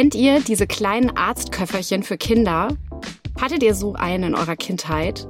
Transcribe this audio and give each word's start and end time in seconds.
Kennt 0.00 0.14
ihr 0.14 0.40
diese 0.40 0.66
kleinen 0.66 1.14
Arztköfferchen 1.14 2.02
für 2.02 2.16
Kinder? 2.16 2.68
Hattet 3.38 3.62
ihr 3.62 3.74
so 3.74 3.92
einen 3.92 4.32
in 4.32 4.34
eurer 4.34 4.56
Kindheit? 4.56 5.28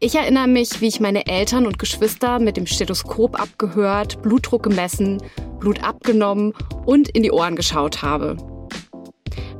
Ich 0.00 0.14
erinnere 0.14 0.48
mich, 0.48 0.80
wie 0.80 0.86
ich 0.86 1.00
meine 1.00 1.26
Eltern 1.26 1.66
und 1.66 1.78
Geschwister 1.78 2.38
mit 2.38 2.56
dem 2.56 2.64
Stethoskop 2.66 3.38
abgehört, 3.38 4.22
Blutdruck 4.22 4.62
gemessen, 4.62 5.22
Blut 5.60 5.84
abgenommen 5.84 6.54
und 6.86 7.10
in 7.10 7.22
die 7.22 7.30
Ohren 7.30 7.56
geschaut 7.56 8.00
habe. 8.00 8.38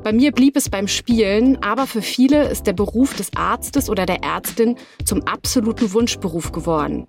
Bei 0.02 0.14
mir 0.14 0.32
blieb 0.32 0.56
es 0.56 0.70
beim 0.70 0.88
Spielen, 0.88 1.62
aber 1.62 1.86
für 1.86 2.00
viele 2.00 2.48
ist 2.48 2.66
der 2.66 2.72
Beruf 2.72 3.14
des 3.14 3.36
Arztes 3.36 3.90
oder 3.90 4.06
der 4.06 4.22
Ärztin 4.22 4.77
zum 5.04 5.20
absoluten 5.25 5.93
Wunschberuf 5.93 6.50
geworden. 6.50 7.06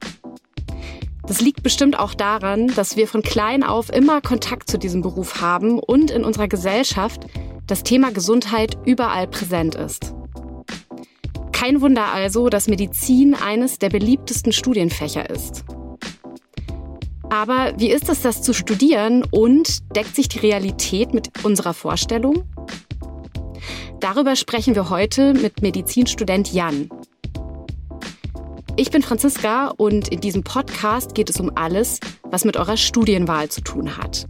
Das 1.30 1.42
liegt 1.42 1.62
bestimmt 1.62 2.00
auch 2.00 2.16
daran, 2.16 2.70
dass 2.76 2.98
wir 2.98 3.08
von 3.08 3.22
klein 3.22 3.64
auf 3.64 3.94
immer 3.94 4.20
Kontakt 4.20 4.68
zu 4.68 4.80
diesem 4.80 5.04
Beruf 5.04 5.42
haben 5.42 5.78
und 5.78 6.10
in 6.10 6.24
unserer 6.24 6.48
Gesellschaft 6.48 7.28
das 7.68 7.84
Thema 7.84 8.12
Gesundheit 8.12 8.76
überall 8.84 9.28
präsent 9.28 9.76
ist. 9.76 10.16
Kein 11.52 11.82
Wunder 11.82 12.12
also, 12.12 12.50
dass 12.50 12.68
Medizin 12.68 13.36
eines 13.36 13.78
der 13.78 13.90
beliebtesten 13.90 14.52
Studienfächer 14.52 15.30
ist. 15.30 15.66
Aber 17.30 17.74
wie 17.78 17.92
ist 17.92 18.10
es, 18.10 18.24
das 18.24 18.42
zu 18.42 18.56
studieren 18.56 19.24
und 19.30 19.96
deckt 19.96 20.16
sich 20.16 20.30
die 20.30 20.40
Realität 20.40 21.14
mit 21.14 21.30
unserer 21.46 21.76
Vorstellung? 21.76 22.44
Darüber 24.00 24.36
sprechen 24.36 24.74
wir 24.74 24.90
heute 24.90 25.36
mit 25.36 25.62
Medizinstudent 25.62 26.52
Jan. 26.52 26.90
Ich 28.80 28.92
bin 28.92 29.02
Franziska 29.02 29.74
und 29.76 30.08
in 30.08 30.22
diesem 30.22 30.46
Podcast 30.46 31.14
geht 31.14 31.30
es 31.30 31.38
um 31.42 31.52
alles, 31.56 32.00
was 32.24 32.46
mit 32.46 32.56
eurer 32.56 32.78
Studienwahl 32.78 33.50
zu 33.50 33.60
tun 33.60 33.98
hat. 33.98 34.26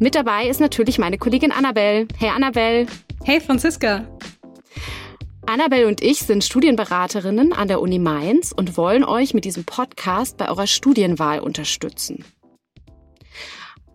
Mit 0.00 0.16
dabei 0.16 0.48
ist 0.48 0.58
natürlich 0.58 0.98
meine 0.98 1.16
Kollegin 1.16 1.52
Annabelle. 1.52 2.08
Hey 2.18 2.30
Annabelle. 2.30 2.88
Hey 3.22 3.40
Franziska. 3.40 4.04
Annabelle 5.46 5.86
und 5.86 6.02
ich 6.02 6.18
sind 6.18 6.42
Studienberaterinnen 6.42 7.52
an 7.52 7.68
der 7.68 7.80
Uni 7.80 8.00
Mainz 8.00 8.50
und 8.50 8.76
wollen 8.76 9.04
euch 9.04 9.32
mit 9.32 9.44
diesem 9.44 9.62
Podcast 9.62 10.36
bei 10.36 10.48
eurer 10.48 10.66
Studienwahl 10.66 11.38
unterstützen. 11.38 12.24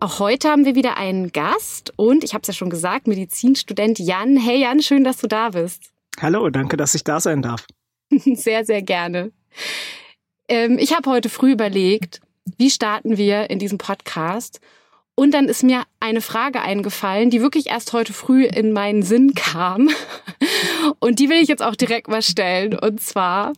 Auch 0.00 0.18
heute 0.18 0.48
haben 0.48 0.64
wir 0.64 0.76
wieder 0.76 0.96
einen 0.96 1.30
Gast 1.30 1.92
und 1.96 2.24
ich 2.24 2.32
habe 2.32 2.40
es 2.40 2.48
ja 2.48 2.54
schon 2.54 2.70
gesagt, 2.70 3.06
Medizinstudent 3.06 3.98
Jan. 3.98 4.38
Hey 4.38 4.62
Jan, 4.62 4.80
schön, 4.80 5.04
dass 5.04 5.18
du 5.18 5.26
da 5.26 5.50
bist. 5.50 5.92
Hallo, 6.22 6.48
danke, 6.48 6.78
dass 6.78 6.94
ich 6.94 7.04
da 7.04 7.20
sein 7.20 7.42
darf. 7.42 7.66
sehr, 8.34 8.64
sehr 8.64 8.82
gerne. 8.82 9.32
Ähm, 10.48 10.78
ich 10.78 10.94
habe 10.94 11.10
heute 11.10 11.28
früh 11.28 11.52
überlegt, 11.52 12.20
wie 12.58 12.70
starten 12.70 13.16
wir 13.16 13.50
in 13.50 13.58
diesem 13.58 13.78
Podcast? 13.78 14.60
Und 15.16 15.32
dann 15.32 15.48
ist 15.48 15.62
mir 15.62 15.84
eine 16.00 16.20
Frage 16.20 16.60
eingefallen, 16.60 17.30
die 17.30 17.40
wirklich 17.40 17.68
erst 17.68 17.92
heute 17.92 18.12
früh 18.12 18.44
in 18.44 18.72
meinen 18.72 19.02
Sinn 19.02 19.34
kam. 19.34 19.88
Und 20.98 21.20
die 21.20 21.30
will 21.30 21.40
ich 21.40 21.48
jetzt 21.48 21.62
auch 21.62 21.76
direkt 21.76 22.08
mal 22.08 22.22
stellen. 22.22 22.76
Und 22.76 23.00
zwar, 23.00 23.52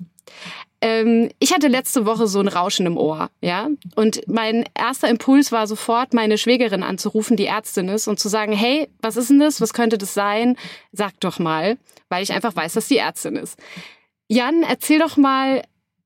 ähm, 0.82 1.30
ich 1.38 1.54
hatte 1.54 1.68
letzte 1.68 2.04
Woche 2.04 2.26
so 2.26 2.40
ein 2.40 2.48
Rauschen 2.48 2.84
im 2.84 2.98
Ohr, 2.98 3.30
ja. 3.40 3.68
Und 3.94 4.20
mein 4.28 4.66
erster 4.74 5.08
Impuls 5.08 5.50
war 5.50 5.66
sofort, 5.66 6.12
meine 6.12 6.36
Schwägerin 6.36 6.82
anzurufen, 6.82 7.38
die 7.38 7.46
Ärztin 7.46 7.88
ist, 7.88 8.06
und 8.06 8.20
zu 8.20 8.28
sagen, 8.28 8.52
hey, 8.52 8.88
was 9.00 9.16
ist 9.16 9.30
denn 9.30 9.40
das? 9.40 9.62
Was 9.62 9.72
könnte 9.72 9.96
das 9.96 10.12
sein? 10.12 10.56
Sag 10.92 11.18
doch 11.20 11.38
mal, 11.38 11.78
weil 12.10 12.22
ich 12.22 12.32
einfach 12.34 12.54
weiß, 12.54 12.74
dass 12.74 12.88
die 12.88 12.98
Ärztin 12.98 13.36
ist. 13.36 13.58
Jan, 14.28 14.62
erzähl 14.62 14.98
doch 14.98 15.16
mal, 15.16 15.62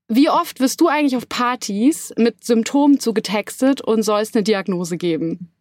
wie 0.07 0.29
oft 0.29 0.59
wirst 0.59 0.81
du 0.81 0.87
eigentlich 0.87 1.15
auf 1.15 1.29
Partys 1.29 2.13
mit 2.17 2.43
Symptomen 2.43 2.99
zugetextet 2.99 3.81
und 3.81 4.03
sollst 4.03 4.35
eine 4.35 4.43
Diagnose 4.43 4.97
geben? 4.97 5.51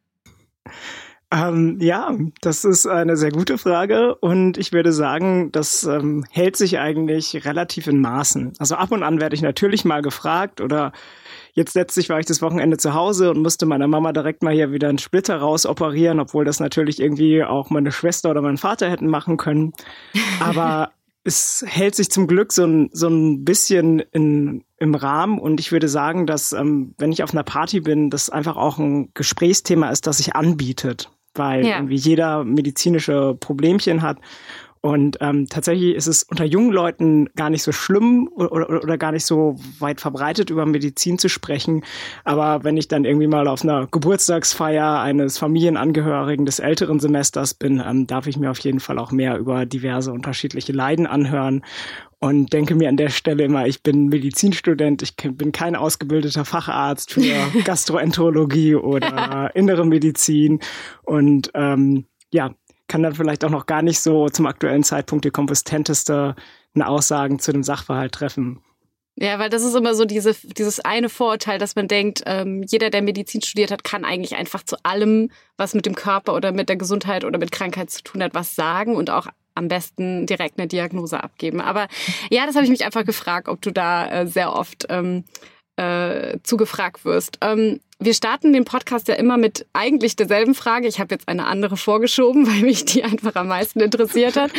Ähm, 1.32 1.78
ja, 1.80 2.12
das 2.40 2.64
ist 2.64 2.86
eine 2.86 3.16
sehr 3.16 3.30
gute 3.30 3.56
Frage 3.56 4.16
und 4.16 4.58
ich 4.58 4.72
würde 4.72 4.92
sagen, 4.92 5.52
das 5.52 5.84
ähm, 5.84 6.24
hält 6.28 6.56
sich 6.56 6.80
eigentlich 6.80 7.44
relativ 7.44 7.86
in 7.86 8.00
Maßen. 8.00 8.54
Also 8.58 8.74
ab 8.74 8.90
und 8.90 9.04
an 9.04 9.20
werde 9.20 9.36
ich 9.36 9.42
natürlich 9.42 9.84
mal 9.84 10.02
gefragt 10.02 10.60
oder 10.60 10.90
jetzt 11.52 11.76
letztlich 11.76 12.08
war 12.08 12.18
ich 12.18 12.26
das 12.26 12.42
Wochenende 12.42 12.78
zu 12.78 12.94
Hause 12.94 13.30
und 13.30 13.42
musste 13.42 13.64
meiner 13.64 13.86
Mama 13.86 14.12
direkt 14.12 14.42
mal 14.42 14.52
hier 14.52 14.72
wieder 14.72 14.88
einen 14.88 14.98
Splitter 14.98 15.36
raus 15.36 15.66
operieren, 15.66 16.18
obwohl 16.18 16.44
das 16.44 16.58
natürlich 16.58 16.98
irgendwie 16.98 17.44
auch 17.44 17.70
meine 17.70 17.92
Schwester 17.92 18.30
oder 18.30 18.42
mein 18.42 18.56
Vater 18.56 18.90
hätten 18.90 19.06
machen 19.06 19.36
können. 19.36 19.72
Aber 20.40 20.90
es 21.30 21.64
hält 21.64 21.94
sich 21.94 22.10
zum 22.10 22.26
Glück 22.26 22.52
so 22.52 22.64
ein, 22.64 22.90
so 22.92 23.08
ein 23.08 23.44
bisschen 23.44 24.00
in, 24.00 24.64
im 24.78 24.96
Rahmen 24.96 25.38
und 25.38 25.60
ich 25.60 25.70
würde 25.70 25.88
sagen, 25.88 26.26
dass 26.26 26.52
ähm, 26.52 26.94
wenn 26.98 27.12
ich 27.12 27.22
auf 27.22 27.32
einer 27.32 27.44
Party 27.44 27.80
bin, 27.80 28.10
das 28.10 28.30
einfach 28.30 28.56
auch 28.56 28.78
ein 28.78 29.10
Gesprächsthema 29.14 29.90
ist, 29.90 30.08
das 30.08 30.16
sich 30.16 30.34
anbietet, 30.34 31.10
weil 31.34 31.64
ja. 31.64 31.76
irgendwie 31.76 31.94
jeder 31.94 32.42
medizinische 32.42 33.36
Problemchen 33.38 34.02
hat 34.02 34.18
und 34.82 35.18
ähm, 35.20 35.46
tatsächlich 35.46 35.94
ist 35.94 36.06
es 36.06 36.22
unter 36.22 36.44
jungen 36.44 36.72
Leuten 36.72 37.28
gar 37.36 37.50
nicht 37.50 37.62
so 37.62 37.70
schlimm 37.70 38.30
oder, 38.34 38.52
oder, 38.52 38.82
oder 38.82 38.96
gar 38.96 39.12
nicht 39.12 39.26
so 39.26 39.56
weit 39.78 40.00
verbreitet, 40.00 40.48
über 40.48 40.64
Medizin 40.64 41.18
zu 41.18 41.28
sprechen. 41.28 41.84
Aber 42.24 42.64
wenn 42.64 42.78
ich 42.78 42.88
dann 42.88 43.04
irgendwie 43.04 43.26
mal 43.26 43.46
auf 43.46 43.62
einer 43.62 43.86
Geburtstagsfeier 43.90 45.00
eines 45.00 45.36
Familienangehörigen 45.36 46.46
des 46.46 46.60
älteren 46.60 46.98
Semesters 46.98 47.52
bin, 47.52 47.82
ähm, 47.86 48.06
darf 48.06 48.26
ich 48.26 48.38
mir 48.38 48.50
auf 48.50 48.58
jeden 48.60 48.80
Fall 48.80 48.98
auch 48.98 49.12
mehr 49.12 49.36
über 49.36 49.66
diverse 49.66 50.12
unterschiedliche 50.12 50.72
Leiden 50.72 51.06
anhören 51.06 51.62
und 52.18 52.52
denke 52.52 52.74
mir 52.74 52.88
an 52.88 52.96
der 52.96 53.10
Stelle 53.10 53.44
immer, 53.44 53.66
ich 53.66 53.82
bin 53.82 54.08
Medizinstudent, 54.08 55.02
ich 55.02 55.16
bin 55.16 55.52
kein 55.52 55.76
ausgebildeter 55.76 56.46
Facharzt 56.46 57.12
für 57.12 57.22
Gastroenterologie 57.64 58.76
oder 58.76 59.50
innere 59.54 59.86
Medizin 59.86 60.60
und 61.02 61.50
ähm, 61.54 62.06
ja, 62.32 62.54
kann 62.90 63.04
dann 63.04 63.14
vielleicht 63.14 63.44
auch 63.44 63.50
noch 63.50 63.66
gar 63.66 63.82
nicht 63.82 64.00
so 64.00 64.28
zum 64.28 64.46
aktuellen 64.46 64.82
Zeitpunkt 64.82 65.24
die 65.24 65.30
kompetenteste 65.30 66.34
Aussagen 66.78 67.38
zu 67.38 67.52
dem 67.52 67.62
Sachverhalt 67.62 68.12
treffen. 68.12 68.60
Ja, 69.16 69.38
weil 69.38 69.48
das 69.50 69.62
ist 69.62 69.76
immer 69.76 69.94
so 69.94 70.04
diese, 70.04 70.34
dieses 70.56 70.80
eine 70.80 71.08
Vorurteil, 71.08 71.58
dass 71.58 71.76
man 71.76 71.88
denkt, 71.88 72.22
ähm, 72.26 72.62
jeder, 72.66 72.90
der 72.90 73.02
Medizin 73.02 73.42
studiert 73.42 73.70
hat, 73.70 73.84
kann 73.84 74.04
eigentlich 74.04 74.34
einfach 74.34 74.62
zu 74.64 74.76
allem, 74.82 75.30
was 75.56 75.74
mit 75.74 75.86
dem 75.86 75.94
Körper 75.94 76.34
oder 76.34 76.52
mit 76.52 76.68
der 76.68 76.76
Gesundheit 76.76 77.24
oder 77.24 77.38
mit 77.38 77.52
Krankheit 77.52 77.90
zu 77.90 78.02
tun 78.02 78.22
hat, 78.22 78.34
was 78.34 78.56
sagen 78.56 78.96
und 78.96 79.10
auch 79.10 79.26
am 79.54 79.68
besten 79.68 80.26
direkt 80.26 80.58
eine 80.58 80.68
Diagnose 80.68 81.22
abgeben. 81.22 81.60
Aber 81.60 81.86
ja, 82.30 82.46
das 82.46 82.54
habe 82.54 82.64
ich 82.64 82.70
mich 82.70 82.84
einfach 82.84 83.04
gefragt, 83.04 83.48
ob 83.48 83.60
du 83.62 83.70
da 83.70 84.08
äh, 84.10 84.26
sehr 84.26 84.52
oft 84.52 84.86
ähm, 84.88 85.24
äh, 85.80 86.38
zugefragt 86.42 87.06
wirst. 87.06 87.38
Ähm, 87.40 87.80
wir 87.98 88.12
starten 88.12 88.52
den 88.52 88.66
Podcast 88.66 89.08
ja 89.08 89.14
immer 89.14 89.38
mit 89.38 89.66
eigentlich 89.72 90.14
derselben 90.14 90.54
Frage. 90.54 90.86
Ich 90.86 91.00
habe 91.00 91.14
jetzt 91.14 91.26
eine 91.26 91.46
andere 91.46 91.78
vorgeschoben, 91.78 92.46
weil 92.50 92.62
mich 92.62 92.84
die 92.84 93.02
einfach 93.02 93.34
am 93.34 93.48
meisten 93.48 93.80
interessiert 93.80 94.36
hat. 94.36 94.50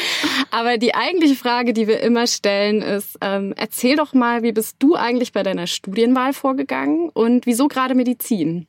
Aber 0.50 0.78
die 0.78 0.96
eigentliche 0.96 1.36
Frage, 1.36 1.74
die 1.74 1.88
wir 1.88 2.00
immer 2.02 2.26
stellen, 2.26 2.82
ist, 2.82 3.18
ähm, 3.22 3.54
erzähl 3.56 3.96
doch 3.98 4.14
mal, 4.14 4.42
wie 4.42 4.52
bist 4.52 4.78
du 4.80 4.96
eigentlich 4.96 5.32
bei 5.32 5.44
deiner 5.44 5.68
Studienwahl 5.68 6.34
vorgegangen 6.34 7.10
und 7.10 7.46
wieso 7.46 7.68
gerade 7.68 7.94
Medizin? 7.94 8.66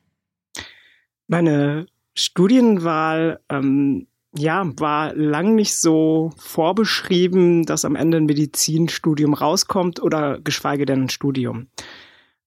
Meine 1.27 1.87
Studienwahl 2.13 3.39
ähm, 3.49 4.05
ja, 4.35 4.63
war 4.77 5.15
lang 5.15 5.55
nicht 5.55 5.75
so 5.75 6.31
vorbeschrieben, 6.37 7.65
dass 7.65 7.85
am 7.85 7.95
Ende 7.95 8.17
ein 8.17 8.25
Medizinstudium 8.25 9.33
rauskommt 9.33 10.01
oder 10.01 10.39
geschweige 10.39 10.85
denn 10.85 11.03
ein 11.03 11.09
Studium. 11.09 11.67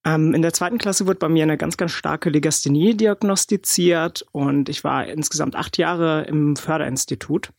Ähm, 0.07 0.35
in 0.35 0.43
der 0.43 0.53
zweiten 0.53 0.79
Klasse 0.79 1.09
wurde 1.09 1.19
bei 1.19 1.29
mir 1.29 1.43
eine 1.43 1.57
ganz, 1.57 1.77
ganz 1.77 1.91
starke 1.91 2.31
Legasthenie 2.31 2.97
diagnostiziert 2.97 4.25
und 4.31 4.69
ich 4.69 4.85
war 4.85 5.05
insgesamt 5.05 5.57
acht 5.57 5.79
Jahre 5.79 6.23
im 6.29 6.55
Förderinstitut. 6.55 7.51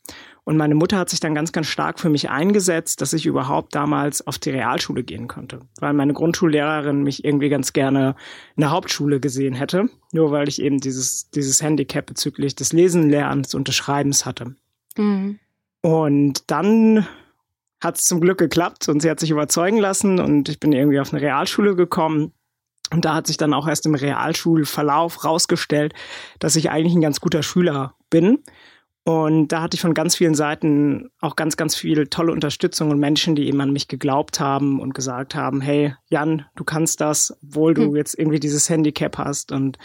Und 0.44 0.56
meine 0.56 0.74
Mutter 0.74 0.96
hat 0.96 1.10
sich 1.10 1.20
dann 1.20 1.34
ganz, 1.34 1.52
ganz 1.52 1.66
stark 1.66 2.00
für 2.00 2.08
mich 2.08 2.30
eingesetzt, 2.30 3.02
dass 3.02 3.12
ich 3.12 3.26
überhaupt 3.26 3.74
damals 3.74 4.26
auf 4.26 4.38
die 4.38 4.48
Realschule 4.48 5.02
gehen 5.02 5.28
konnte. 5.28 5.60
Weil 5.78 5.92
meine 5.92 6.14
Grundschullehrerin 6.14 7.02
mich 7.02 7.22
irgendwie 7.22 7.50
ganz 7.50 7.74
gerne 7.74 8.16
in 8.56 8.62
der 8.62 8.70
Hauptschule 8.70 9.20
gesehen 9.20 9.52
hätte. 9.52 9.90
Nur 10.12 10.30
weil 10.30 10.48
ich 10.48 10.62
eben 10.62 10.80
dieses, 10.80 11.28
dieses 11.28 11.62
Handicap 11.62 12.06
bezüglich 12.06 12.56
des 12.56 12.72
Lesenlernens 12.72 13.54
und 13.54 13.68
des 13.68 13.74
Schreibens 13.74 14.24
hatte. 14.24 14.56
Mhm. 14.96 15.38
Und 15.82 16.50
dann 16.50 17.06
hat 17.82 17.98
es 17.98 18.04
zum 18.04 18.22
Glück 18.22 18.38
geklappt 18.38 18.88
und 18.88 19.00
sie 19.00 19.10
hat 19.10 19.20
sich 19.20 19.30
überzeugen 19.30 19.78
lassen 19.78 20.18
und 20.18 20.48
ich 20.48 20.58
bin 20.58 20.72
irgendwie 20.72 20.98
auf 20.98 21.12
eine 21.12 21.22
Realschule 21.22 21.76
gekommen. 21.76 22.32
Und 22.90 23.04
da 23.04 23.14
hat 23.14 23.26
sich 23.26 23.36
dann 23.36 23.54
auch 23.54 23.68
erst 23.68 23.86
im 23.86 23.94
Realschulverlauf 23.94 25.24
rausgestellt, 25.24 25.94
dass 26.38 26.56
ich 26.56 26.70
eigentlich 26.70 26.94
ein 26.94 27.02
ganz 27.02 27.20
guter 27.20 27.42
Schüler 27.42 27.94
bin. 28.10 28.38
Und 29.04 29.48
da 29.48 29.62
hatte 29.62 29.74
ich 29.74 29.80
von 29.80 29.94
ganz 29.94 30.16
vielen 30.16 30.34
Seiten 30.34 31.10
auch 31.20 31.34
ganz, 31.34 31.56
ganz 31.56 31.74
viel 31.74 32.08
tolle 32.08 32.30
Unterstützung 32.32 32.90
und 32.90 32.98
Menschen, 32.98 33.34
die 33.34 33.46
eben 33.48 33.60
an 33.60 33.72
mich 33.72 33.88
geglaubt 33.88 34.38
haben 34.38 34.80
und 34.80 34.94
gesagt 34.94 35.34
haben, 35.34 35.62
hey, 35.62 35.94
Jan, 36.10 36.44
du 36.56 36.64
kannst 36.64 37.00
das, 37.00 37.34
obwohl 37.42 37.72
du 37.72 37.84
hm. 37.84 37.96
jetzt 37.96 38.18
irgendwie 38.18 38.40
dieses 38.40 38.68
Handicap 38.68 39.16
hast. 39.16 39.50
Und 39.50 39.78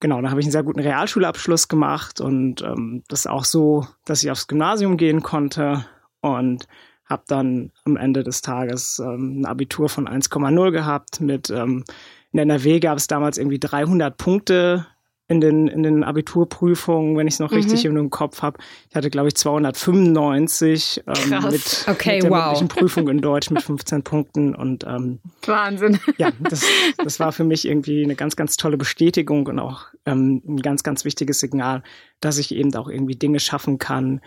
genau, 0.00 0.22
da 0.22 0.30
habe 0.30 0.40
ich 0.40 0.46
einen 0.46 0.52
sehr 0.52 0.62
guten 0.62 0.80
Realschulabschluss 0.80 1.68
gemacht 1.68 2.22
und 2.22 2.62
ähm, 2.62 3.02
das 3.08 3.26
auch 3.26 3.44
so, 3.44 3.86
dass 4.06 4.22
ich 4.22 4.30
aufs 4.30 4.46
Gymnasium 4.46 4.96
gehen 4.96 5.22
konnte 5.22 5.84
und 6.22 6.66
habe 7.04 7.24
dann 7.26 7.70
am 7.84 7.96
Ende 7.98 8.22
des 8.22 8.40
Tages 8.40 8.98
ähm, 8.98 9.40
ein 9.40 9.46
Abitur 9.46 9.90
von 9.90 10.08
1,0 10.08 10.70
gehabt 10.70 11.20
mit 11.20 11.50
ähm, 11.50 11.84
in 12.34 12.40
NRW 12.40 12.80
gab 12.80 12.98
es 12.98 13.06
damals 13.06 13.38
irgendwie 13.38 13.60
300 13.60 14.16
Punkte 14.16 14.86
in 15.28 15.40
den, 15.40 15.68
in 15.68 15.84
den 15.84 16.02
Abiturprüfungen, 16.02 17.16
wenn 17.16 17.28
ich 17.28 17.34
es 17.34 17.40
noch 17.40 17.52
mhm. 17.52 17.58
richtig 17.58 17.84
im 17.84 18.10
Kopf 18.10 18.42
habe. 18.42 18.58
Ich 18.90 18.96
hatte, 18.96 19.08
glaube 19.08 19.28
ich, 19.28 19.36
295 19.36 21.04
ähm, 21.06 21.30
mit, 21.50 21.86
okay, 21.88 22.16
mit 22.16 22.24
der 22.24 22.30
wow. 22.30 22.68
Prüfung 22.68 23.08
in 23.08 23.18
Deutsch 23.22 23.50
mit 23.50 23.62
15 23.62 24.02
Punkten. 24.02 24.54
Und 24.54 24.84
ähm, 24.84 25.20
Wahnsinn. 25.46 26.00
Ja, 26.18 26.32
das, 26.40 26.66
das 26.98 27.20
war 27.20 27.30
für 27.30 27.44
mich 27.44 27.66
irgendwie 27.66 28.02
eine 28.02 28.16
ganz, 28.16 28.34
ganz 28.34 28.56
tolle 28.56 28.76
Bestätigung 28.76 29.46
und 29.46 29.60
auch 29.60 29.86
ähm, 30.04 30.42
ein 30.46 30.60
ganz, 30.60 30.82
ganz 30.82 31.04
wichtiges 31.04 31.38
Signal, 31.38 31.84
dass 32.20 32.38
ich 32.38 32.52
eben 32.52 32.74
auch 32.74 32.88
irgendwie 32.88 33.16
Dinge 33.16 33.38
schaffen 33.38 33.78
kann, 33.78 34.20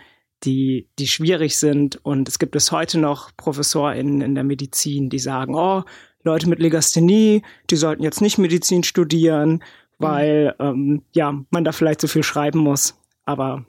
die, 0.44 0.88
die 0.98 1.06
schwierig 1.06 1.58
sind. 1.58 2.04
Und 2.04 2.26
es 2.28 2.38
gibt 2.38 2.52
bis 2.52 2.72
heute 2.72 2.98
noch 2.98 3.36
ProfessorInnen 3.36 4.22
in 4.22 4.34
der 4.34 4.44
Medizin, 4.44 5.10
die 5.10 5.18
sagen, 5.18 5.54
oh, 5.54 5.84
Leute 6.28 6.48
mit 6.48 6.60
Legasthenie, 6.60 7.42
die 7.70 7.76
sollten 7.76 8.02
jetzt 8.02 8.20
nicht 8.20 8.38
Medizin 8.38 8.84
studieren 8.84 9.62
weil 9.98 10.54
ähm, 10.58 11.02
ja 11.12 11.44
man 11.50 11.64
da 11.64 11.72
vielleicht 11.72 12.00
so 12.00 12.08
viel 12.08 12.22
schreiben 12.22 12.60
muss. 12.60 12.94
Aber 13.24 13.64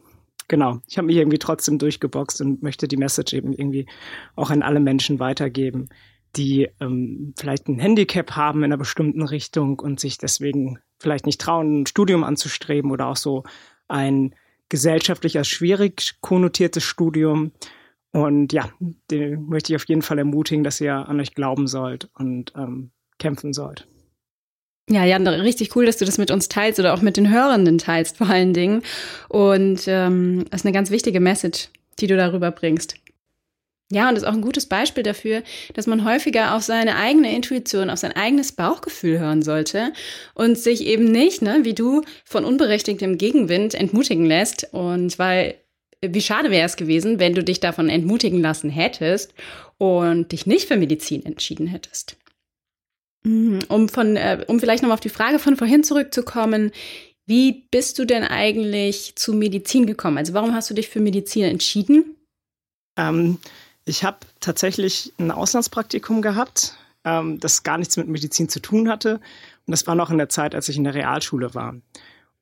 genau, 0.47 0.79
ich 0.87 0.97
habe 0.97 1.07
mich 1.07 1.17
irgendwie 1.17 1.39
trotzdem 1.39 1.77
durchgeboxt 1.77 2.41
und 2.41 2.63
möchte 2.63 2.87
die 2.87 2.97
Message 2.97 3.33
eben 3.33 3.53
irgendwie 3.53 3.87
auch 4.35 4.51
an 4.51 4.61
alle 4.61 4.79
Menschen 4.79 5.19
weitergeben, 5.19 5.89
die 6.35 6.69
ähm, 6.79 7.33
vielleicht 7.37 7.67
ein 7.67 7.79
Handicap 7.79 8.31
haben 8.35 8.59
in 8.59 8.65
einer 8.65 8.77
bestimmten 8.77 9.23
Richtung 9.23 9.79
und 9.79 9.99
sich 9.99 10.17
deswegen 10.17 10.79
vielleicht 10.99 11.25
nicht 11.25 11.41
trauen, 11.41 11.81
ein 11.81 11.85
Studium 11.85 12.23
anzustreben 12.23 12.91
oder 12.91 13.07
auch 13.07 13.17
so 13.17 13.43
ein 13.87 14.35
gesellschaftlich 14.69 15.37
als 15.37 15.47
schwierig 15.47 16.17
konnotiertes 16.21 16.83
Studium. 16.83 17.51
Und 18.11 18.53
ja, 18.53 18.69
den 19.11 19.45
möchte 19.45 19.71
ich 19.71 19.75
auf 19.75 19.87
jeden 19.87 20.01
Fall 20.01 20.17
ermutigen, 20.17 20.63
dass 20.63 20.81
ihr 20.81 20.93
an 20.93 21.19
euch 21.19 21.35
glauben 21.35 21.67
sollt 21.67 22.09
und 22.15 22.53
ähm, 22.55 22.91
kämpfen 23.19 23.53
sollt. 23.53 23.87
Ja, 24.89 25.05
Jan, 25.05 25.27
richtig 25.27 25.75
cool, 25.75 25.85
dass 25.85 25.97
du 25.97 26.05
das 26.05 26.17
mit 26.17 26.31
uns 26.31 26.49
teilst 26.49 26.79
oder 26.79 26.95
auch 26.95 27.01
mit 27.01 27.15
den 27.15 27.31
Hörenden 27.31 27.77
teilst 27.77 28.17
vor 28.17 28.27
allen 28.27 28.53
Dingen. 28.53 28.81
Und 29.27 29.83
ähm, 29.85 30.45
das 30.49 30.61
ist 30.61 30.65
eine 30.65 30.73
ganz 30.73 30.89
wichtige 30.89 31.19
Message, 31.19 31.69
die 31.99 32.07
du 32.07 32.17
darüber 32.17 32.49
bringst. 32.49 32.95
Ja, 33.91 34.07
und 34.07 34.15
das 34.15 34.23
ist 34.23 34.29
auch 34.29 34.33
ein 34.33 34.41
gutes 34.41 34.67
Beispiel 34.67 35.01
dafür, 35.01 35.41
dass 35.73 35.87
man 35.87 36.05
häufiger 36.05 36.55
auf 36.55 36.61
seine 36.61 36.95
eigene 36.95 37.35
Intuition, 37.35 37.89
auf 37.89 37.97
sein 37.97 38.11
eigenes 38.11 38.51
Bauchgefühl 38.51 39.19
hören 39.19 39.41
sollte 39.41 39.93
und 40.35 40.59
sich 40.59 40.85
eben 40.85 41.05
nicht, 41.05 41.41
ne, 41.41 41.61
wie 41.63 41.73
du, 41.73 42.03
von 42.23 42.45
unberechtigtem 42.45 43.17
Gegenwind 43.17 43.73
entmutigen 43.73 44.25
lässt. 44.25 44.67
Und 44.73 45.17
weil, 45.17 45.55
wie 46.01 46.21
schade 46.21 46.51
wäre 46.51 46.65
es 46.65 46.77
gewesen, 46.77 47.19
wenn 47.19 47.33
du 47.33 47.43
dich 47.43 47.59
davon 47.59 47.89
entmutigen 47.89 48.41
lassen 48.41 48.69
hättest 48.69 49.33
und 49.77 50.31
dich 50.31 50.45
nicht 50.45 50.67
für 50.67 50.77
Medizin 50.77 51.25
entschieden 51.25 51.67
hättest. 51.67 52.17
Mhm. 53.23 53.59
Um 53.67 53.89
von, 53.89 54.15
äh, 54.15 54.45
um 54.47 54.59
vielleicht 54.59 54.81
nochmal 54.81 54.95
auf 54.95 55.01
die 55.01 55.09
Frage 55.09 55.39
von 55.39 55.57
vorhin 55.57 55.83
zurückzukommen, 55.83 56.71
wie 57.25 57.67
bist 57.69 57.99
du 57.99 58.05
denn 58.05 58.23
eigentlich 58.23 59.15
zu 59.15 59.33
Medizin 59.33 59.85
gekommen? 59.85 60.17
Also 60.17 60.33
warum 60.33 60.53
hast 60.53 60.69
du 60.69 60.73
dich 60.73 60.89
für 60.89 60.99
Medizin 60.99 61.43
entschieden? 61.43 62.15
Ähm, 62.97 63.37
ich 63.85 64.03
habe 64.03 64.19
tatsächlich 64.39 65.13
ein 65.19 65.31
Auslandspraktikum 65.31 66.21
gehabt, 66.21 66.75
ähm, 67.03 67.39
das 67.39 67.63
gar 67.63 67.77
nichts 67.77 67.97
mit 67.97 68.07
Medizin 68.07 68.49
zu 68.49 68.61
tun 68.61 68.89
hatte. 68.89 69.15
Und 69.15 69.71
das 69.71 69.85
war 69.85 69.95
noch 69.95 70.09
in 70.09 70.17
der 70.17 70.29
Zeit, 70.29 70.55
als 70.55 70.69
ich 70.69 70.77
in 70.77 70.85
der 70.85 70.95
Realschule 70.95 71.53
war. 71.53 71.75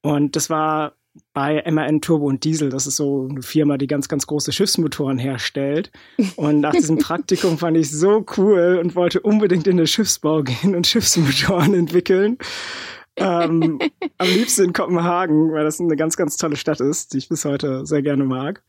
Und 0.01 0.35
das 0.35 0.49
war 0.49 0.93
bei 1.33 1.63
MAN 1.69 2.01
Turbo 2.01 2.25
und 2.25 2.43
Diesel. 2.43 2.69
Das 2.69 2.87
ist 2.87 2.97
so 2.97 3.27
eine 3.29 3.41
Firma, 3.41 3.77
die 3.77 3.87
ganz, 3.87 4.07
ganz 4.07 4.27
große 4.27 4.51
Schiffsmotoren 4.51 5.17
herstellt. 5.17 5.91
Und 6.35 6.61
nach 6.61 6.73
diesem 6.73 6.97
Praktikum 6.99 7.57
fand 7.57 7.77
ich 7.77 7.91
so 7.91 8.25
cool 8.37 8.79
und 8.81 8.95
wollte 8.95 9.21
unbedingt 9.21 9.67
in 9.67 9.77
den 9.77 9.87
Schiffsbau 9.87 10.43
gehen 10.43 10.75
und 10.75 10.87
Schiffsmotoren 10.87 11.73
entwickeln. 11.73 12.37
ähm, 13.17 13.79
am 14.17 14.27
liebsten 14.27 14.65
in 14.65 14.73
Kopenhagen, 14.73 15.51
weil 15.51 15.63
das 15.63 15.79
eine 15.79 15.95
ganz, 15.95 16.17
ganz 16.17 16.37
tolle 16.37 16.55
Stadt 16.55 16.79
ist, 16.79 17.13
die 17.13 17.17
ich 17.17 17.29
bis 17.29 17.45
heute 17.45 17.85
sehr 17.85 18.01
gerne 18.01 18.23
mag. 18.23 18.63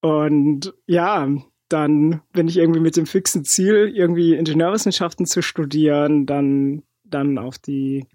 Und 0.00 0.74
ja, 0.86 1.28
dann 1.68 2.22
bin 2.32 2.48
ich 2.48 2.56
irgendwie 2.56 2.80
mit 2.80 2.96
dem 2.96 3.06
fixen 3.06 3.44
Ziel, 3.44 3.92
irgendwie 3.94 4.34
Ingenieurwissenschaften 4.34 5.26
zu 5.26 5.42
studieren, 5.42 6.26
dann, 6.26 6.82
dann 7.04 7.38
auf 7.38 7.58
die, 7.58 8.06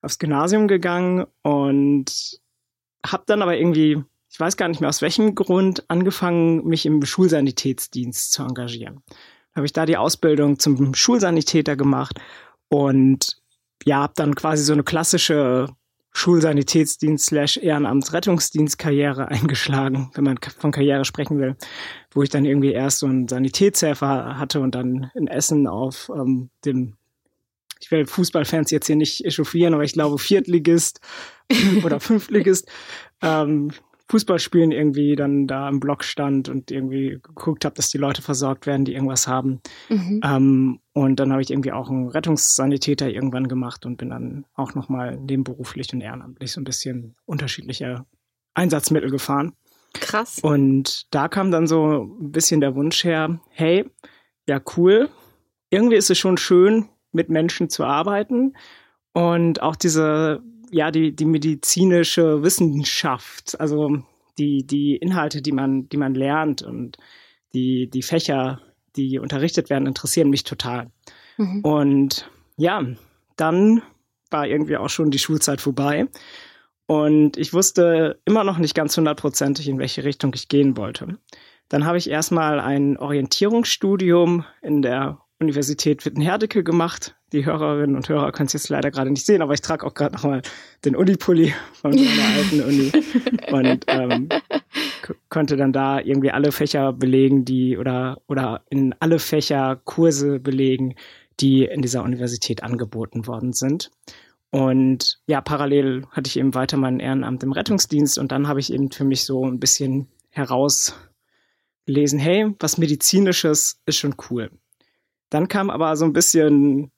aufs 0.00 0.18
Gymnasium 0.18 0.68
gegangen 0.68 1.26
und 1.42 2.40
habe 3.12 3.24
dann 3.26 3.42
aber 3.42 3.56
irgendwie, 3.56 4.02
ich 4.30 4.40
weiß 4.40 4.56
gar 4.56 4.68
nicht 4.68 4.80
mehr 4.80 4.88
aus 4.88 5.02
welchem 5.02 5.34
Grund, 5.34 5.88
angefangen, 5.88 6.66
mich 6.66 6.86
im 6.86 7.04
Schulsanitätsdienst 7.04 8.32
zu 8.32 8.42
engagieren. 8.42 9.02
Habe 9.54 9.66
ich 9.66 9.72
da 9.72 9.86
die 9.86 9.96
Ausbildung 9.96 10.58
zum 10.58 10.94
Schulsanitäter 10.94 11.76
gemacht 11.76 12.20
und 12.68 13.38
ja, 13.84 13.98
habe 14.02 14.12
dann 14.16 14.34
quasi 14.34 14.64
so 14.64 14.72
eine 14.72 14.84
klassische 14.84 15.68
Schulsanitätsdienst 16.12 17.26
slash 17.26 17.58
Ehrenamtsrettungsdienstkarriere 17.58 19.28
eingeschlagen, 19.28 20.10
wenn 20.14 20.24
man 20.24 20.38
von 20.58 20.72
Karriere 20.72 21.04
sprechen 21.04 21.38
will, 21.38 21.56
wo 22.12 22.22
ich 22.22 22.30
dann 22.30 22.46
irgendwie 22.46 22.72
erst 22.72 23.00
so 23.00 23.06
einen 23.06 23.28
Sanitätshelfer 23.28 24.38
hatte 24.38 24.60
und 24.60 24.74
dann 24.74 25.10
in 25.14 25.26
Essen 25.26 25.66
auf 25.66 26.10
ähm, 26.14 26.48
dem 26.64 26.96
ich 27.80 27.90
will 27.90 28.06
Fußballfans 28.06 28.70
jetzt 28.70 28.86
hier 28.86 28.96
nicht 28.96 29.24
echauffieren, 29.24 29.74
aber 29.74 29.84
ich 29.84 29.92
glaube 29.92 30.18
Viertligist 30.18 31.00
oder 31.84 32.00
Fünftligist 32.00 32.68
ähm, 33.22 33.70
Fußball 34.08 34.38
spielen 34.38 34.70
irgendwie 34.70 35.16
dann 35.16 35.46
da 35.46 35.68
im 35.68 35.80
Block 35.80 36.04
stand 36.04 36.48
und 36.48 36.70
irgendwie 36.70 37.18
geguckt 37.22 37.64
habe, 37.64 37.74
dass 37.74 37.90
die 37.90 37.98
Leute 37.98 38.22
versorgt 38.22 38.66
werden, 38.66 38.84
die 38.84 38.94
irgendwas 38.94 39.26
haben. 39.26 39.60
Mhm. 39.88 40.20
Ähm, 40.22 40.80
und 40.92 41.18
dann 41.18 41.32
habe 41.32 41.42
ich 41.42 41.50
irgendwie 41.50 41.72
auch 41.72 41.90
einen 41.90 42.08
Rettungssanitäter 42.08 43.10
irgendwann 43.10 43.48
gemacht 43.48 43.84
und 43.84 43.96
bin 43.96 44.10
dann 44.10 44.44
auch 44.54 44.74
nochmal 44.74 45.16
nebenberuflich 45.16 45.92
und 45.92 46.00
ehrenamtlich 46.00 46.52
so 46.52 46.60
ein 46.60 46.64
bisschen 46.64 47.16
unterschiedliche 47.24 48.06
Einsatzmittel 48.54 49.10
gefahren. 49.10 49.54
Krass. 49.94 50.38
Und 50.38 51.12
da 51.12 51.26
kam 51.26 51.50
dann 51.50 51.66
so 51.66 52.04
ein 52.04 52.30
bisschen 52.30 52.60
der 52.60 52.76
Wunsch 52.76 53.02
her, 53.02 53.40
hey, 53.50 53.90
ja 54.48 54.60
cool, 54.76 55.08
irgendwie 55.70 55.96
ist 55.96 56.10
es 56.10 56.18
schon 56.18 56.36
schön, 56.36 56.88
mit 57.16 57.28
Menschen 57.28 57.68
zu 57.68 57.84
arbeiten 57.84 58.54
und 59.12 59.62
auch 59.62 59.74
diese, 59.74 60.42
ja, 60.70 60.90
die, 60.90 61.16
die 61.16 61.24
medizinische 61.24 62.42
Wissenschaft, 62.42 63.58
also 63.58 64.02
die, 64.38 64.66
die 64.66 64.96
Inhalte, 64.96 65.42
die 65.42 65.52
man, 65.52 65.88
die 65.88 65.96
man 65.96 66.14
lernt 66.14 66.62
und 66.62 66.98
die, 67.54 67.88
die 67.90 68.02
Fächer, 68.02 68.60
die 68.94 69.18
unterrichtet 69.18 69.70
werden, 69.70 69.86
interessieren 69.86 70.30
mich 70.30 70.44
total. 70.44 70.90
Mhm. 71.38 71.60
Und 71.62 72.30
ja, 72.56 72.84
dann 73.36 73.82
war 74.30 74.46
irgendwie 74.46 74.76
auch 74.76 74.90
schon 74.90 75.10
die 75.10 75.18
Schulzeit 75.18 75.60
vorbei. 75.60 76.08
Und 76.86 77.36
ich 77.36 77.52
wusste 77.52 78.20
immer 78.24 78.44
noch 78.44 78.58
nicht 78.58 78.74
ganz 78.74 78.96
hundertprozentig, 78.96 79.68
in 79.68 79.78
welche 79.78 80.04
Richtung 80.04 80.32
ich 80.34 80.48
gehen 80.48 80.76
wollte. 80.76 81.18
Dann 81.68 81.84
habe 81.84 81.98
ich 81.98 82.08
erstmal 82.08 82.60
ein 82.60 82.96
Orientierungsstudium 82.96 84.44
in 84.62 84.82
der 84.82 85.18
Universität 85.38 86.04
Wittenherdecke 86.04 86.64
gemacht. 86.64 87.14
Die 87.32 87.44
Hörerinnen 87.44 87.96
und 87.96 88.08
Hörer 88.08 88.32
können 88.32 88.46
es 88.46 88.54
jetzt 88.54 88.68
leider 88.68 88.90
gerade 88.90 89.10
nicht 89.10 89.26
sehen, 89.26 89.42
aber 89.42 89.52
ich 89.52 89.60
trage 89.60 89.86
auch 89.86 89.94
gerade 89.94 90.14
nochmal 90.14 90.42
den 90.84 90.96
Uni-Pulli 90.96 91.52
von 91.74 91.90
meiner 91.90 92.24
alten 92.36 92.60
Uni 92.62 92.92
und 93.52 93.84
ähm, 93.88 94.28
konnte 95.28 95.56
dann 95.56 95.72
da 95.72 96.00
irgendwie 96.00 96.30
alle 96.30 96.52
Fächer 96.52 96.92
belegen, 96.92 97.44
die 97.44 97.76
oder 97.76 98.22
oder 98.28 98.64
in 98.70 98.94
alle 99.00 99.18
Fächer 99.18 99.76
Kurse 99.84 100.40
belegen, 100.40 100.94
die 101.40 101.64
in 101.64 101.82
dieser 101.82 102.02
Universität 102.02 102.62
angeboten 102.62 103.26
worden 103.26 103.52
sind. 103.52 103.90
Und 104.50 105.20
ja, 105.26 105.42
parallel 105.42 106.06
hatte 106.12 106.28
ich 106.28 106.38
eben 106.38 106.54
weiter 106.54 106.78
mein 106.78 107.00
Ehrenamt 107.00 107.42
im 107.42 107.52
Rettungsdienst 107.52 108.18
und 108.18 108.32
dann 108.32 108.48
habe 108.48 108.60
ich 108.60 108.72
eben 108.72 108.90
für 108.90 109.04
mich 109.04 109.24
so 109.24 109.44
ein 109.44 109.60
bisschen 109.60 110.08
herausgelesen, 110.30 112.18
hey, 112.18 112.54
was 112.58 112.78
medizinisches 112.78 113.82
ist 113.84 113.98
schon 113.98 114.14
cool. 114.30 114.50
Dann 115.30 115.48
kam 115.48 115.70
aber 115.70 115.96
so 115.96 116.04
ein 116.04 116.12
bisschen 116.12 116.90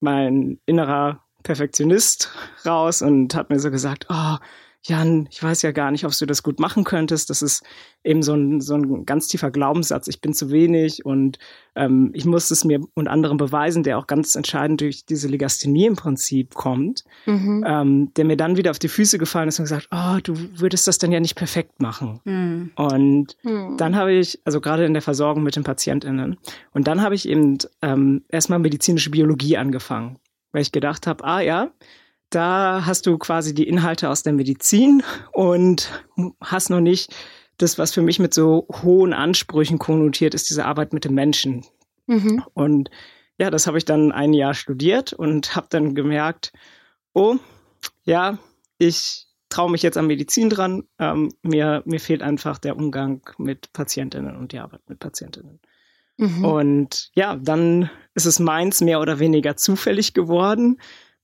mein 0.00 0.60
innerer 0.66 1.24
Perfektionist 1.42 2.30
raus 2.66 3.02
und 3.02 3.34
hat 3.34 3.50
mir 3.50 3.58
so 3.58 3.70
gesagt, 3.70 4.06
oh, 4.10 4.36
Jan, 4.82 5.28
ich 5.30 5.42
weiß 5.42 5.60
ja 5.60 5.72
gar 5.72 5.90
nicht, 5.90 6.06
ob 6.06 6.16
du 6.16 6.24
das 6.24 6.42
gut 6.42 6.58
machen 6.58 6.84
könntest. 6.84 7.28
Das 7.28 7.42
ist 7.42 7.62
eben 8.02 8.22
so 8.22 8.32
ein, 8.32 8.62
so 8.62 8.74
ein 8.74 9.04
ganz 9.04 9.28
tiefer 9.28 9.50
Glaubenssatz. 9.50 10.08
Ich 10.08 10.22
bin 10.22 10.32
zu 10.32 10.50
wenig 10.50 11.04
und 11.04 11.38
ähm, 11.76 12.12
ich 12.14 12.24
muss 12.24 12.50
es 12.50 12.64
mir 12.64 12.80
und 12.94 13.06
anderen 13.06 13.36
beweisen, 13.36 13.82
der 13.82 13.98
auch 13.98 14.06
ganz 14.06 14.36
entscheidend 14.36 14.80
durch 14.80 15.04
diese 15.04 15.28
Legasthenie 15.28 15.84
im 15.84 15.96
Prinzip 15.96 16.54
kommt, 16.54 17.04
mhm. 17.26 17.62
ähm, 17.66 18.14
der 18.14 18.24
mir 18.24 18.38
dann 18.38 18.56
wieder 18.56 18.70
auf 18.70 18.78
die 18.78 18.88
Füße 18.88 19.18
gefallen 19.18 19.48
ist 19.48 19.58
und 19.58 19.64
gesagt, 19.64 19.88
oh, 19.90 20.18
du 20.22 20.34
würdest 20.58 20.88
das 20.88 20.96
dann 20.96 21.12
ja 21.12 21.20
nicht 21.20 21.34
perfekt 21.34 21.82
machen. 21.82 22.20
Mhm. 22.24 22.70
Und 22.74 23.36
mhm. 23.42 23.76
dann 23.76 23.96
habe 23.96 24.14
ich, 24.14 24.40
also 24.46 24.62
gerade 24.62 24.86
in 24.86 24.94
der 24.94 25.02
Versorgung 25.02 25.42
mit 25.42 25.56
den 25.56 25.64
PatientInnen, 25.64 26.38
und 26.72 26.86
dann 26.86 27.02
habe 27.02 27.14
ich 27.14 27.28
eben 27.28 27.58
ähm, 27.82 28.24
erstmal 28.28 28.58
medizinische 28.58 29.10
Biologie 29.10 29.58
angefangen, 29.58 30.18
weil 30.52 30.62
ich 30.62 30.72
gedacht 30.72 31.06
habe, 31.06 31.22
ah 31.24 31.40
ja, 31.40 31.70
da 32.30 32.86
hast 32.86 33.06
du 33.06 33.18
quasi 33.18 33.54
die 33.54 33.68
Inhalte 33.68 34.08
aus 34.08 34.22
der 34.22 34.32
Medizin 34.32 35.02
und 35.32 36.04
hast 36.40 36.70
noch 36.70 36.80
nicht 36.80 37.14
das, 37.58 37.78
was 37.78 37.92
für 37.92 38.02
mich 38.02 38.18
mit 38.18 38.32
so 38.32 38.66
hohen 38.82 39.12
Ansprüchen 39.12 39.78
konnotiert 39.78 40.34
ist, 40.34 40.48
diese 40.48 40.64
Arbeit 40.64 40.92
mit 40.92 41.04
dem 41.04 41.14
Menschen. 41.14 41.64
Mhm. 42.06 42.42
Und 42.54 42.90
ja, 43.38 43.50
das 43.50 43.66
habe 43.66 43.78
ich 43.78 43.84
dann 43.84 44.12
ein 44.12 44.32
Jahr 44.32 44.54
studiert 44.54 45.12
und 45.12 45.56
habe 45.56 45.66
dann 45.70 45.94
gemerkt, 45.94 46.52
oh, 47.12 47.36
ja, 48.04 48.38
ich 48.78 49.26
traue 49.48 49.70
mich 49.70 49.82
jetzt 49.82 49.98
an 49.98 50.06
Medizin 50.06 50.48
dran. 50.48 50.84
Ähm, 50.98 51.30
mir, 51.42 51.82
mir 51.84 52.00
fehlt 52.00 52.22
einfach 52.22 52.58
der 52.58 52.76
Umgang 52.76 53.22
mit 53.38 53.72
Patientinnen 53.72 54.36
und 54.36 54.52
die 54.52 54.58
Arbeit 54.58 54.82
mit 54.88 55.00
Patientinnen. 55.00 55.60
Mhm. 56.16 56.44
Und 56.44 57.10
ja, 57.14 57.36
dann 57.36 57.90
ist 58.14 58.26
es 58.26 58.38
meins 58.38 58.80
mehr 58.80 59.00
oder 59.00 59.18
weniger 59.18 59.56
zufällig 59.56 60.14
geworden, 60.14 60.78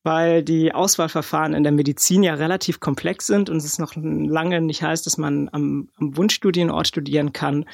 weil 0.07 0.43
die 0.45 0.73
Auswahlverfahren 0.73 1.53
in 1.53 1.65
der 1.65 1.73
Medizin 1.73 2.23
ja 2.23 2.35
relativ 2.35 2.79
komplex 2.79 3.27
sind 3.27 3.51
und 3.51 3.57
es 3.57 3.81
noch 3.81 3.97
lange 3.97 4.61
nicht 4.61 4.85
heißt, 4.85 5.05
dass 5.05 5.19
man 5.19 5.49
am, 5.51 5.89
am 5.99 6.17
Wunschstudienort 6.17 6.87
studieren 6.87 7.33
kann. 7.33 7.65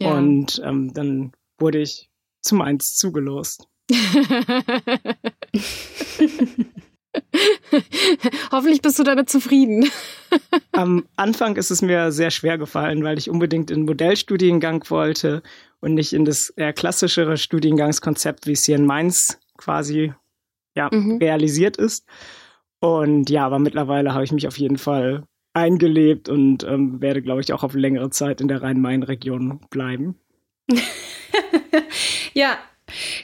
Ja. 0.00 0.12
Und 0.12 0.62
ähm, 0.64 0.94
dann 0.94 1.32
wurde 1.58 1.80
ich 1.80 2.08
zu 2.42 2.54
Mainz 2.54 2.94
zugelost. 2.94 3.66
Hoffentlich 8.52 8.82
bist 8.82 9.00
du 9.00 9.02
damit 9.02 9.28
zufrieden. 9.28 9.90
Am 10.70 11.08
Anfang 11.16 11.56
ist 11.56 11.72
es 11.72 11.82
mir 11.82 12.12
sehr 12.12 12.30
schwer 12.30 12.56
gefallen, 12.56 13.02
weil 13.02 13.18
ich 13.18 13.28
unbedingt 13.28 13.72
in 13.72 13.84
Modellstudiengang 13.84 14.88
wollte 14.90 15.42
und 15.80 15.94
nicht 15.94 16.12
in 16.12 16.24
das 16.24 16.50
eher 16.50 16.72
klassischere 16.72 17.36
Studiengangskonzept, 17.36 18.46
wie 18.46 18.52
es 18.52 18.62
hier 18.62 18.76
in 18.76 18.86
Mainz 18.86 19.40
quasi 19.56 20.14
ja, 20.76 20.88
mhm. 20.92 21.18
realisiert 21.18 21.76
ist. 21.76 22.06
Und 22.80 23.28
ja, 23.30 23.44
aber 23.44 23.58
mittlerweile 23.58 24.14
habe 24.14 24.24
ich 24.24 24.32
mich 24.32 24.46
auf 24.46 24.58
jeden 24.58 24.78
Fall 24.78 25.24
eingelebt 25.52 26.28
und 26.28 26.64
ähm, 26.64 27.00
werde, 27.00 27.22
glaube 27.22 27.40
ich, 27.40 27.52
auch 27.52 27.62
auf 27.62 27.74
längere 27.74 28.10
Zeit 28.10 28.40
in 28.40 28.48
der 28.48 28.62
Rhein-Main-Region 28.62 29.60
bleiben. 29.68 30.16
ja, 32.34 32.56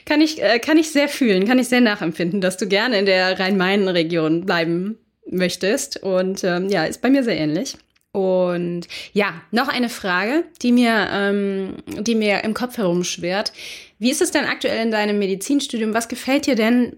kann 0.05 0.21
ich, 0.21 0.41
äh, 0.41 0.59
kann 0.59 0.77
ich 0.77 0.91
sehr 0.91 1.07
fühlen, 1.07 1.47
kann 1.47 1.59
ich 1.59 1.69
sehr 1.69 1.81
nachempfinden, 1.81 2.41
dass 2.41 2.57
du 2.57 2.67
gerne 2.67 2.99
in 2.99 3.05
der 3.05 3.39
Rhein-Main-Region 3.39 4.45
bleiben 4.45 4.97
möchtest. 5.29 6.03
Und 6.03 6.43
ähm, 6.43 6.69
ja, 6.69 6.85
ist 6.85 7.01
bei 7.01 7.09
mir 7.09 7.23
sehr 7.23 7.37
ähnlich. 7.37 7.77
Und 8.11 8.87
ja, 9.13 9.41
noch 9.51 9.67
eine 9.67 9.89
Frage, 9.89 10.43
die 10.61 10.71
mir, 10.71 11.07
ähm, 11.11 11.75
die 11.99 12.15
mir 12.15 12.43
im 12.43 12.53
Kopf 12.53 12.77
herumschwirrt. 12.77 13.53
Wie 13.99 14.09
ist 14.09 14.21
es 14.21 14.31
denn 14.31 14.45
aktuell 14.45 14.83
in 14.83 14.91
deinem 14.91 15.19
Medizinstudium? 15.19 15.93
Was 15.93 16.07
gefällt 16.07 16.47
dir 16.47 16.55
denn 16.55 16.97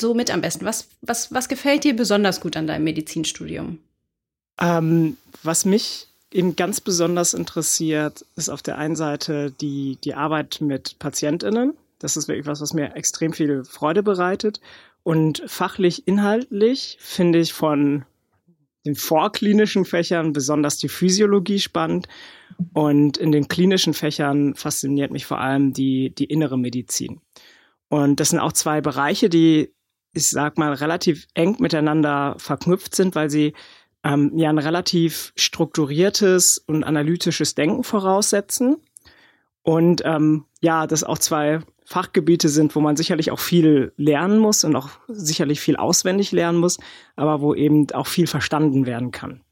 so 0.00 0.14
mit 0.14 0.30
am 0.30 0.40
besten? 0.40 0.64
Was, 0.64 0.88
was, 1.00 1.32
was 1.32 1.48
gefällt 1.48 1.84
dir 1.84 1.94
besonders 1.94 2.40
gut 2.40 2.56
an 2.56 2.66
deinem 2.66 2.84
Medizinstudium? 2.84 3.78
Ähm, 4.60 5.16
was 5.42 5.64
mich 5.64 6.08
eben 6.32 6.56
ganz 6.56 6.80
besonders 6.80 7.34
interessiert, 7.34 8.24
ist 8.36 8.48
auf 8.48 8.62
der 8.62 8.78
einen 8.78 8.96
Seite 8.96 9.50
die, 9.50 9.98
die 10.02 10.14
Arbeit 10.14 10.60
mit 10.60 10.98
PatientInnen. 10.98 11.74
Das 11.98 12.16
ist 12.16 12.28
wirklich 12.28 12.46
was, 12.46 12.60
was 12.60 12.74
mir 12.74 12.94
extrem 12.94 13.32
viel 13.32 13.64
Freude 13.64 14.02
bereitet. 14.02 14.60
Und 15.02 15.42
fachlich, 15.46 16.06
inhaltlich 16.06 16.98
finde 17.00 17.38
ich 17.38 17.52
von 17.52 18.04
den 18.84 18.96
vorklinischen 18.96 19.84
Fächern 19.84 20.32
besonders 20.32 20.78
die 20.78 20.88
Physiologie 20.88 21.58
spannend. 21.58 22.08
Und 22.72 23.16
in 23.16 23.32
den 23.32 23.48
klinischen 23.48 23.94
Fächern 23.94 24.54
fasziniert 24.54 25.10
mich 25.10 25.26
vor 25.26 25.40
allem 25.40 25.72
die, 25.72 26.10
die 26.10 26.24
innere 26.24 26.58
Medizin. 26.58 27.20
Und 27.88 28.20
das 28.20 28.30
sind 28.30 28.40
auch 28.40 28.52
zwei 28.52 28.80
Bereiche, 28.80 29.28
die, 29.28 29.72
ich 30.16 30.28
sag 30.28 30.56
mal, 30.56 30.72
relativ 30.72 31.26
eng 31.34 31.56
miteinander 31.58 32.36
verknüpft 32.38 32.94
sind, 32.94 33.14
weil 33.14 33.28
sie 33.28 33.52
ähm, 34.02 34.32
ja 34.34 34.48
ein 34.48 34.58
relativ 34.58 35.32
strukturiertes 35.36 36.58
und 36.66 36.84
analytisches 36.84 37.54
Denken 37.54 37.84
voraussetzen. 37.84 38.78
Und 39.62 40.02
ähm, 40.04 40.46
ja, 40.60 40.86
das 40.86 41.04
auch 41.04 41.18
zwei 41.18 41.60
Fachgebiete 41.84 42.48
sind, 42.48 42.74
wo 42.74 42.80
man 42.80 42.96
sicherlich 42.96 43.30
auch 43.30 43.38
viel 43.38 43.92
lernen 43.96 44.38
muss 44.38 44.64
und 44.64 44.74
auch 44.74 44.90
sicherlich 45.06 45.60
viel 45.60 45.76
auswendig 45.76 46.32
lernen 46.32 46.58
muss, 46.58 46.78
aber 47.14 47.40
wo 47.40 47.54
eben 47.54 47.90
auch 47.92 48.06
viel 48.06 48.26
verstanden 48.26 48.86
werden 48.86 49.10
kann. 49.10 49.42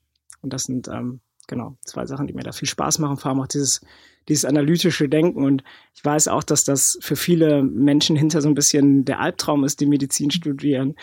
Und 0.40 0.52
das 0.52 0.64
sind 0.64 0.88
ähm, 0.88 1.21
genau 1.47 1.77
zwei 1.85 2.07
Sachen, 2.07 2.27
die 2.27 2.35
mir 2.35 2.43
da 2.43 2.53
viel 2.53 2.69
Spaß 2.69 2.99
machen, 2.99 3.17
vor 3.17 3.31
allem 3.31 3.41
auch 3.41 3.47
dieses, 3.47 3.81
dieses 4.29 4.45
analytische 4.45 5.09
Denken. 5.09 5.45
Und 5.45 5.63
ich 5.95 6.05
weiß 6.05 6.29
auch, 6.29 6.43
dass 6.43 6.65
das 6.65 6.99
für 7.01 7.17
viele 7.17 7.63
Menschen 7.63 8.17
hinter 8.17 8.41
so 8.41 8.49
ein 8.49 8.55
bisschen 8.55 9.05
der 9.05 9.21
Albtraum 9.21 9.65
ist, 9.65 9.81
die 9.81 9.87
Medizin 9.87 10.31
studieren, 10.31 10.95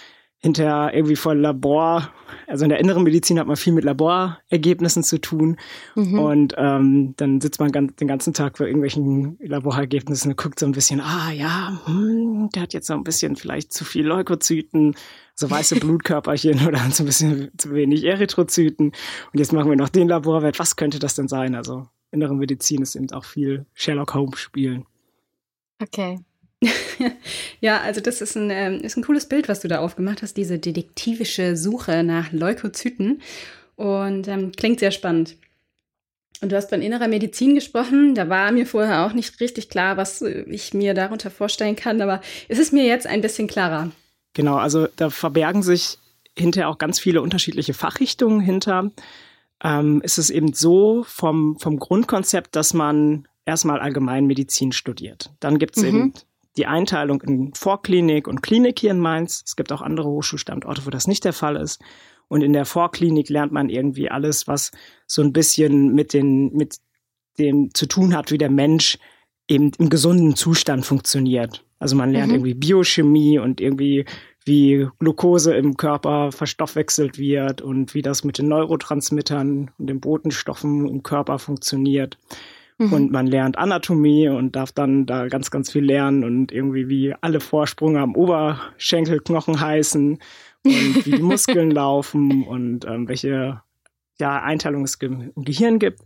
hinterher 0.42 0.92
irgendwie 0.94 1.16
vor 1.16 1.36
Labor, 1.36 2.10
also 2.48 2.66
in 2.66 2.70
der 2.70 2.80
inneren 2.80 3.04
Medizin 3.04 3.40
hat 3.40 3.46
man 3.46 3.56
viel 3.56 3.74
mit 3.74 3.84
Laborergebnissen 3.84 5.04
zu 5.04 5.22
tun 5.22 5.58
mhm. 5.96 6.20
und 6.20 6.56
ähm, 6.58 7.14
dann 7.18 7.40
sitzt 7.42 7.60
man 7.60 7.72
ganz, 7.72 7.96
den 7.98 8.08
ganzen 8.08 8.34
Tag 8.34 8.58
vor 8.58 8.66
irgendwelchen 8.66 9.38
Laborergebnissen 9.40 10.32
und 10.32 10.38
guckt 10.38 10.58
so 10.58 10.66
ein 10.66 10.72
bisschen, 10.72 11.00
ah 11.00 11.32
ja, 11.32 11.80
hm, 11.86 12.50
der 12.56 12.64
hat 12.64 12.74
jetzt 12.74 12.88
so 12.88 12.94
ein 12.94 13.04
bisschen 13.04 13.36
vielleicht 13.36 13.72
zu 13.72 13.86
viel 13.86 14.08
Leukozyten, 14.08 14.96
so 15.36 15.50
weiße 15.50 15.76
Blutkörperchen 15.80 16.68
oder 16.68 16.80
so 16.92 17.04
ein 17.04 17.06
bisschen 17.06 17.52
zu 17.58 17.74
wenig 17.76 18.04
Erythrozyten 18.04 18.88
und 18.88 19.40
jetzt 19.40 19.54
machen 19.54 19.70
wir 19.70 19.78
noch 19.78 19.90
den 19.90 20.08
Laborwert, 20.08 20.58
was 20.58 20.76
könnte 20.76 20.98
das 20.98 21.14
denn 21.14 21.28
sein? 21.28 21.54
Also 21.54 21.88
innere 22.10 22.36
Medizin 22.36 22.82
ist 22.82 22.96
eben 22.96 23.12
auch 23.12 23.26
viel 23.26 23.68
Sherlock 23.76 24.16
Holmes 24.16 24.40
spielen. 24.40 24.86
Okay. 25.80 26.20
ja, 27.62 27.82
also 27.82 28.02
das 28.02 28.22
ist 28.22 28.36
ein, 28.36 28.50
ähm, 28.50 28.82
ist 28.82 28.98
ein 28.98 29.04
cooles 29.04 29.28
Bild, 29.28 29.50
was 29.50 29.62
du 29.62 29.68
da 29.68 29.80
aufgemacht 29.80 30.22
hast, 30.22 30.38
diese 30.38 30.60
detektivische 30.60 31.56
Suche 31.58 32.04
nach 32.04 32.32
Leukozyten. 32.32 33.22
Und 33.76 34.28
ähm, 34.28 34.52
klingt 34.52 34.80
sehr 34.80 34.92
spannend. 34.92 35.38
Und 36.42 36.52
du 36.52 36.56
hast 36.56 36.70
von 36.70 36.82
innerer 36.82 37.08
Medizin 37.08 37.56
gesprochen. 37.56 38.16
Da 38.16 38.30
war 38.30 38.52
mir 38.52 38.66
vorher 38.66 39.06
auch 39.06 39.14
nicht 39.14 39.40
richtig 39.40 39.70
klar, 39.70 39.98
was 39.98 40.22
äh, 40.22 40.44
ich 40.48 40.74
mir 40.74 40.94
darunter 40.94 41.32
vorstellen 41.32 41.76
kann, 41.76 42.02
aber 42.02 42.22
es 42.48 42.60
ist 42.60 42.74
mir 42.74 42.86
jetzt 42.86 43.08
ein 43.08 43.22
bisschen 43.22 43.48
klarer. 43.48 43.92
Genau, 44.34 44.58
also 44.58 44.88
da 44.96 45.10
verbergen 45.10 45.64
sich 45.64 45.98
hinterher 46.38 46.70
auch 46.70 46.78
ganz 46.78 47.00
viele 47.00 47.22
unterschiedliche 47.22 47.74
Fachrichtungen 47.74 48.40
hinter. 48.40 48.92
Ähm, 49.64 50.02
ist 50.02 50.18
es 50.18 50.30
eben 50.30 50.54
so 50.54 51.04
vom, 51.08 51.58
vom 51.60 51.78
Grundkonzept, 51.78 52.56
dass 52.56 52.74
man 52.74 53.28
erstmal 53.46 53.80
allgemein 53.80 54.26
Medizin 54.26 54.72
studiert. 54.72 55.32
Dann 55.40 55.60
gibt 55.60 55.78
es 55.78 55.84
mhm. 55.84 55.90
eben 55.90 56.14
die 56.58 56.66
Einteilung 56.66 57.22
in 57.22 57.54
Vorklinik 57.54 58.28
und 58.28 58.42
Klinik 58.42 58.80
hier 58.80 58.92
in 58.92 59.00
Mainz. 59.00 59.44
Es 59.46 59.56
gibt 59.56 59.72
auch 59.72 59.82
andere 59.82 60.10
Hochschulstandorte, 60.10 60.86
wo 60.86 60.90
das 60.90 61.08
nicht 61.08 61.24
der 61.24 61.34
Fall 61.34 61.56
ist. 61.56 61.82
Und 62.28 62.42
in 62.42 62.54
der 62.54 62.66
Vorklinik 62.66 63.30
lernt 63.30 63.52
man 63.52 63.70
irgendwie 63.70 64.10
alles, 64.10 64.48
was 64.48 64.72
so 65.08 65.22
ein 65.22 65.34
bisschen 65.34 65.94
mit 65.94 66.14
den, 66.14 66.54
mit 66.54 66.78
dem 67.38 67.74
zu 67.74 67.88
tun 67.88 68.16
hat, 68.16 68.32
wie 68.32 68.38
der 68.38 68.50
Mensch 68.50 68.98
eben 69.48 69.72
im 69.78 69.90
gesunden 69.90 70.36
Zustand 70.36 70.86
funktioniert. 70.86 71.66
Also 71.80 71.96
man 71.96 72.12
lernt 72.12 72.30
mhm. 72.30 72.36
irgendwie 72.36 72.54
Biochemie 72.54 73.40
und 73.40 73.60
irgendwie 73.60 74.06
wie 74.46 74.88
Glucose 75.00 75.54
im 75.54 75.78
Körper 75.78 76.32
verstoffwechselt 76.32 77.18
wird 77.18 77.62
und 77.62 77.94
wie 77.94 78.02
das 78.02 78.24
mit 78.24 78.38
den 78.38 78.48
Neurotransmittern 78.48 79.72
und 79.78 79.88
den 79.88 80.00
Botenstoffen 80.00 80.88
im 80.88 81.04
Körper 81.04 81.38
funktioniert. 81.38 82.18
Mhm. 82.82 82.94
Und 82.94 83.12
man 83.12 83.28
lernt 83.28 83.58
Anatomie 83.58 84.28
und 84.28 84.56
darf 84.56 84.72
dann 84.72 85.06
da 85.06 85.28
ganz, 85.28 85.52
ganz 85.52 85.72
viel 85.72 85.86
lernen 85.86 86.24
und 86.24 86.52
irgendwie 86.52 86.90
wie 86.90 87.14
alle 87.22 87.40
Vorsprünge 87.40 88.00
am 88.00 88.16
Oberschenkelknochen 88.16 89.60
heißen 89.60 90.18
und 90.66 91.06
wie 91.06 91.12
die 91.12 91.22
Muskeln 91.22 91.70
laufen 91.70 92.44
und 92.44 92.86
ähm, 92.86 93.08
welche 93.08 93.62
ja, 94.20 94.42
Einteilung 94.42 94.84
es 94.84 94.96
im 94.96 95.32
Gehirn 95.36 95.78
gibt. 95.78 96.02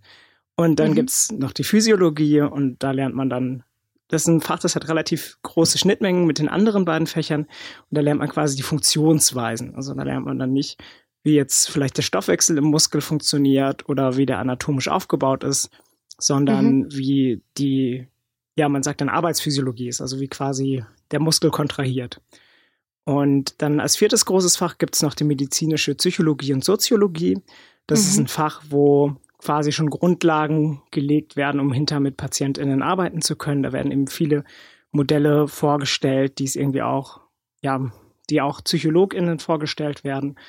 Und 0.57 0.79
dann 0.79 0.91
mhm. 0.91 0.95
gibt's 0.95 1.31
noch 1.31 1.53
die 1.53 1.63
Physiologie 1.63 2.41
und 2.41 2.83
da 2.83 2.91
lernt 2.91 3.15
man 3.15 3.29
dann, 3.29 3.63
das 4.09 4.23
ist 4.23 4.27
ein 4.27 4.41
Fach, 4.41 4.59
das 4.59 4.75
hat 4.75 4.89
relativ 4.89 5.37
große 5.43 5.77
Schnittmengen 5.77 6.25
mit 6.25 6.39
den 6.39 6.49
anderen 6.49 6.83
beiden 6.83 7.07
Fächern 7.07 7.41
und 7.43 7.91
da 7.91 8.01
lernt 8.01 8.19
man 8.19 8.29
quasi 8.29 8.57
die 8.57 8.63
Funktionsweisen. 8.63 9.75
Also 9.75 9.93
da 9.93 10.03
lernt 10.03 10.25
man 10.25 10.39
dann 10.39 10.51
nicht, 10.51 10.81
wie 11.23 11.35
jetzt 11.35 11.69
vielleicht 11.69 11.97
der 11.97 12.03
Stoffwechsel 12.03 12.57
im 12.57 12.65
Muskel 12.65 13.01
funktioniert 13.01 13.87
oder 13.89 14.17
wie 14.17 14.25
der 14.25 14.39
anatomisch 14.39 14.89
aufgebaut 14.89 15.43
ist, 15.43 15.69
sondern 16.17 16.79
mhm. 16.79 16.91
wie 16.91 17.41
die, 17.57 18.07
ja, 18.57 18.69
man 18.69 18.83
sagt 18.83 19.01
dann 19.01 19.09
Arbeitsphysiologie 19.09 19.87
ist, 19.87 20.01
also 20.01 20.19
wie 20.19 20.27
quasi 20.27 20.83
der 21.11 21.19
Muskel 21.19 21.51
kontrahiert. 21.51 22.21
Und 23.03 23.61
dann 23.61 23.79
als 23.79 23.95
viertes 23.95 24.25
großes 24.25 24.57
Fach 24.57 24.77
gibt 24.77 24.95
es 24.95 25.03
noch 25.03 25.13
die 25.13 25.23
medizinische 25.23 25.93
Psychologie 25.95 26.53
und 26.53 26.63
Soziologie. 26.63 27.39
Das 27.85 28.01
mhm. 28.01 28.07
ist 28.07 28.17
ein 28.17 28.27
Fach, 28.27 28.63
wo 28.69 29.15
quasi 29.37 29.71
schon 29.71 29.91
Grundlagen 29.91 30.81
gelegt 30.89 31.35
werden, 31.35 31.59
um 31.59 31.71
hinter 31.71 31.99
mit 31.99 32.17
PatientInnen 32.17 32.81
arbeiten 32.81 33.21
zu 33.21 33.35
können. 33.35 33.61
Da 33.61 33.71
werden 33.73 33.91
eben 33.91 34.07
viele 34.07 34.43
Modelle 34.91 35.47
vorgestellt, 35.47 36.39
die 36.39 36.45
es 36.45 36.55
irgendwie 36.55 36.81
auch, 36.81 37.21
ja, 37.61 37.91
die 38.29 38.41
auch 38.41 38.63
PsychologInnen 38.63 39.37
vorgestellt 39.37 40.03
werden. 40.03 40.39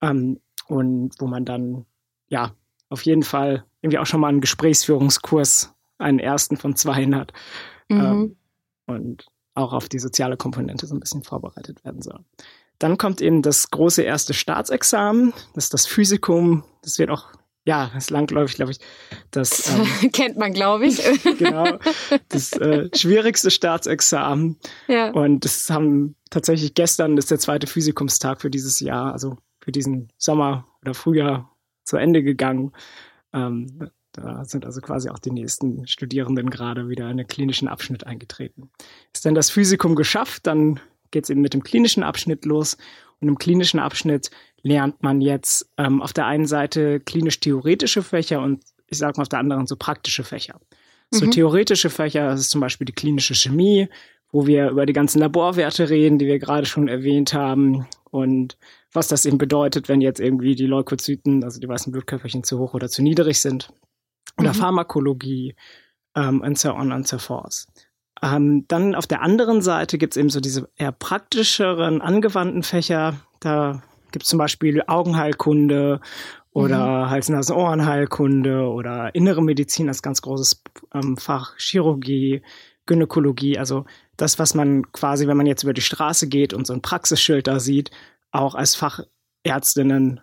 Ähm, 0.00 0.40
und 0.68 1.14
wo 1.18 1.26
man 1.26 1.44
dann, 1.44 1.86
ja, 2.28 2.52
auf 2.90 3.02
jeden 3.02 3.22
Fall 3.22 3.64
irgendwie 3.80 3.98
auch 3.98 4.06
schon 4.06 4.20
mal 4.20 4.28
einen 4.28 4.40
Gesprächsführungskurs, 4.40 5.74
einen 5.98 6.18
ersten 6.18 6.56
von 6.56 6.76
zwei 6.76 7.06
hat. 7.06 7.32
Mhm. 7.88 8.00
Ähm, 8.00 8.36
und 8.86 9.26
auch 9.54 9.72
auf 9.72 9.88
die 9.88 9.98
soziale 9.98 10.36
Komponente 10.36 10.86
so 10.86 10.94
ein 10.94 11.00
bisschen 11.00 11.22
vorbereitet 11.22 11.84
werden 11.84 12.00
soll. 12.00 12.20
Dann 12.78 12.96
kommt 12.96 13.20
eben 13.20 13.42
das 13.42 13.70
große 13.70 14.02
erste 14.02 14.34
Staatsexamen, 14.34 15.32
das 15.54 15.64
ist 15.64 15.74
das 15.74 15.86
Physikum. 15.86 16.64
Das 16.82 16.98
wird 16.98 17.10
auch, 17.10 17.26
ja, 17.64 17.90
das 17.92 18.04
ist 18.04 18.10
langläufig, 18.10 18.54
glaube 18.54 18.70
ich. 18.70 18.78
Das 19.32 19.68
ähm, 19.68 20.12
kennt 20.12 20.36
man, 20.36 20.52
glaube 20.52 20.86
ich. 20.86 21.02
genau, 21.38 21.78
das 22.28 22.52
äh, 22.52 22.88
schwierigste 22.94 23.50
Staatsexamen. 23.50 24.56
Ja. 24.86 25.10
Und 25.10 25.44
das 25.44 25.68
haben 25.70 26.14
tatsächlich 26.30 26.74
gestern, 26.74 27.16
das 27.16 27.24
ist 27.24 27.30
der 27.32 27.40
zweite 27.40 27.66
Physikumstag 27.66 28.40
für 28.40 28.50
dieses 28.50 28.78
Jahr, 28.78 29.12
also 29.12 29.38
für 29.60 29.72
diesen 29.72 30.12
Sommer 30.16 30.66
oder 30.82 30.94
früher 30.94 31.48
zu 31.82 31.96
Ende 31.96 32.22
gegangen. 32.22 32.72
Ähm, 33.32 33.90
da 34.12 34.44
sind 34.44 34.64
also 34.64 34.80
quasi 34.80 35.08
auch 35.10 35.18
die 35.18 35.30
nächsten 35.30 35.86
Studierenden 35.86 36.50
gerade 36.50 36.88
wieder 36.88 37.10
in 37.10 37.18
den 37.18 37.26
klinischen 37.26 37.68
Abschnitt 37.68 38.06
eingetreten. 38.06 38.70
Ist 39.12 39.26
dann 39.26 39.34
das 39.34 39.50
Physikum 39.50 39.94
geschafft, 39.94 40.46
dann 40.46 40.80
geht 41.10 41.24
es 41.24 41.30
eben 41.30 41.40
mit 41.40 41.54
dem 41.54 41.62
klinischen 41.62 42.02
Abschnitt 42.02 42.44
los. 42.44 42.76
Und 43.20 43.28
im 43.28 43.38
klinischen 43.38 43.80
Abschnitt 43.80 44.30
lernt 44.62 45.02
man 45.02 45.20
jetzt 45.20 45.70
ähm, 45.76 46.02
auf 46.02 46.12
der 46.12 46.26
einen 46.26 46.46
Seite 46.46 47.00
klinisch-theoretische 47.00 48.02
Fächer 48.02 48.42
und 48.42 48.62
ich 48.86 48.98
sage 48.98 49.14
mal 49.16 49.22
auf 49.22 49.28
der 49.28 49.38
anderen 49.38 49.66
so 49.66 49.76
praktische 49.76 50.24
Fächer. 50.24 50.60
So 51.10 51.26
mhm. 51.26 51.30
theoretische 51.30 51.90
Fächer, 51.90 52.28
das 52.28 52.40
ist 52.40 52.50
zum 52.50 52.60
Beispiel 52.60 52.84
die 52.84 52.92
klinische 52.92 53.34
Chemie, 53.34 53.88
wo 54.30 54.46
wir 54.46 54.70
über 54.70 54.86
die 54.86 54.92
ganzen 54.92 55.20
Laborwerte 55.20 55.88
reden, 55.88 56.18
die 56.18 56.26
wir 56.26 56.38
gerade 56.38 56.66
schon 56.66 56.88
erwähnt 56.88 57.32
haben 57.32 57.86
und 58.10 58.58
was 58.92 59.08
das 59.08 59.26
eben 59.26 59.38
bedeutet, 59.38 59.88
wenn 59.88 60.00
jetzt 60.00 60.20
irgendwie 60.20 60.54
die 60.54 60.66
Leukozyten, 60.66 61.44
also 61.44 61.60
die 61.60 61.68
weißen 61.68 61.92
Blutkörperchen 61.92 62.44
zu 62.44 62.58
hoch 62.58 62.74
oder 62.74 62.88
zu 62.88 63.02
niedrig 63.02 63.40
sind. 63.40 63.72
Oder 64.38 64.50
mhm. 64.50 64.58
Pharmakologie 64.58 65.54
ähm, 66.14 66.40
und 66.40 66.58
so 66.58 66.72
on 66.72 66.92
und 66.92 67.06
so 67.06 67.18
forth. 67.18 67.66
Ähm, 68.22 68.64
dann 68.68 68.94
auf 68.94 69.06
der 69.06 69.22
anderen 69.22 69.62
Seite 69.62 69.98
gibt 69.98 70.14
es 70.14 70.16
eben 70.16 70.30
so 70.30 70.40
diese 70.40 70.68
eher 70.76 70.92
praktischeren, 70.92 72.00
angewandten 72.00 72.62
Fächer. 72.62 73.14
Da 73.40 73.82
gibt 74.10 74.24
es 74.24 74.28
zum 74.28 74.38
Beispiel 74.38 74.82
Augenheilkunde 74.86 76.00
oder 76.52 77.04
mhm. 77.06 77.10
Hals-Nasen-Ohrenheilkunde 77.10 78.62
oder 78.68 79.14
innere 79.14 79.42
Medizin 79.42 79.88
als 79.88 80.02
ganz 80.02 80.22
großes 80.22 80.62
ähm, 80.94 81.16
Fach, 81.16 81.56
Chirurgie, 81.58 82.42
Gynäkologie, 82.86 83.58
also 83.58 83.84
das, 84.16 84.38
was 84.38 84.54
man 84.54 84.90
quasi, 84.92 85.28
wenn 85.28 85.36
man 85.36 85.46
jetzt 85.46 85.62
über 85.62 85.74
die 85.74 85.82
Straße 85.82 86.26
geht 86.26 86.52
und 86.52 86.66
so 86.66 86.72
ein 86.72 86.82
Praxisschild 86.82 87.46
da 87.46 87.60
sieht, 87.60 87.90
auch 88.30 88.54
als 88.54 88.74
Fachärztinnen 88.74 90.20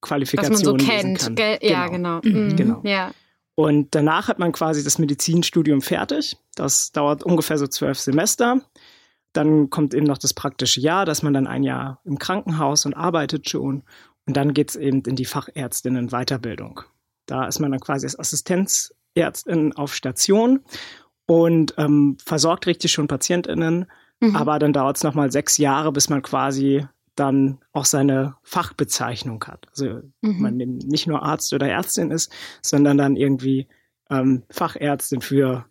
Qualifikationen 0.00 0.58
was 0.58 0.64
man 0.64 0.80
so 0.80 0.86
kennt. 0.86 1.36
Gell? 1.36 1.58
Ja, 1.62 1.88
genau. 1.88 2.20
Genau. 2.20 2.38
Mhm. 2.38 2.56
genau. 2.56 2.80
Ja. 2.84 3.12
Und 3.54 3.94
danach 3.94 4.28
hat 4.28 4.38
man 4.38 4.52
quasi 4.52 4.82
das 4.82 4.98
Medizinstudium 4.98 5.82
fertig. 5.82 6.38
Das 6.54 6.92
dauert 6.92 7.22
ungefähr 7.22 7.58
so 7.58 7.66
zwölf 7.66 7.98
Semester. 7.98 8.62
Dann 9.32 9.68
kommt 9.70 9.92
eben 9.92 10.06
noch 10.06 10.18
das 10.18 10.32
praktische 10.32 10.80
Jahr, 10.80 11.04
dass 11.04 11.22
man 11.22 11.34
dann 11.34 11.46
ein 11.46 11.62
Jahr 11.62 12.00
im 12.04 12.18
Krankenhaus 12.18 12.86
und 12.86 12.94
arbeitet 12.94 13.48
schon. 13.50 13.82
Und 14.26 14.36
dann 14.36 14.54
geht 14.54 14.70
es 14.70 14.76
eben 14.76 15.02
in 15.02 15.16
die 15.16 15.26
Fachärztinnen-Weiterbildung. 15.26 16.80
Da 17.26 17.46
ist 17.46 17.60
man 17.60 17.70
dann 17.70 17.80
quasi 17.80 18.06
als 18.06 18.18
Assistenzärztin 18.18 19.74
auf 19.74 19.94
Station 19.94 20.60
und 21.26 21.74
ähm, 21.76 22.16
versorgt 22.24 22.66
richtig 22.66 22.90
schon 22.92 23.08
PatientInnen. 23.08 23.86
Mhm. 24.20 24.36
Aber 24.36 24.58
dann 24.58 24.72
dauert 24.72 24.96
es 24.96 25.04
nochmal 25.04 25.30
sechs 25.30 25.58
Jahre, 25.58 25.92
bis 25.92 26.08
man 26.08 26.22
quasi 26.22 26.86
dann 27.14 27.58
auch 27.72 27.84
seine 27.84 28.36
Fachbezeichnung 28.42 29.44
hat. 29.44 29.66
Also 29.70 30.00
mhm. 30.20 30.40
man 30.40 30.56
nicht 30.56 31.06
nur 31.06 31.22
Arzt 31.22 31.52
oder 31.52 31.68
Ärztin 31.68 32.10
ist, 32.10 32.32
sondern 32.62 32.98
dann 32.98 33.16
irgendwie 33.16 33.68
ähm, 34.10 34.44
Fachärztin 34.50 35.20
für 35.20 35.66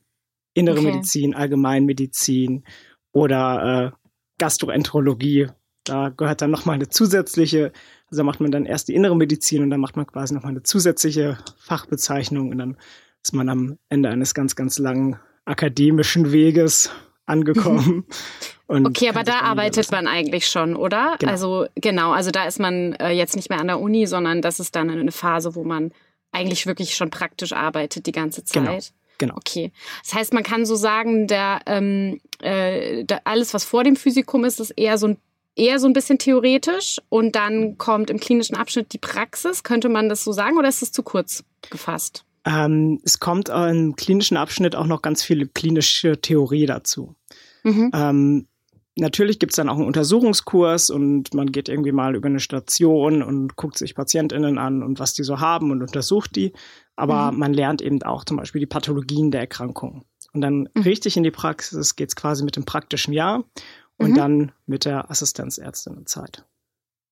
innere 0.54 0.80
okay. 0.80 0.92
Medizin, 0.92 1.36
Allgemeinmedizin 1.36 2.64
oder 3.12 3.94
äh, 3.94 4.08
Gastroenterologie. 4.38 5.48
Da 5.84 6.10
gehört 6.10 6.42
dann 6.42 6.52
nochmal 6.52 6.76
eine 6.76 6.90
zusätzliche, 6.90 7.72
also 8.12 8.24
macht 8.24 8.40
man 8.40 8.52
dann 8.52 8.66
erst 8.66 8.90
die 8.90 8.96
innere 8.96 9.16
Medizin 9.16 9.64
und 9.64 9.70
dann 9.70 9.80
macht 9.80 9.96
man 9.96 10.06
quasi 10.06 10.34
nochmal 10.34 10.52
eine 10.52 10.64
zusätzliche 10.64 11.38
Fachbezeichnung 11.58 12.50
und 12.50 12.58
dann 12.58 12.78
ist 13.24 13.34
man 13.34 13.50
am 13.50 13.78
Ende 13.90 14.10
eines 14.10 14.34
ganz, 14.34 14.56
ganz 14.56 14.78
langen 14.78 15.20
akademischen 15.46 16.32
Weges 16.32 16.92
angekommen. 17.30 18.06
okay, 18.68 19.10
aber 19.10 19.24
da 19.24 19.42
arbeitet 19.42 19.92
man 19.92 20.08
eigentlich 20.08 20.48
schon, 20.48 20.76
oder? 20.76 21.16
Genau. 21.20 21.32
Also 21.32 21.66
genau, 21.76 22.12
also 22.12 22.32
da 22.32 22.46
ist 22.46 22.60
man 22.60 22.94
äh, 22.94 23.12
jetzt 23.12 23.36
nicht 23.36 23.50
mehr 23.50 23.60
an 23.60 23.68
der 23.68 23.80
Uni, 23.80 24.06
sondern 24.08 24.42
das 24.42 24.60
ist 24.60 24.76
dann 24.76 24.90
eine 24.90 25.12
Phase, 25.12 25.56
wo 25.56 25.64
man 25.64 25.92
eigentlich 26.32 26.66
wirklich 26.66 26.96
schon 26.96 27.10
praktisch 27.10 27.54
arbeitet 27.54 28.06
die 28.06 28.12
ganze 28.12 28.44
genau, 28.52 28.72
Zeit. 28.72 28.80
Genau. 28.86 29.00
Genau. 29.20 29.36
Okay. 29.36 29.74
Das 30.02 30.14
heißt, 30.14 30.34
man 30.34 30.44
kann 30.44 30.66
so 30.66 30.76
sagen, 30.76 31.28
der, 31.28 31.60
ähm, 31.66 32.22
äh, 32.42 33.04
der, 33.04 33.28
alles, 33.28 33.54
was 33.54 33.66
vor 33.66 33.84
dem 33.84 33.98
Physikum 33.98 34.46
ist, 34.46 34.62
ist 34.62 34.72
eher 34.72 34.98
so 34.98 35.10
ein 35.10 35.18
eher 35.56 35.78
so 35.78 35.88
ein 35.88 35.94
bisschen 35.94 36.18
theoretisch 36.18 37.02
und 37.10 37.36
dann 37.36 37.78
kommt 37.78 38.10
im 38.10 38.20
klinischen 38.20 38.56
Abschnitt 38.56 38.94
die 38.94 38.98
Praxis. 38.98 39.64
Könnte 39.64 39.90
man 39.90 40.08
das 40.08 40.24
so 40.24 40.32
sagen 40.32 40.58
oder 40.58 40.70
ist 40.70 40.82
es 40.82 40.94
zu 40.94 41.04
kurz 41.04 41.44
gefasst? 41.70 42.24
Ähm, 42.50 43.00
es 43.04 43.20
kommt 43.20 43.50
im 43.50 43.96
klinischen 43.96 44.36
Abschnitt 44.36 44.76
auch 44.76 44.88
noch 44.88 45.04
ganz 45.04 45.22
viel 45.22 45.48
klinische 45.48 46.20
Theorie 46.20 46.66
dazu. 46.66 47.16
Mhm. 47.64 47.92
Ähm, 47.94 48.48
natürlich 48.96 49.38
gibt 49.38 49.52
es 49.52 49.58
dann 49.58 49.70
auch 49.70 49.76
einen 49.76 49.86
Untersuchungskurs 49.86 50.90
und 50.90 51.32
man 51.36 51.52
geht 51.52 51.70
irgendwie 51.70 51.92
mal 51.92 52.16
über 52.16 52.28
eine 52.28 52.40
Station 52.40 53.22
und 53.22 53.56
guckt 53.56 53.78
sich 53.78 53.94
PatientInnen 53.94 54.58
an 54.58 54.82
und 54.82 55.00
was 55.00 55.14
die 55.14 55.24
so 55.24 55.40
haben 55.40 55.70
und 55.70 55.84
untersucht 55.84 56.36
die. 56.36 56.54
Aber 56.96 57.32
mhm. 57.32 57.38
man 57.38 57.54
lernt 57.54 57.84
eben 57.84 58.02
auch 58.02 58.26
zum 58.26 58.38
Beispiel 58.38 58.60
die 58.60 58.66
Pathologien 58.66 59.30
der 59.30 59.42
Erkrankung. 59.42 60.06
Und 60.34 60.42
dann 60.42 60.70
mhm. 60.74 60.82
richtig 60.82 61.18
in 61.18 61.24
die 61.24 61.32
Praxis 61.32 61.96
geht 61.96 62.10
es 62.10 62.16
quasi 62.16 62.44
mit 62.44 62.56
dem 62.56 62.66
praktischen 62.66 63.14
Jahr 63.14 63.44
und 63.98 64.12
mhm. 64.12 64.16
dann 64.16 64.52
mit 64.66 64.86
der 64.86 65.12
Assistenzärztinnenzeit. 65.12 66.46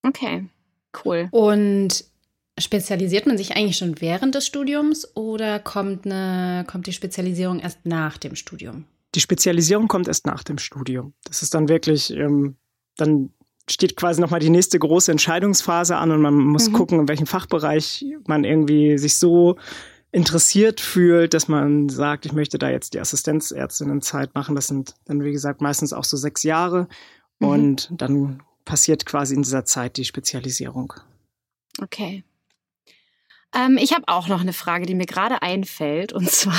Okay, 0.01 0.49
cool. 1.05 1.27
Und 1.29 2.05
spezialisiert 2.57 3.25
man 3.25 3.37
sich 3.37 3.55
eigentlich 3.55 3.77
schon 3.77 3.99
während 4.01 4.35
des 4.35 4.45
Studiums 4.45 5.15
oder 5.15 5.59
kommt, 5.59 6.05
eine, 6.05 6.65
kommt 6.67 6.87
die 6.87 6.93
Spezialisierung 6.93 7.59
erst 7.59 7.85
nach 7.85 8.17
dem 8.17 8.35
Studium? 8.35 8.85
Die 9.15 9.19
Spezialisierung 9.19 9.87
kommt 9.87 10.07
erst 10.07 10.25
nach 10.25 10.43
dem 10.43 10.57
Studium. 10.57 11.13
Das 11.23 11.43
ist 11.43 11.53
dann 11.53 11.69
wirklich, 11.69 12.11
ähm, 12.11 12.57
dann 12.97 13.31
steht 13.69 13.95
quasi 13.95 14.21
nochmal 14.21 14.39
die 14.39 14.49
nächste 14.49 14.79
große 14.79 15.11
Entscheidungsphase 15.11 15.97
an 15.97 16.11
und 16.11 16.21
man 16.21 16.33
muss 16.33 16.69
mhm. 16.69 16.73
gucken, 16.73 16.99
in 17.01 17.07
welchem 17.07 17.27
Fachbereich 17.27 18.05
man 18.25 18.43
irgendwie 18.43 18.97
sich 18.97 19.17
so 19.17 19.57
interessiert 20.11 20.79
fühlt, 20.79 21.33
dass 21.33 21.47
man 21.47 21.89
sagt, 21.89 22.25
ich 22.25 22.33
möchte 22.33 22.57
da 22.57 22.69
jetzt 22.69 22.93
die 22.93 22.99
Assistenzärztinnenzeit 22.99 24.33
machen. 24.35 24.55
Das 24.55 24.67
sind 24.67 24.95
dann, 25.05 25.23
wie 25.23 25.31
gesagt, 25.31 25.61
meistens 25.61 25.93
auch 25.93 26.05
so 26.05 26.17
sechs 26.17 26.43
Jahre. 26.43 26.87
Mhm. 27.39 27.47
Und 27.47 27.89
dann 27.91 28.43
passiert 28.65 29.05
quasi 29.05 29.35
in 29.35 29.43
dieser 29.43 29.65
Zeit 29.65 29.97
die 29.97 30.05
Spezialisierung. 30.05 30.93
Okay. 31.81 32.23
Ähm, 33.55 33.77
ich 33.77 33.93
habe 33.93 34.03
auch 34.07 34.27
noch 34.27 34.41
eine 34.41 34.53
Frage, 34.53 34.85
die 34.85 34.95
mir 34.95 35.05
gerade 35.05 35.41
einfällt. 35.41 36.13
Und 36.13 36.29
zwar 36.31 36.55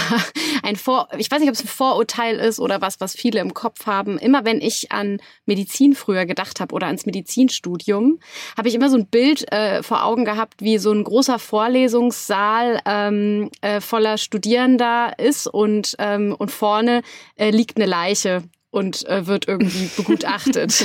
ein 0.62 0.76
Vor, 0.76 1.08
ich 1.16 1.30
weiß 1.30 1.40
nicht, 1.40 1.48
ob 1.48 1.54
es 1.54 1.64
ein 1.64 1.68
Vorurteil 1.68 2.36
ist 2.36 2.60
oder 2.60 2.80
was, 2.80 3.00
was 3.00 3.14
viele 3.14 3.40
im 3.40 3.54
Kopf 3.54 3.86
haben. 3.86 4.18
Immer 4.18 4.44
wenn 4.44 4.60
ich 4.60 4.92
an 4.92 5.18
Medizin 5.46 5.94
früher 5.94 6.26
gedacht 6.26 6.60
habe 6.60 6.74
oder 6.74 6.86
ans 6.86 7.06
Medizinstudium, 7.06 8.18
habe 8.56 8.68
ich 8.68 8.74
immer 8.74 8.90
so 8.90 8.96
ein 8.96 9.06
Bild 9.06 9.50
äh, 9.52 9.82
vor 9.82 10.04
Augen 10.04 10.24
gehabt, 10.24 10.62
wie 10.62 10.78
so 10.78 10.92
ein 10.92 11.04
großer 11.04 11.38
Vorlesungssaal 11.38 12.80
ähm, 12.84 13.50
äh, 13.60 13.80
voller 13.80 14.18
Studierender 14.18 15.18
ist 15.18 15.46
und, 15.46 15.94
ähm, 15.98 16.34
und 16.38 16.50
vorne 16.50 17.02
äh, 17.36 17.50
liegt 17.50 17.76
eine 17.76 17.86
Leiche 17.86 18.42
und 18.70 19.06
äh, 19.06 19.26
wird 19.26 19.48
irgendwie 19.48 19.90
begutachtet. 19.96 20.84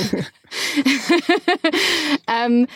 ähm, 2.28 2.66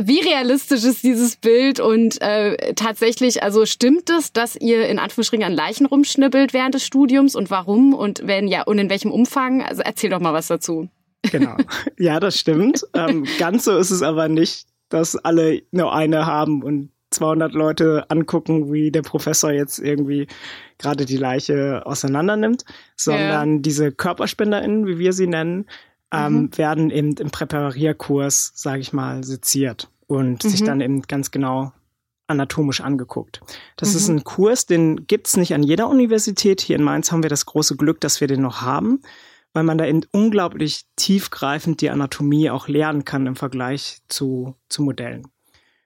wie 0.00 0.20
realistisch 0.20 0.84
ist 0.84 1.02
dieses 1.02 1.36
Bild 1.36 1.80
und 1.80 2.20
äh, 2.20 2.74
tatsächlich, 2.74 3.42
also 3.42 3.66
stimmt 3.66 4.10
es, 4.10 4.32
dass 4.32 4.56
ihr 4.56 4.88
in 4.88 4.98
Anführungsstrichen 4.98 5.44
an 5.44 5.52
Leichen 5.52 5.86
rumschnibbelt 5.86 6.52
während 6.52 6.74
des 6.74 6.84
Studiums 6.84 7.34
und 7.34 7.50
warum 7.50 7.94
und 7.94 8.26
wenn 8.26 8.48
ja 8.48 8.62
und 8.62 8.78
in 8.78 8.90
welchem 8.90 9.10
Umfang? 9.10 9.62
Also 9.62 9.82
erzähl 9.82 10.10
doch 10.10 10.20
mal 10.20 10.32
was 10.32 10.48
dazu. 10.48 10.88
Genau. 11.30 11.56
Ja, 11.98 12.18
das 12.20 12.38
stimmt. 12.38 12.84
ähm, 12.94 13.26
ganz 13.38 13.64
so 13.64 13.76
ist 13.76 13.90
es 13.90 14.02
aber 14.02 14.28
nicht, 14.28 14.66
dass 14.88 15.16
alle 15.16 15.62
nur 15.70 15.92
eine 15.94 16.26
haben 16.26 16.62
und 16.62 16.90
200 17.12 17.52
Leute 17.52 18.06
angucken, 18.08 18.72
wie 18.72 18.90
der 18.90 19.02
Professor 19.02 19.52
jetzt 19.52 19.78
irgendwie 19.78 20.26
gerade 20.78 21.04
die 21.04 21.16
Leiche 21.16 21.82
auseinander 21.84 22.36
nimmt, 22.36 22.64
sondern 22.96 23.56
ja. 23.56 23.60
diese 23.60 23.92
KörperspenderInnen, 23.92 24.86
wie 24.86 24.98
wir 24.98 25.12
sie 25.12 25.26
nennen, 25.26 25.66
ähm, 26.12 26.34
mhm. 26.34 26.58
werden 26.58 26.90
eben 26.90 27.12
im 27.16 27.30
Präparierkurs, 27.30 28.52
sage 28.54 28.80
ich 28.80 28.92
mal, 28.92 29.24
seziert 29.24 29.90
und 30.06 30.44
mhm. 30.44 30.48
sich 30.48 30.62
dann 30.62 30.80
eben 30.80 31.02
ganz 31.02 31.30
genau 31.30 31.72
anatomisch 32.26 32.80
angeguckt. 32.80 33.40
Das 33.76 33.90
mhm. 33.90 33.96
ist 33.96 34.08
ein 34.08 34.24
Kurs, 34.24 34.66
den 34.66 35.06
gibt's 35.06 35.36
nicht 35.36 35.54
an 35.54 35.62
jeder 35.62 35.88
Universität. 35.88 36.60
Hier 36.60 36.76
in 36.76 36.82
Mainz 36.82 37.10
haben 37.10 37.22
wir 37.22 37.30
das 37.30 37.46
große 37.46 37.76
Glück, 37.76 38.00
dass 38.00 38.20
wir 38.20 38.28
den 38.28 38.42
noch 38.42 38.62
haben, 38.62 39.02
weil 39.52 39.64
man 39.64 39.78
da 39.78 39.86
eben 39.86 40.02
unglaublich 40.12 40.84
tiefgreifend 40.96 41.80
die 41.80 41.90
Anatomie 41.90 42.50
auch 42.50 42.68
lernen 42.68 43.04
kann 43.04 43.26
im 43.26 43.36
Vergleich 43.36 43.98
zu, 44.08 44.54
zu 44.68 44.82
Modellen. 44.82 45.26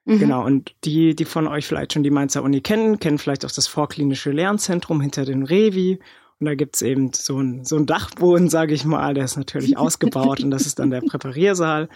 Mhm. 0.04 0.18
Genau, 0.18 0.44
und 0.44 0.74
die, 0.84 1.16
die 1.16 1.24
von 1.24 1.48
euch 1.48 1.66
vielleicht 1.66 1.92
schon 1.92 2.02
die 2.02 2.10
Mainzer 2.10 2.42
Uni 2.42 2.60
kennen, 2.60 3.00
kennen 3.00 3.18
vielleicht 3.18 3.44
auch 3.44 3.50
das 3.50 3.66
Vorklinische 3.66 4.30
Lernzentrum 4.30 5.00
hinter 5.00 5.24
den 5.24 5.42
Revi 5.42 5.98
und 6.38 6.46
da 6.46 6.54
gibt's 6.54 6.82
eben 6.82 7.12
so 7.12 7.40
ein, 7.40 7.64
so 7.64 7.76
ein 7.76 7.86
Dachboden, 7.86 8.48
sage 8.50 8.74
ich 8.74 8.84
mal, 8.84 9.14
der 9.14 9.24
ist 9.24 9.36
natürlich 9.36 9.76
ausgebaut 9.78 10.40
und 10.40 10.50
das 10.50 10.66
ist 10.66 10.78
dann 10.78 10.90
der 10.90 11.00
Präpariersaal. 11.00 11.88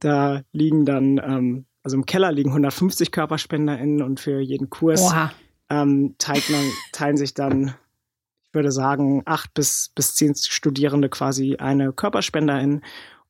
Da 0.00 0.42
liegen 0.52 0.84
dann, 0.84 1.18
ähm, 1.18 1.64
also 1.82 1.96
im 1.96 2.06
Keller 2.06 2.30
liegen 2.30 2.50
150 2.50 3.10
KörperspenderInnen 3.10 4.02
und 4.02 4.20
für 4.20 4.40
jeden 4.40 4.70
Kurs 4.70 5.12
ähm, 5.70 6.14
teilt 6.18 6.48
man, 6.50 6.64
teilen 6.92 7.16
sich 7.16 7.34
dann, 7.34 7.74
ich 8.44 8.54
würde 8.54 8.70
sagen, 8.70 9.22
acht 9.26 9.52
bis, 9.54 9.90
bis 9.94 10.14
zehn 10.14 10.34
Studierende 10.34 11.08
quasi 11.08 11.56
eine 11.56 11.92
Körperspenderin 11.92 12.82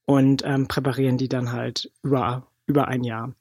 und 0.05 0.43
ähm, 0.45 0.69
präparieren 0.69 1.17
die 1.17 1.29
dann 1.29 1.53
halt 1.53 1.91
über, 2.03 2.47
über 2.67 2.89
ein 2.89 3.05
Jahr. 3.05 3.33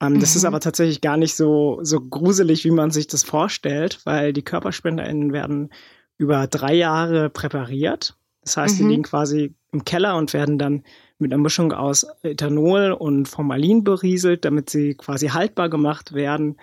Ähm, 0.00 0.14
mhm. 0.14 0.20
Das 0.20 0.36
ist 0.36 0.42
mhm. 0.42 0.48
aber 0.48 0.60
tatsächlich 0.60 1.00
gar 1.00 1.16
nicht 1.16 1.34
so, 1.34 1.80
so 1.82 2.00
gruselig, 2.00 2.64
wie 2.64 2.70
man 2.70 2.90
sich 2.90 3.06
das 3.06 3.24
vorstellt, 3.24 4.00
weil 4.04 4.32
die 4.32 4.42
KörperspenderInnen 4.42 5.32
werden 5.32 5.70
über 6.18 6.46
drei 6.46 6.74
Jahre 6.74 7.30
präpariert. 7.30 8.16
Das 8.42 8.56
heißt, 8.56 8.74
mhm. 8.74 8.84
die 8.84 8.90
liegen 8.90 9.02
quasi 9.04 9.54
im 9.72 9.84
Keller 9.84 10.16
und 10.16 10.32
werden 10.34 10.58
dann 10.58 10.82
mit 11.18 11.32
einer 11.32 11.42
Mischung 11.42 11.72
aus 11.72 12.06
Ethanol 12.22 12.92
und 12.92 13.26
Formalin 13.26 13.84
berieselt, 13.84 14.44
damit 14.44 14.70
sie 14.70 14.94
quasi 14.94 15.28
haltbar 15.28 15.68
gemacht 15.68 16.12
werden, 16.12 16.56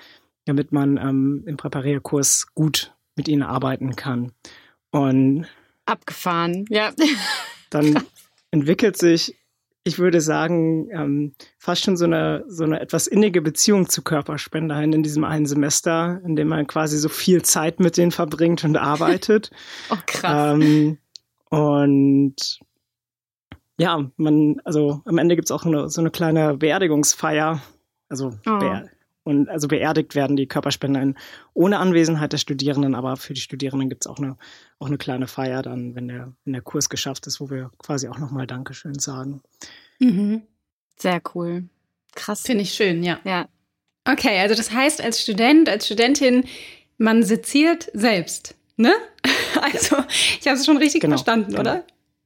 damit 0.46 0.72
man 0.72 0.98
ähm, 0.98 1.44
im 1.46 1.58
Präparierkurs 1.58 2.48
gut 2.54 2.94
mit 3.16 3.28
ihnen 3.28 3.44
arbeiten 3.44 3.96
kann. 3.96 4.32
Und 4.92 5.48
abgefahren, 5.86 6.66
ja. 6.70 6.92
Dann 7.70 8.04
entwickelt 8.52 8.98
sich, 8.98 9.36
ich 9.88 10.00
würde 10.00 10.20
sagen, 10.20 10.90
ähm, 10.92 11.36
fast 11.60 11.84
schon 11.84 11.96
so 11.96 12.06
eine, 12.06 12.44
so 12.48 12.64
eine 12.64 12.80
etwas 12.80 13.06
innige 13.06 13.42
Beziehung 13.42 13.88
zu 13.88 14.02
Körperspendern 14.02 14.92
in 14.92 15.04
diesem 15.04 15.24
einen 15.24 15.46
Semester, 15.46 16.22
in 16.26 16.36
dem 16.36 16.48
man 16.48 16.66
quasi 16.66 16.98
so 16.98 17.08
viel 17.08 17.44
Zeit 17.44 17.80
mit 17.80 17.96
denen 17.96 18.12
verbringt 18.12 18.64
und 18.64 18.78
arbeitet. 18.78 19.52
oh, 19.92 19.98
krass. 20.08 20.56
Ähm, 20.56 20.98
und 21.50 22.60
ja, 23.78 24.10
man, 24.18 24.60
also 24.64 25.02
am 25.06 25.20
Ende 25.20 25.36
gibt 25.36 25.50
es 25.50 25.52
auch 25.52 25.66
eine, 25.66 25.88
so 25.90 26.02
eine 26.02 26.10
kleine 26.10 26.58
Beerdigungsfeier. 26.58 27.62
Also 28.10 28.34
oh. 28.48 28.58
Beer 28.58 28.90
und 29.26 29.50
also 29.50 29.68
beerdigt 29.68 30.14
werden 30.14 30.38
die 30.38 30.48
Körperspender 30.48 31.14
ohne 31.56 31.80
Anwesenheit 31.80 32.32
der 32.32 32.38
Studierenden, 32.38 32.94
aber 32.94 33.18
für 33.18 33.34
die 33.34 33.42
Studierenden 33.42 33.90
gibt 33.90 34.06
es 34.06 34.08
auch 34.08 34.20
eine, 34.20 34.38
auch 34.78 34.86
eine 34.86 35.00
kleine 35.00 35.28
Feier 35.28 35.64
dann, 35.64 35.96
wenn 35.96 36.08
der, 36.08 36.34
wenn 36.46 36.54
der 36.54 36.62
Kurs 36.62 36.90
geschafft 36.90 37.26
ist, 37.26 37.42
wo 37.42 37.50
wir 37.50 37.72
quasi 37.80 38.08
auch 38.08 38.20
nochmal 38.20 38.46
Dankeschön 38.46 39.00
sagen. 39.00 39.42
Mhm. 40.00 40.44
Sehr 40.96 41.22
cool. 41.34 41.64
Krass. 42.14 42.44
Finde 42.44 42.62
ich 42.62 42.74
schön, 42.74 43.04
ja. 43.04 43.20
Ja. 43.24 43.50
Okay, 44.08 44.40
also 44.40 44.54
das 44.54 44.72
heißt, 44.72 45.02
als 45.02 45.20
Student, 45.20 45.68
als 45.70 45.88
Studentin, 45.88 46.46
man 47.00 47.24
seziert 47.24 47.90
selbst, 47.94 48.56
ne? 48.78 48.94
Also, 49.60 49.96
ich 50.40 50.46
habe 50.48 50.58
es 50.58 50.66
schon 50.66 50.78
richtig 50.78 51.02
genau, 51.02 51.16
verstanden, 51.16 51.52
genau. 51.52 51.62
oder? 51.62 51.86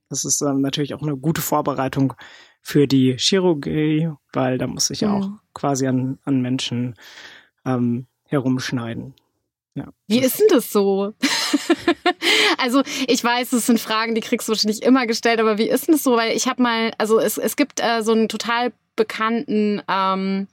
Das 0.09 0.25
ist 0.25 0.41
ähm, 0.41 0.61
natürlich 0.61 0.95
auch 0.95 1.03
eine 1.03 1.15
gute 1.15 1.41
Vorbereitung 1.41 2.15
für 2.61 2.87
die 2.87 3.15
Chirurgie, 3.17 4.09
weil 4.33 4.57
da 4.57 4.67
muss 4.67 4.89
ich 4.89 5.01
ja 5.01 5.13
auch 5.13 5.29
quasi 5.53 5.87
an, 5.87 6.19
an 6.23 6.41
Menschen 6.41 6.95
ähm, 7.65 8.05
herumschneiden. 8.25 9.13
Ja. 9.75 9.87
Wie 10.07 10.19
ist 10.19 10.39
denn 10.39 10.47
das 10.49 10.71
so? 10.71 11.13
also 12.57 12.83
ich 13.07 13.23
weiß, 13.23 13.53
es 13.53 13.65
sind 13.65 13.79
Fragen, 13.79 14.15
die 14.15 14.21
kriegst 14.21 14.47
du 14.47 14.51
wahrscheinlich 14.51 14.83
immer 14.83 15.07
gestellt, 15.07 15.39
aber 15.39 15.57
wie 15.57 15.69
ist 15.69 15.87
denn 15.87 15.93
das 15.95 16.03
so? 16.03 16.15
Weil 16.15 16.35
ich 16.35 16.47
habe 16.47 16.61
mal, 16.61 16.91
also 16.97 17.19
es, 17.19 17.37
es 17.37 17.55
gibt 17.55 17.79
äh, 17.81 18.01
so 18.01 18.11
einen 18.11 18.29
total 18.29 18.73
bekannten 18.95 19.81
ähm, 19.87 20.47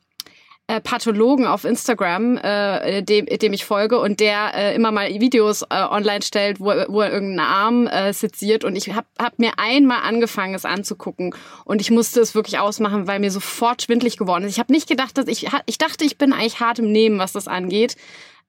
äh, 0.68 0.81
Pathologen 0.81 1.46
auf 1.46 1.64
Instagram, 1.64 2.38
äh, 2.38 3.02
dem, 3.02 3.26
dem 3.26 3.52
ich 3.52 3.64
folge 3.64 4.00
und 4.00 4.18
der 4.18 4.52
äh, 4.55 4.74
immer 4.74 4.90
mal 4.90 5.09
Videos 5.20 5.62
äh, 5.62 5.66
online 5.88 6.22
stellt, 6.22 6.59
wo, 6.59 6.66
wo 6.88 7.02
er 7.02 7.12
irgendeinen 7.12 7.48
Arm 7.48 7.87
äh, 7.87 8.12
seziert 8.12 8.64
und 8.64 8.74
ich 8.74 8.92
habe 8.92 9.07
hab 9.18 9.38
mir 9.38 9.52
einmal 9.59 10.00
angefangen, 10.02 10.55
es 10.55 10.64
anzugucken 10.64 11.35
und 11.64 11.81
ich 11.81 11.90
musste 11.90 12.20
es 12.20 12.35
wirklich 12.35 12.59
ausmachen, 12.59 13.07
weil 13.07 13.20
mir 13.20 13.31
sofort 13.31 13.83
schwindlig 13.83 14.16
geworden 14.16 14.44
ist. 14.44 14.52
Ich 14.52 14.59
habe 14.59 14.72
nicht 14.72 14.88
gedacht, 14.88 15.16
dass 15.16 15.29
ich, 15.29 15.46
ich 15.66 15.79
dachte, 15.79 16.05
ich 16.05 16.18
bin 16.18 16.33
eigentlich 16.33 16.59
hart 16.59 16.81
im 16.81 16.90
Nehmen, 16.90 17.18
was 17.18 17.33
das 17.33 17.46
angeht. 17.46 17.96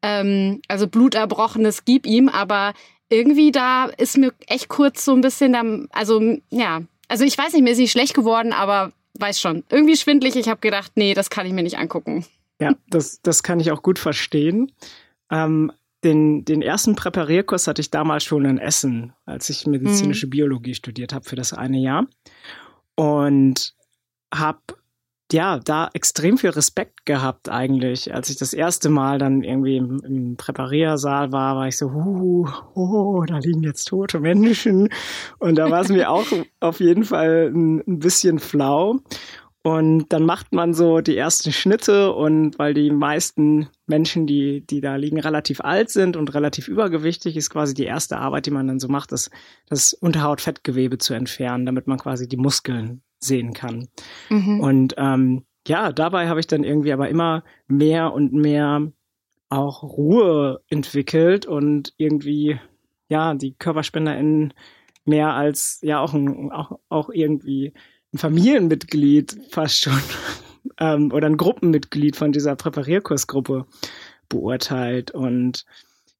Ähm, 0.01 0.62
also 0.67 0.88
Bluterbrochenes 0.88 1.86
gib 1.86 2.08
ihm, 2.08 2.30
aber 2.30 2.73
irgendwie 3.10 3.51
da 3.51 3.86
ist 3.86 4.17
mir 4.17 4.34
echt 4.47 4.69
kurz 4.69 5.06
so 5.06 5.13
ein 5.13 5.21
bisschen, 5.21 5.53
da, 5.53 5.63
also 5.91 6.21
ja, 6.49 6.82
also 7.08 7.23
ich 7.23 7.38
weiß 7.38 7.53
nicht, 7.53 7.63
mir 7.63 7.71
ist 7.71 7.77
nicht 7.77 7.91
schlecht 7.91 8.13
geworden, 8.13 8.53
aber 8.53 8.91
weiß 9.19 9.39
schon, 9.39 9.63
irgendwie 9.69 9.97
schwindlig. 9.97 10.36
Ich 10.36 10.49
habe 10.49 10.60
gedacht, 10.60 10.93
nee, 10.95 11.13
das 11.13 11.30
kann 11.30 11.45
ich 11.45 11.53
mir 11.53 11.63
nicht 11.63 11.77
angucken. 11.77 12.25
Ja, 12.60 12.75
das, 12.89 13.21
das 13.21 13.43
kann 13.43 13.60
ich 13.60 13.71
auch 13.71 13.82
gut 13.82 13.99
verstehen. 13.99 14.71
Ähm, 15.32 15.71
den, 16.03 16.45
den 16.45 16.62
ersten 16.62 16.95
Präparierkurs 16.95 17.67
hatte 17.67 17.82
ich 17.82 17.91
damals 17.91 18.23
schon 18.23 18.45
in 18.45 18.58
Essen, 18.58 19.13
als 19.25 19.49
ich 19.49 19.65
medizinische 19.67 20.27
mhm. 20.27 20.32
Biologie 20.32 20.75
studiert 20.75 21.13
habe 21.13 21.25
für 21.25 21.36
das 21.36 21.53
eine 21.53 21.80
Jahr. 21.80 22.08
Und 22.95 23.75
habe 24.34 24.62
ja, 25.31 25.59
da 25.59 25.89
extrem 25.93 26.37
viel 26.37 26.51
Respekt 26.51 27.05
gehabt 27.05 27.49
eigentlich. 27.49 28.13
Als 28.13 28.29
ich 28.29 28.37
das 28.37 28.53
erste 28.53 28.89
Mal 28.89 29.19
dann 29.19 29.43
irgendwie 29.43 29.77
im, 29.77 29.99
im 30.05 30.37
Präpariersaal 30.37 31.31
war, 31.31 31.55
war 31.57 31.67
ich 31.67 31.77
so, 31.77 31.87
uh, 31.87 32.47
oh, 32.75 33.23
da 33.27 33.39
liegen 33.39 33.63
jetzt 33.63 33.85
tote 33.85 34.19
Menschen. 34.19 34.89
Und 35.39 35.55
da 35.55 35.69
war 35.69 35.81
es 35.81 35.89
mir 35.89 36.09
auch 36.09 36.25
auf 36.61 36.79
jeden 36.79 37.03
Fall 37.03 37.51
ein, 37.53 37.83
ein 37.87 37.99
bisschen 37.99 38.39
flau. 38.39 38.99
Und 39.63 40.13
dann 40.13 40.25
macht 40.25 40.53
man 40.53 40.73
so 40.73 41.01
die 41.01 41.17
ersten 41.17 41.51
Schnitte 41.51 42.13
und 42.13 42.57
weil 42.57 42.73
die 42.73 42.89
meisten 42.89 43.67
Menschen, 43.85 44.25
die, 44.25 44.65
die 44.65 44.79
da 44.79 44.95
liegen, 44.95 45.19
relativ 45.19 45.59
alt 45.59 45.89
sind 45.89 46.15
und 46.15 46.33
relativ 46.33 46.69
übergewichtig, 46.69 47.35
ist 47.35 47.49
quasi 47.49 47.73
die 47.73 47.83
erste 47.83 48.17
Arbeit, 48.17 48.45
die 48.45 48.51
man 48.51 48.67
dann 48.67 48.79
so 48.79 48.87
macht, 48.87 49.11
das, 49.11 49.29
das 49.67 49.91
Unterhautfettgewebe 49.91 50.99
zu 50.99 51.15
entfernen, 51.15 51.65
damit 51.65 51.85
man 51.85 51.97
quasi 51.97 52.29
die 52.29 52.37
Muskeln 52.37 53.01
sehen 53.19 53.53
kann. 53.53 53.88
Mhm. 54.30 54.60
Und 54.60 54.95
ähm, 54.97 55.45
ja, 55.67 55.91
dabei 55.91 56.30
habe 56.30 56.39
ich 56.39 56.47
dann 56.47 56.63
irgendwie 56.63 56.93
aber 56.93 57.10
immer 57.10 57.43
mehr 57.67 58.13
und 58.13 58.34
mehr 58.34 58.91
auch 59.49 59.84
Ruhe 59.84 60.62
entwickelt 60.69 61.45
und 61.45 61.93
irgendwie 61.97 62.60
ja 63.10 63.34
die 63.34 63.53
KörperspenderInnen 63.53 64.53
mehr 65.06 65.34
als 65.34 65.80
ja 65.82 65.99
auch 65.99 66.13
ein, 66.13 66.51
auch, 66.51 66.80
auch 66.89 67.10
irgendwie 67.10 67.73
ein 68.13 68.17
Familienmitglied 68.17 69.38
fast 69.49 69.82
schon 69.82 70.01
ähm, 70.80 71.12
oder 71.13 71.27
ein 71.27 71.38
Gruppenmitglied 71.38 72.15
von 72.15 72.32
dieser 72.32 72.56
Präparierkursgruppe 72.56 73.65
beurteilt 74.30 75.12
und 75.12 75.65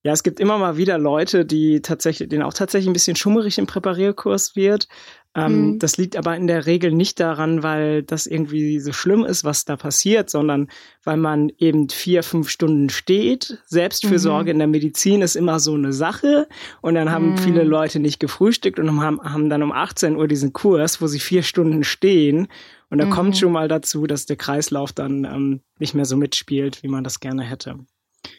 ja, 0.03 0.13
es 0.13 0.23
gibt 0.23 0.39
immer 0.39 0.57
mal 0.57 0.77
wieder 0.77 0.97
Leute, 0.97 1.45
die 1.45 1.81
tatsächlich, 1.81 2.29
denen 2.29 2.43
auch 2.43 2.53
tatsächlich 2.53 2.88
ein 2.88 2.93
bisschen 2.93 3.17
schummerig 3.17 3.57
im 3.57 3.67
Präparierkurs 3.67 4.55
wird. 4.55 4.88
Ähm, 5.35 5.73
mhm. 5.73 5.79
Das 5.79 5.97
liegt 5.97 6.15
aber 6.15 6.35
in 6.35 6.47
der 6.47 6.65
Regel 6.65 6.91
nicht 6.91 7.19
daran, 7.19 7.61
weil 7.61 8.03
das 8.03 8.25
irgendwie 8.25 8.79
so 8.79 8.91
schlimm 8.91 9.23
ist, 9.23 9.43
was 9.43 9.65
da 9.65 9.75
passiert, 9.75 10.29
sondern 10.29 10.67
weil 11.03 11.17
man 11.17 11.51
eben 11.57 11.89
vier, 11.89 12.23
fünf 12.23 12.49
Stunden 12.49 12.89
steht. 12.89 13.61
Selbstfürsorge 13.65 14.45
mhm. 14.45 14.51
in 14.51 14.59
der 14.59 14.67
Medizin 14.67 15.21
ist 15.21 15.35
immer 15.35 15.59
so 15.59 15.73
eine 15.73 15.93
Sache. 15.93 16.47
Und 16.81 16.95
dann 16.95 17.11
haben 17.11 17.31
mhm. 17.31 17.37
viele 17.37 17.63
Leute 17.63 17.99
nicht 17.99 18.19
gefrühstückt 18.19 18.79
und 18.79 19.01
haben, 19.01 19.21
haben 19.21 19.49
dann 19.49 19.63
um 19.63 19.71
18 19.71 20.15
Uhr 20.15 20.27
diesen 20.27 20.53
Kurs, 20.53 21.01
wo 21.01 21.07
sie 21.07 21.19
vier 21.19 21.43
Stunden 21.43 21.83
stehen. 21.83 22.47
Und 22.89 22.99
da 22.99 23.05
kommt 23.05 23.31
mhm. 23.31 23.35
schon 23.35 23.51
mal 23.51 23.67
dazu, 23.67 24.07
dass 24.07 24.25
der 24.25 24.37
Kreislauf 24.37 24.93
dann 24.93 25.25
ähm, 25.25 25.61
nicht 25.77 25.93
mehr 25.93 26.05
so 26.05 26.15
mitspielt, 26.17 26.81
wie 26.83 26.87
man 26.87 27.03
das 27.03 27.19
gerne 27.19 27.43
hätte. 27.43 27.79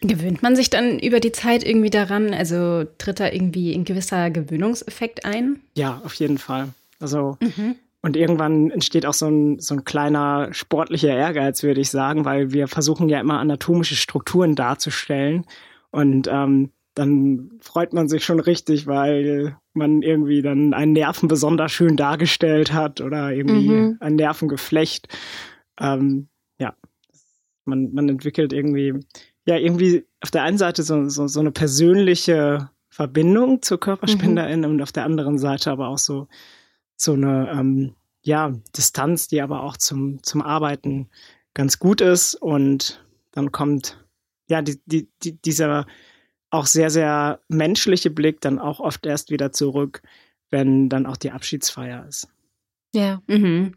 Gewöhnt 0.01 0.43
man 0.43 0.57
sich 0.57 0.71
dann 0.71 0.99
über 0.99 1.21
die 1.21 1.33
Zeit 1.33 1.65
irgendwie 1.65 1.91
daran? 1.91 2.35
Also 2.35 2.85
tritt 2.99 3.21
da 3.21 3.31
irgendwie 3.31 3.75
ein 3.75 3.85
gewisser 3.85 4.31
Gewöhnungseffekt 4.31 5.25
ein? 5.25 5.61
Ja, 5.77 6.01
auf 6.05 6.15
jeden 6.15 6.39
Fall. 6.39 6.69
Also 7.01 7.37
mhm. 7.41 7.77
und 8.03 8.17
irgendwann 8.17 8.71
entsteht 8.71 9.07
auch 9.07 9.15
so 9.15 9.27
ein, 9.27 9.61
so 9.61 9.75
ein 9.75 9.85
kleiner 9.85 10.49
sportlicher 10.53 11.15
Ehrgeiz, 11.15 11.63
würde 11.63 11.81
ich 11.81 11.91
sagen, 11.91 12.25
weil 12.25 12.53
wir 12.53 12.69
versuchen 12.69 13.09
ja 13.09 13.21
immer 13.21 13.39
anatomische 13.39 13.97
Strukturen 13.97 14.55
darzustellen. 14.55 15.45
Und 15.91 16.29
ähm, 16.31 16.71
dann 16.95 17.53
freut 17.61 17.93
man 17.93 18.09
sich 18.09 18.25
schon 18.25 18.41
richtig, 18.41 18.89
weil 18.89 19.57
man 19.73 20.03
irgendwie 20.03 20.43
dann 20.43 20.75
einen 20.75 20.93
Nerven 20.93 21.29
besonders 21.29 21.71
schön 21.71 21.97
dargestellt 21.97 22.73
hat 22.73 23.01
oder 23.01 23.33
irgendwie 23.33 23.69
mhm. 23.69 23.97
ein 24.01 24.17
Nervengeflecht. 24.17 25.07
Ähm, 25.81 26.29
ja, 26.59 26.75
man, 27.65 27.93
man 27.93 28.09
entwickelt 28.09 28.53
irgendwie 28.53 28.95
ja 29.49 29.57
irgendwie 29.57 30.05
auf 30.21 30.31
der 30.31 30.43
einen 30.43 30.59
Seite 30.59 30.83
so, 30.83 31.09
so, 31.09 31.27
so 31.27 31.41
eine 31.41 31.51
persönliche 31.51 32.69
Verbindung 32.91 33.63
zur 33.63 33.81
Körperspenderin 33.81 34.61
mhm. 34.61 34.67
und 34.67 34.83
auf 34.83 34.93
der 34.93 35.05
anderen 35.05 35.39
Seite 35.39 35.71
aber 35.71 35.89
auch 35.89 35.97
so, 35.97 36.29
so 36.97 37.15
eine 37.15 37.51
ähm, 37.51 37.95
ja, 38.23 38.53
Distanz, 38.77 39.27
die 39.27 39.41
aber 39.41 39.63
auch 39.63 39.79
zum, 39.79 40.23
zum 40.23 40.43
Arbeiten 40.43 41.09
ganz 41.55 41.79
gut 41.79 42.03
ist. 42.03 42.35
Und 42.35 43.03
dann 43.33 43.51
kommt 43.51 44.05
ja 44.49 44.61
die, 44.61 44.83
die, 44.85 45.09
die, 45.23 45.41
dieser 45.41 45.87
auch 46.51 46.67
sehr, 46.67 46.91
sehr 46.91 47.41
menschliche 47.49 48.11
Blick 48.11 48.43
dann 48.43 48.59
auch 48.59 48.81
oft 48.81 49.07
erst 49.07 49.31
wieder 49.31 49.51
zurück, 49.51 50.03
wenn 50.51 50.91
dann 50.91 51.07
auch 51.07 51.17
die 51.17 51.31
Abschiedsfeier 51.31 52.07
ist. 52.07 52.29
Ja. 52.95 53.23
Mhm. 53.29 53.77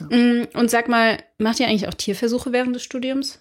ja. 0.00 0.16
Mm, 0.16 0.46
und 0.54 0.70
sag 0.70 0.88
mal, 0.88 1.18
macht 1.38 1.58
ihr 1.58 1.66
eigentlich 1.66 1.88
auch 1.88 1.94
Tierversuche 1.94 2.52
während 2.52 2.76
des 2.76 2.84
Studiums? 2.84 3.40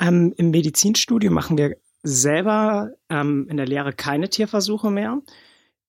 Ähm, 0.00 0.32
Im 0.36 0.50
Medizinstudium 0.50 1.34
machen 1.34 1.58
wir 1.58 1.76
selber 2.02 2.92
ähm, 3.08 3.46
in 3.48 3.56
der 3.56 3.66
Lehre 3.66 3.92
keine 3.92 4.28
Tierversuche 4.28 4.90
mehr. 4.90 5.20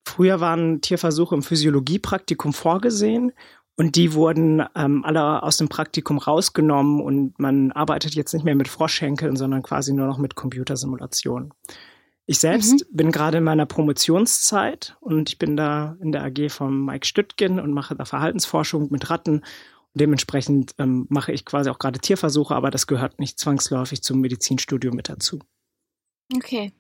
Früher 0.05 0.39
waren 0.39 0.81
Tierversuche 0.81 1.35
im 1.35 1.43
Physiologiepraktikum 1.43 2.53
vorgesehen 2.53 3.31
und 3.75 3.95
die 3.95 4.13
wurden 4.13 4.63
ähm, 4.75 5.05
alle 5.05 5.43
aus 5.43 5.57
dem 5.57 5.69
Praktikum 5.69 6.17
rausgenommen 6.17 7.01
und 7.01 7.39
man 7.39 7.71
arbeitet 7.71 8.15
jetzt 8.15 8.33
nicht 8.33 8.43
mehr 8.43 8.55
mit 8.55 8.67
Froschhenkeln, 8.67 9.35
sondern 9.35 9.61
quasi 9.61 9.93
nur 9.93 10.07
noch 10.07 10.17
mit 10.17 10.35
Computersimulationen. 10.35 11.53
Ich 12.25 12.39
selbst 12.39 12.73
mhm. 12.73 12.95
bin 12.97 13.11
gerade 13.11 13.37
in 13.37 13.43
meiner 13.43 13.65
Promotionszeit 13.65 14.97
und 14.99 15.29
ich 15.29 15.39
bin 15.39 15.55
da 15.55 15.95
in 16.01 16.11
der 16.11 16.23
AG 16.25 16.49
von 16.49 16.85
Mike 16.85 17.05
Stüttgen 17.05 17.59
und 17.59 17.73
mache 17.73 17.95
da 17.95 18.05
Verhaltensforschung 18.05 18.91
mit 18.91 19.09
Ratten 19.09 19.43
dementsprechend 19.93 20.73
ähm, 20.77 21.05
mache 21.09 21.31
ich 21.31 21.45
quasi 21.45 21.69
auch 21.69 21.79
gerade 21.79 21.99
Tierversuche, 21.99 22.55
aber 22.55 22.71
das 22.71 22.87
gehört 22.87 23.19
nicht 23.19 23.39
zwangsläufig 23.39 24.01
zum 24.01 24.19
Medizinstudium 24.21 24.95
mit 24.95 25.09
dazu. 25.09 25.39
Okay. 26.35 26.73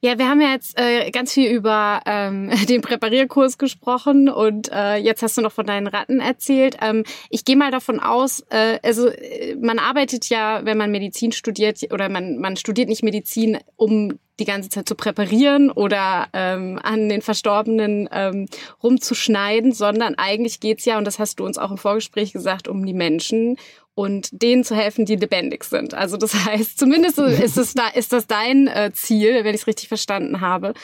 Ja, 0.00 0.18
wir 0.18 0.28
haben 0.28 0.40
ja 0.40 0.52
jetzt 0.52 0.78
äh, 0.78 1.10
ganz 1.10 1.32
viel 1.32 1.50
über 1.50 2.00
ähm, 2.06 2.50
den 2.68 2.82
Präparierkurs 2.82 3.58
gesprochen 3.58 4.28
und 4.28 4.70
äh, 4.72 4.96
jetzt 4.96 5.22
hast 5.22 5.36
du 5.36 5.42
noch 5.42 5.52
von 5.52 5.66
deinen 5.66 5.86
Ratten 5.86 6.20
erzählt. 6.20 6.76
Ähm, 6.80 7.04
ich 7.30 7.44
gehe 7.44 7.56
mal 7.56 7.70
davon 7.70 8.00
aus, 8.00 8.44
äh, 8.50 8.78
also 8.82 9.08
äh, 9.08 9.56
man 9.56 9.78
arbeitet 9.78 10.28
ja, 10.28 10.64
wenn 10.64 10.78
man 10.78 10.90
Medizin 10.90 11.32
studiert 11.32 11.80
oder 11.92 12.08
man, 12.08 12.38
man 12.38 12.56
studiert 12.56 12.88
nicht 12.88 13.02
Medizin, 13.02 13.58
um 13.76 14.18
die 14.38 14.44
ganze 14.44 14.68
Zeit 14.68 14.88
zu 14.88 14.94
präparieren 14.94 15.70
oder 15.70 16.28
ähm, 16.32 16.78
an 16.82 17.08
den 17.08 17.22
Verstorbenen 17.22 18.08
ähm, 18.12 18.46
rumzuschneiden, 18.82 19.72
sondern 19.72 20.14
eigentlich 20.16 20.60
geht's 20.60 20.84
ja, 20.84 20.98
und 20.98 21.06
das 21.06 21.18
hast 21.18 21.40
du 21.40 21.44
uns 21.44 21.58
auch 21.58 21.70
im 21.70 21.78
Vorgespräch 21.78 22.32
gesagt, 22.32 22.68
um 22.68 22.84
die 22.84 22.94
Menschen 22.94 23.56
und 23.96 24.28
denen 24.30 24.62
zu 24.62 24.76
helfen, 24.76 25.06
die 25.06 25.16
lebendig 25.16 25.64
sind. 25.64 25.94
Also 25.94 26.18
das 26.18 26.34
heißt, 26.46 26.78
zumindest 26.78 27.18
ist, 27.18 27.56
es 27.56 27.74
da, 27.74 27.88
ist 27.88 28.12
das 28.12 28.26
dein 28.26 28.68
äh, 28.68 28.92
Ziel, 28.92 29.42
wenn 29.42 29.54
ich 29.54 29.62
es 29.62 29.66
richtig 29.66 29.88
verstanden 29.88 30.40
habe. 30.40 30.74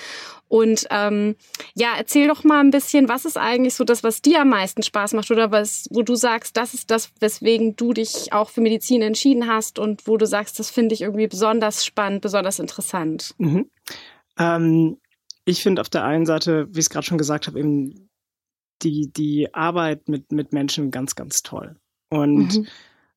Und 0.48 0.87
ähm, 0.90 1.37
ja, 1.75 1.94
erzähl 1.96 2.27
doch 2.27 2.42
mal 2.42 2.61
ein 2.61 2.70
bisschen, 2.70 3.09
was 3.09 3.25
ist 3.27 3.37
eigentlich 3.37 3.75
so 3.75 3.85
das, 3.85 4.03
was 4.03 4.22
dir 4.22 4.40
am 4.40 4.48
meisten 4.48 4.83
Spaß 4.83 5.12
macht 5.12 5.31
oder 5.31 5.51
was, 5.51 5.88
wo 5.90 6.03
du 6.03 6.14
sagst, 6.14 6.57
das 6.57 6.75
ist 6.75 6.90
das, 6.90 7.12
weswegen 7.20 7.77
du 7.77 7.92
dich 7.92 8.33
auch 8.33 8.48
für 8.48 8.62
Medizin 8.62 9.03
entschieden 9.03 9.46
hast 9.46 9.79
und 9.79 10.07
wo 10.07 10.16
du 10.16 10.27
sagst, 10.27 10.59
das 10.59 10.70
finde 10.70 10.94
ich 10.94 11.03
irgendwie 11.03 11.29
besonders 11.29 11.85
spannend, 11.85 12.22
besonders 12.22 12.59
interessant. 12.59 13.35
Mhm. 13.37 13.70
Ähm, 14.38 14.98
ich 15.44 15.62
finde 15.62 15.83
auf 15.83 15.90
der 15.90 16.05
einen 16.05 16.25
Seite, 16.25 16.66
wie 16.68 16.79
ich 16.79 16.87
es 16.87 16.90
gerade 16.90 17.07
schon 17.07 17.18
gesagt 17.18 17.46
habe, 17.46 17.59
eben 17.59 18.09
die, 18.83 19.12
die 19.12 19.53
Arbeit 19.53 20.09
mit, 20.09 20.33
mit 20.33 20.55
Menschen 20.55 20.90
ganz, 20.90 21.14
ganz 21.14 21.42
toll. 21.42 21.77
Und 22.11 22.57
mhm 22.57 22.66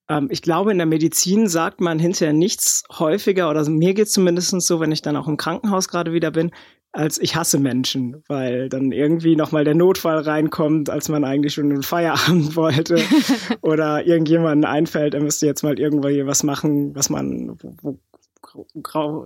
ähm, 0.10 0.28
ich 0.30 0.42
glaube, 0.42 0.72
in 0.72 0.78
der 0.78 0.88
Medizin 0.88 1.48
sagt 1.48 1.82
man 1.82 2.00
hinterher 2.00 2.34
nichts 2.34 2.84
häufiger, 2.98 3.50
oder 3.50 3.68
mir 3.70 3.94
geht 3.94 4.08
es 4.08 4.14
zumindest 4.14 4.60
so, 4.62 4.80
wenn 4.80 4.92
ich 4.92 5.02
dann 5.02 5.18
auch 5.18 5.28
im 5.28 5.38
Krankenhaus 5.38 5.88
gerade 5.88 6.14
wieder 6.14 6.32
bin, 6.32 6.52
als 6.92 7.20
ich 7.20 7.36
hasse 7.36 7.60
Menschen, 7.60 8.24
weil 8.28 8.70
dann 8.70 8.94
irgendwie 8.94 9.36
nochmal 9.36 9.66
der 9.66 9.76
Notfall 9.76 10.20
reinkommt, 10.20 10.90
als 10.90 11.10
man 11.10 11.26
eigentlich 11.26 11.54
schon 11.54 11.72
einen 11.72 11.84
Feierabend 11.84 12.56
wollte 12.56 12.98
oder 13.62 14.06
irgendjemanden 14.06 14.66
einfällt, 14.66 15.14
er 15.14 15.22
müsste 15.22 15.46
jetzt 15.46 15.64
mal 15.64 15.78
irgendwo 15.78 16.08
hier 16.08 16.26
was 16.26 16.44
machen, 16.44 16.96
was 16.96 17.10
man, 17.10 17.58
wo, 17.62 17.76
wo, 17.82 18.00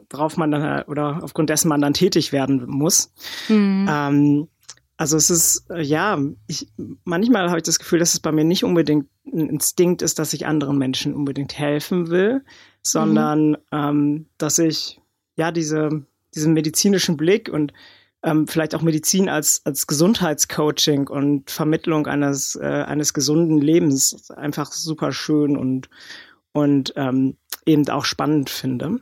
drauf 0.09 0.37
man 0.37 0.49
dann 0.49 0.83
oder 0.83 1.19
aufgrund 1.21 1.51
dessen 1.51 1.67
man 1.67 1.81
dann 1.81 1.93
tätig 1.93 2.31
werden 2.31 2.63
muss. 2.65 3.13
Mhm. 3.47 3.87
Ähm, 3.87 4.47
also 4.99 5.15
es 5.15 5.29
ist, 5.29 5.69
äh, 5.69 5.81
ja, 5.81 6.19
ich, 6.47 6.67
manchmal 7.05 7.47
habe 7.47 7.57
ich 7.57 7.63
das 7.63 7.79
Gefühl, 7.79 7.99
dass 7.99 8.13
es 8.13 8.19
bei 8.19 8.33
mir 8.33 8.43
nicht 8.43 8.65
unbedingt 8.65 9.07
ein 9.25 9.47
Instinkt 9.47 10.01
ist, 10.01 10.19
dass 10.19 10.33
ich 10.33 10.45
anderen 10.45 10.77
Menschen 10.77 11.13
unbedingt 11.13 11.57
helfen 11.57 12.09
will, 12.09 12.43
sondern 12.81 13.51
mhm. 13.51 13.57
ähm, 13.71 14.25
dass 14.38 14.59
ich 14.59 14.99
ja 15.38 15.53
diese, 15.53 16.05
diesen 16.35 16.51
medizinischen 16.51 17.15
Blick 17.15 17.47
und 17.47 17.71
ähm, 18.23 18.45
vielleicht 18.45 18.75
auch 18.75 18.81
Medizin 18.81 19.29
als, 19.29 19.62
als 19.63 19.88
Gesundheitscoaching 19.88 21.07
und 21.07 21.49
Vermittlung 21.49 22.05
eines, 22.07 22.57
äh, 22.57 22.65
eines 22.65 23.13
gesunden 23.13 23.62
Lebens 23.62 24.29
einfach 24.31 24.69
super 24.73 25.13
schön 25.13 25.55
und, 25.55 25.89
und 26.51 26.91
ähm, 26.97 27.38
eben 27.65 27.88
auch 27.88 28.03
spannend 28.03 28.49
finde. 28.49 28.99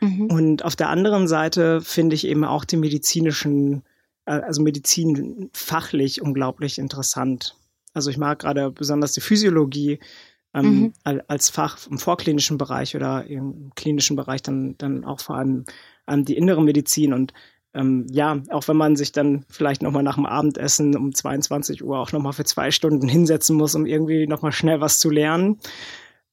Mhm. 0.00 0.26
Und 0.30 0.64
auf 0.64 0.74
der 0.74 0.88
anderen 0.88 1.28
Seite 1.28 1.82
finde 1.82 2.14
ich 2.14 2.26
eben 2.26 2.44
auch 2.44 2.64
die 2.64 2.78
medizinischen 2.78 3.82
also 4.24 4.62
Medizin 4.62 5.50
fachlich 5.52 6.22
unglaublich 6.22 6.78
interessant. 6.78 7.56
Also 7.92 8.10
ich 8.10 8.18
mag 8.18 8.40
gerade 8.40 8.70
besonders 8.70 9.12
die 9.12 9.20
Physiologie 9.20 10.00
ähm, 10.54 10.92
mhm. 11.04 11.20
als 11.28 11.50
Fach 11.50 11.86
im 11.90 11.98
vorklinischen 11.98 12.58
Bereich 12.58 12.96
oder 12.96 13.26
im 13.26 13.72
klinischen 13.74 14.16
Bereich 14.16 14.42
dann, 14.42 14.76
dann 14.78 15.04
auch 15.04 15.20
vor 15.20 15.36
allem 15.36 15.64
ähm, 16.08 16.24
die 16.24 16.36
innere 16.36 16.62
Medizin 16.62 17.12
und 17.12 17.32
ähm, 17.74 18.06
ja, 18.10 18.40
auch 18.50 18.68
wenn 18.68 18.76
man 18.76 18.94
sich 18.94 19.10
dann 19.10 19.44
vielleicht 19.48 19.82
nochmal 19.82 20.04
nach 20.04 20.14
dem 20.14 20.26
Abendessen 20.26 20.96
um 20.96 21.12
22 21.12 21.82
Uhr 21.84 21.98
auch 21.98 22.12
nochmal 22.12 22.32
für 22.32 22.44
zwei 22.44 22.70
Stunden 22.70 23.08
hinsetzen 23.08 23.56
muss, 23.56 23.74
um 23.74 23.84
irgendwie 23.84 24.28
nochmal 24.28 24.52
schnell 24.52 24.80
was 24.80 25.00
zu 25.00 25.10
lernen, 25.10 25.58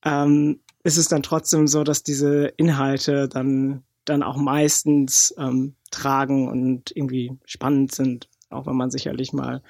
ähm, 0.06 0.60
ist 0.84 0.98
es 0.98 1.08
dann 1.08 1.24
trotzdem 1.24 1.68
so, 1.68 1.84
dass 1.84 2.04
diese 2.04 2.46
Inhalte 2.58 3.28
dann, 3.28 3.84
dann 4.06 4.24
auch 4.24 4.38
meistens 4.38 5.34
ähm, 5.38 5.76
tragen 5.92 6.48
und 6.50 6.96
irgendwie 6.96 7.32
spannend 7.46 7.94
sind, 7.94 8.30
auch 8.50 8.66
wenn 8.66 8.76
man 8.76 8.92
sicherlich 8.92 9.34
mal 9.34 9.62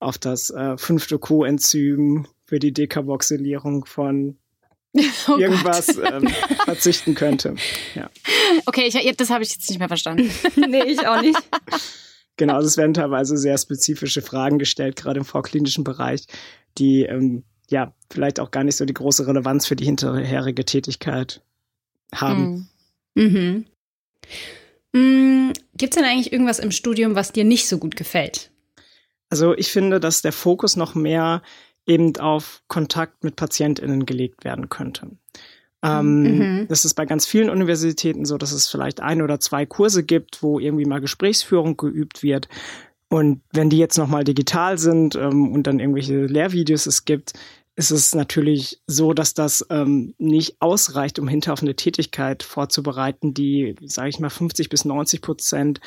auf 0.00 0.18
das 0.18 0.50
äh, 0.50 0.76
fünfte 0.76 1.18
Coenzym 1.18 2.26
für 2.44 2.58
die 2.58 2.72
Dekarboxylierung 2.72 3.84
von 3.84 4.36
oh 5.28 5.36
irgendwas 5.36 5.96
ähm, 5.98 6.28
verzichten 6.64 7.14
könnte. 7.14 7.56
Ja. 7.94 8.10
Okay, 8.66 8.86
ich, 8.86 9.16
das 9.16 9.30
habe 9.30 9.44
ich 9.44 9.50
jetzt 9.50 9.68
nicht 9.68 9.78
mehr 9.78 9.88
verstanden. 9.88 10.30
nee, 10.56 10.82
ich 10.84 11.06
auch 11.06 11.20
nicht. 11.20 11.38
Genau, 12.36 12.54
also 12.54 12.68
es 12.68 12.76
werden 12.76 12.94
teilweise 12.94 13.36
sehr 13.36 13.58
spezifische 13.58 14.22
Fragen 14.22 14.58
gestellt, 14.58 14.96
gerade 14.96 15.18
im 15.18 15.24
vorklinischen 15.24 15.84
Bereich, 15.84 16.26
die 16.78 17.02
ähm, 17.02 17.44
ja 17.68 17.92
vielleicht 18.10 18.40
auch 18.40 18.50
gar 18.50 18.64
nicht 18.64 18.76
so 18.76 18.84
die 18.84 18.94
große 18.94 19.26
Relevanz 19.26 19.66
für 19.66 19.76
die 19.76 19.84
hinterherige 19.84 20.64
Tätigkeit 20.64 21.42
haben. 22.14 22.68
Mhm. 23.14 23.24
Mhm. 23.24 23.66
Mm, 24.92 25.50
Gibt 25.76 25.94
es 25.94 26.00
denn 26.00 26.08
eigentlich 26.08 26.32
irgendwas 26.32 26.58
im 26.58 26.70
Studium, 26.70 27.14
was 27.14 27.32
dir 27.32 27.44
nicht 27.44 27.68
so 27.68 27.78
gut 27.78 27.96
gefällt? 27.96 28.50
Also 29.30 29.54
ich 29.54 29.70
finde, 29.70 30.00
dass 30.00 30.22
der 30.22 30.32
Fokus 30.32 30.76
noch 30.76 30.94
mehr 30.94 31.42
eben 31.86 32.16
auf 32.16 32.62
Kontakt 32.68 33.24
mit 33.24 33.36
PatientInnen 33.36 34.06
gelegt 34.06 34.44
werden 34.44 34.68
könnte. 34.68 35.10
Ähm, 35.82 36.22
mhm. 36.22 36.68
Das 36.68 36.84
ist 36.84 36.94
bei 36.94 37.06
ganz 37.06 37.26
vielen 37.26 37.50
Universitäten 37.50 38.24
so, 38.24 38.36
dass 38.36 38.52
es 38.52 38.68
vielleicht 38.68 39.00
ein 39.00 39.22
oder 39.22 39.38
zwei 39.38 39.64
Kurse 39.64 40.02
gibt, 40.02 40.42
wo 40.42 40.58
irgendwie 40.58 40.84
mal 40.86 41.00
Gesprächsführung 41.00 41.76
geübt 41.76 42.22
wird. 42.22 42.48
Und 43.08 43.40
wenn 43.52 43.70
die 43.70 43.78
jetzt 43.78 43.96
nochmal 43.96 44.24
digital 44.24 44.76
sind 44.76 45.14
ähm, 45.14 45.52
und 45.52 45.66
dann 45.66 45.80
irgendwelche 45.80 46.26
Lehrvideos 46.26 46.86
es 46.86 47.04
gibt, 47.04 47.32
ist 47.78 47.92
es 47.92 48.12
natürlich 48.12 48.82
so, 48.88 49.12
dass 49.12 49.34
das 49.34 49.64
ähm, 49.70 50.12
nicht 50.18 50.56
ausreicht, 50.58 51.20
um 51.20 51.28
hinterher 51.28 51.52
auf 51.52 51.62
eine 51.62 51.76
Tätigkeit 51.76 52.42
vorzubereiten, 52.42 53.34
die, 53.34 53.76
sage 53.84 54.08
ich 54.08 54.18
mal, 54.18 54.30
50 54.30 54.68
bis 54.68 54.84
90 54.84 55.22
Prozent 55.22 55.80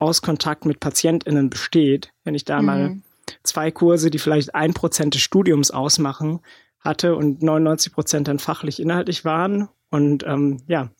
aus 0.00 0.22
Kontakt 0.22 0.66
mit 0.66 0.80
PatientInnen 0.80 1.48
besteht. 1.48 2.10
Wenn 2.24 2.34
ich 2.34 2.44
da 2.44 2.58
mhm. 2.58 2.66
mal 2.66 2.96
zwei 3.44 3.70
Kurse, 3.70 4.10
die 4.10 4.18
vielleicht 4.18 4.56
ein 4.56 4.74
Prozent 4.74 5.14
des 5.14 5.22
Studiums 5.22 5.70
ausmachen, 5.70 6.40
hatte 6.80 7.14
und 7.14 7.44
99 7.44 7.92
Prozent 7.92 8.26
dann 8.26 8.40
fachlich 8.40 8.80
inhaltlich 8.80 9.24
waren 9.24 9.68
und 9.90 10.24
ähm, 10.26 10.62
ja, 10.66 10.90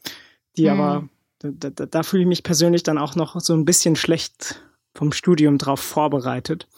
die 0.56 0.70
mhm. 0.70 0.80
aber, 0.80 1.08
da, 1.40 1.70
da, 1.70 1.86
da 1.86 2.02
fühle 2.04 2.22
ich 2.22 2.28
mich 2.28 2.44
persönlich 2.44 2.84
dann 2.84 2.98
auch 2.98 3.16
noch 3.16 3.40
so 3.40 3.52
ein 3.52 3.64
bisschen 3.64 3.96
schlecht 3.96 4.62
vom 4.94 5.10
Studium 5.10 5.58
drauf 5.58 5.80
vorbereitet. 5.80 6.68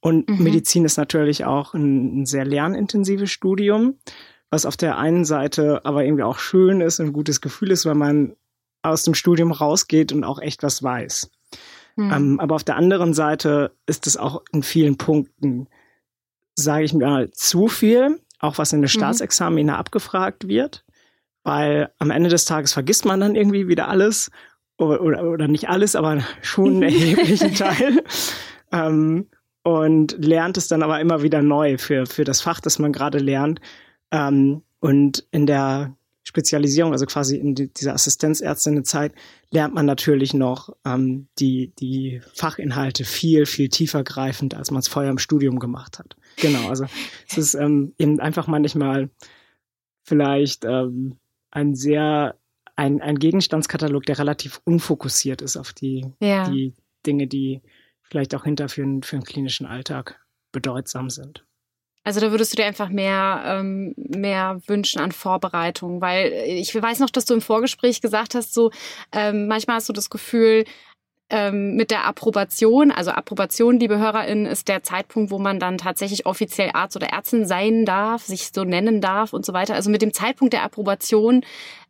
Und 0.00 0.28
mhm. 0.28 0.42
Medizin 0.42 0.84
ist 0.84 0.96
natürlich 0.96 1.44
auch 1.44 1.74
ein, 1.74 2.22
ein, 2.22 2.26
sehr 2.26 2.44
lernintensives 2.44 3.30
Studium, 3.30 3.96
was 4.50 4.66
auf 4.66 4.76
der 4.76 4.98
einen 4.98 5.24
Seite 5.24 5.84
aber 5.84 6.04
irgendwie 6.04 6.22
auch 6.22 6.38
schön 6.38 6.80
ist 6.80 7.00
und 7.00 7.06
ein 7.06 7.12
gutes 7.12 7.40
Gefühl 7.40 7.70
ist, 7.70 7.86
weil 7.86 7.94
man 7.94 8.34
aus 8.82 9.02
dem 9.02 9.14
Studium 9.14 9.52
rausgeht 9.52 10.12
und 10.12 10.24
auch 10.24 10.40
echt 10.40 10.62
was 10.62 10.82
weiß. 10.82 11.30
Mhm. 11.96 12.12
Ähm, 12.12 12.40
aber 12.40 12.54
auf 12.54 12.64
der 12.64 12.76
anderen 12.76 13.12
Seite 13.12 13.72
ist 13.86 14.06
es 14.06 14.16
auch 14.16 14.42
in 14.52 14.62
vielen 14.62 14.96
Punkten, 14.96 15.68
sage 16.54 16.84
ich 16.84 16.94
mal, 16.94 17.30
zu 17.30 17.68
viel, 17.68 18.20
auch 18.38 18.56
was 18.56 18.72
in 18.72 18.78
den 18.80 18.84
mhm. 18.84 18.88
Staatsexamina 18.88 19.76
abgefragt 19.76 20.48
wird, 20.48 20.84
weil 21.42 21.92
am 21.98 22.10
Ende 22.10 22.30
des 22.30 22.46
Tages 22.46 22.72
vergisst 22.72 23.04
man 23.04 23.20
dann 23.20 23.34
irgendwie 23.34 23.68
wieder 23.68 23.88
alles 23.88 24.30
oder, 24.78 25.02
oder, 25.02 25.24
oder 25.24 25.46
nicht 25.46 25.68
alles, 25.68 25.94
aber 25.94 26.22
schon 26.40 26.76
einen 26.76 26.82
erheblichen 26.84 27.54
Teil. 27.54 28.02
Ähm, 28.72 29.26
und 29.62 30.16
lernt 30.24 30.56
es 30.56 30.68
dann 30.68 30.82
aber 30.82 31.00
immer 31.00 31.22
wieder 31.22 31.42
neu 31.42 31.78
für, 31.78 32.06
für 32.06 32.24
das 32.24 32.40
Fach, 32.40 32.60
das 32.60 32.78
man 32.78 32.92
gerade 32.92 33.18
lernt. 33.18 33.60
Ähm, 34.10 34.62
und 34.80 35.26
in 35.30 35.46
der 35.46 35.94
Spezialisierung, 36.22 36.92
also 36.92 37.06
quasi 37.06 37.36
in 37.36 37.54
die, 37.54 37.72
dieser 37.72 37.94
Assistenzärztinnenzeit, 37.94 39.12
lernt 39.50 39.74
man 39.74 39.86
natürlich 39.86 40.32
noch 40.32 40.70
ähm, 40.84 41.28
die, 41.38 41.72
die 41.78 42.20
Fachinhalte 42.34 43.04
viel, 43.04 43.46
viel 43.46 43.68
tiefer 43.68 44.04
greifend, 44.04 44.54
als 44.54 44.70
man 44.70 44.80
es 44.80 44.88
vorher 44.88 45.10
im 45.10 45.18
Studium 45.18 45.58
gemacht 45.58 45.98
hat. 45.98 46.16
Genau, 46.36 46.68
also 46.68 46.86
es 47.28 47.36
ist 47.36 47.54
ähm, 47.54 47.94
eben 47.98 48.20
einfach 48.20 48.46
manchmal 48.46 49.10
vielleicht 50.04 50.64
ähm, 50.64 51.16
ein 51.50 51.74
sehr, 51.74 52.36
ein, 52.76 53.00
ein 53.00 53.18
Gegenstandskatalog, 53.18 54.04
der 54.04 54.18
relativ 54.18 54.60
unfokussiert 54.64 55.42
ist 55.42 55.56
auf 55.56 55.72
die, 55.72 56.06
ja. 56.20 56.48
die 56.48 56.74
Dinge, 57.06 57.26
die 57.26 57.60
vielleicht 58.10 58.34
auch 58.34 58.44
hinter 58.44 58.68
für, 58.68 58.84
für 59.02 59.16
einen 59.16 59.24
klinischen 59.24 59.66
Alltag 59.66 60.20
bedeutsam 60.52 61.10
sind. 61.10 61.44
Also 62.02 62.20
da 62.20 62.30
würdest 62.30 62.52
du 62.52 62.56
dir 62.56 62.66
einfach 62.66 62.88
mehr, 62.88 63.42
ähm, 63.44 63.94
mehr 63.96 64.60
wünschen 64.66 65.00
an 65.00 65.12
Vorbereitung, 65.12 66.00
weil 66.00 66.32
ich 66.46 66.74
weiß 66.74 66.98
noch, 67.00 67.10
dass 67.10 67.26
du 67.26 67.34
im 67.34 67.42
Vorgespräch 67.42 68.00
gesagt 68.00 68.34
hast, 68.34 68.54
so 68.54 68.70
ähm, 69.12 69.46
manchmal 69.48 69.76
hast 69.76 69.88
du 69.90 69.92
das 69.92 70.08
Gefühl, 70.08 70.64
ähm, 71.30 71.74
mit 71.76 71.90
der 71.90 72.06
Approbation, 72.06 72.90
also 72.90 73.10
Approbation, 73.10 73.78
liebe 73.78 73.98
HörerInnen, 73.98 74.46
ist 74.46 74.68
der 74.68 74.82
Zeitpunkt, 74.82 75.30
wo 75.30 75.38
man 75.38 75.58
dann 75.58 75.78
tatsächlich 75.78 76.26
offiziell 76.26 76.70
Arzt 76.74 76.96
oder 76.96 77.08
Ärztin 77.08 77.46
sein 77.46 77.84
darf, 77.84 78.24
sich 78.24 78.50
so 78.52 78.64
nennen 78.64 79.00
darf 79.00 79.32
und 79.32 79.46
so 79.46 79.52
weiter. 79.52 79.74
Also 79.74 79.90
mit 79.90 80.02
dem 80.02 80.12
Zeitpunkt 80.12 80.52
der 80.52 80.62
Approbation 80.62 81.42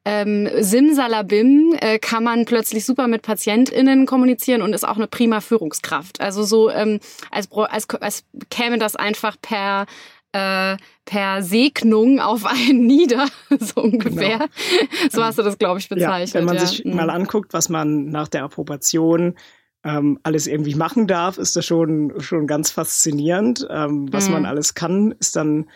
ähm, 0.05 0.48
Simsalabim 0.59 1.76
äh, 1.79 1.98
kann 1.98 2.24
man 2.24 2.46
plötzlich 2.46 2.87
super 2.87 3.07
mit 3.07 3.22
PatientInnen 3.22 4.07
kommunizieren 4.07 4.62
und 4.62 4.72
ist 4.72 4.87
auch 4.88 4.96
eine 4.96 5.07
prima 5.07 5.40
Führungskraft. 5.40 6.20
Also 6.20 6.42
so 6.42 6.70
ähm, 6.70 7.00
als, 7.31 7.50
als, 7.53 7.88
als 8.00 8.24
käme 8.48 8.79
das 8.79 8.96
einfach 8.96 9.37
per 9.40 9.87
äh, 10.32 10.76
per 11.04 11.42
Segnung 11.42 12.20
auf 12.20 12.46
einen 12.46 12.86
nieder, 12.86 13.26
so 13.58 13.82
ungefähr. 13.82 14.38
Genau. 14.38 15.10
So 15.10 15.24
hast 15.24 15.38
du 15.38 15.42
das, 15.42 15.58
glaube 15.58 15.80
ich, 15.80 15.88
bezeichnet. 15.88 16.34
Ja, 16.34 16.34
wenn 16.34 16.44
man 16.44 16.56
ja. 16.56 16.66
sich 16.66 16.84
mhm. 16.84 16.96
mal 16.96 17.10
anguckt, 17.10 17.52
was 17.52 17.68
man 17.68 18.06
nach 18.06 18.28
der 18.28 18.44
Approbation 18.44 19.34
ähm, 19.82 20.20
alles 20.22 20.46
irgendwie 20.46 20.74
machen 20.74 21.06
darf, 21.06 21.38
ist 21.38 21.56
das 21.56 21.64
schon, 21.66 22.12
schon 22.20 22.46
ganz 22.46 22.70
faszinierend. 22.70 23.66
Ähm, 23.70 24.12
was 24.12 24.26
mhm. 24.26 24.34
man 24.34 24.46
alles 24.46 24.74
kann, 24.74 25.12
ist 25.18 25.36
dann 25.36 25.66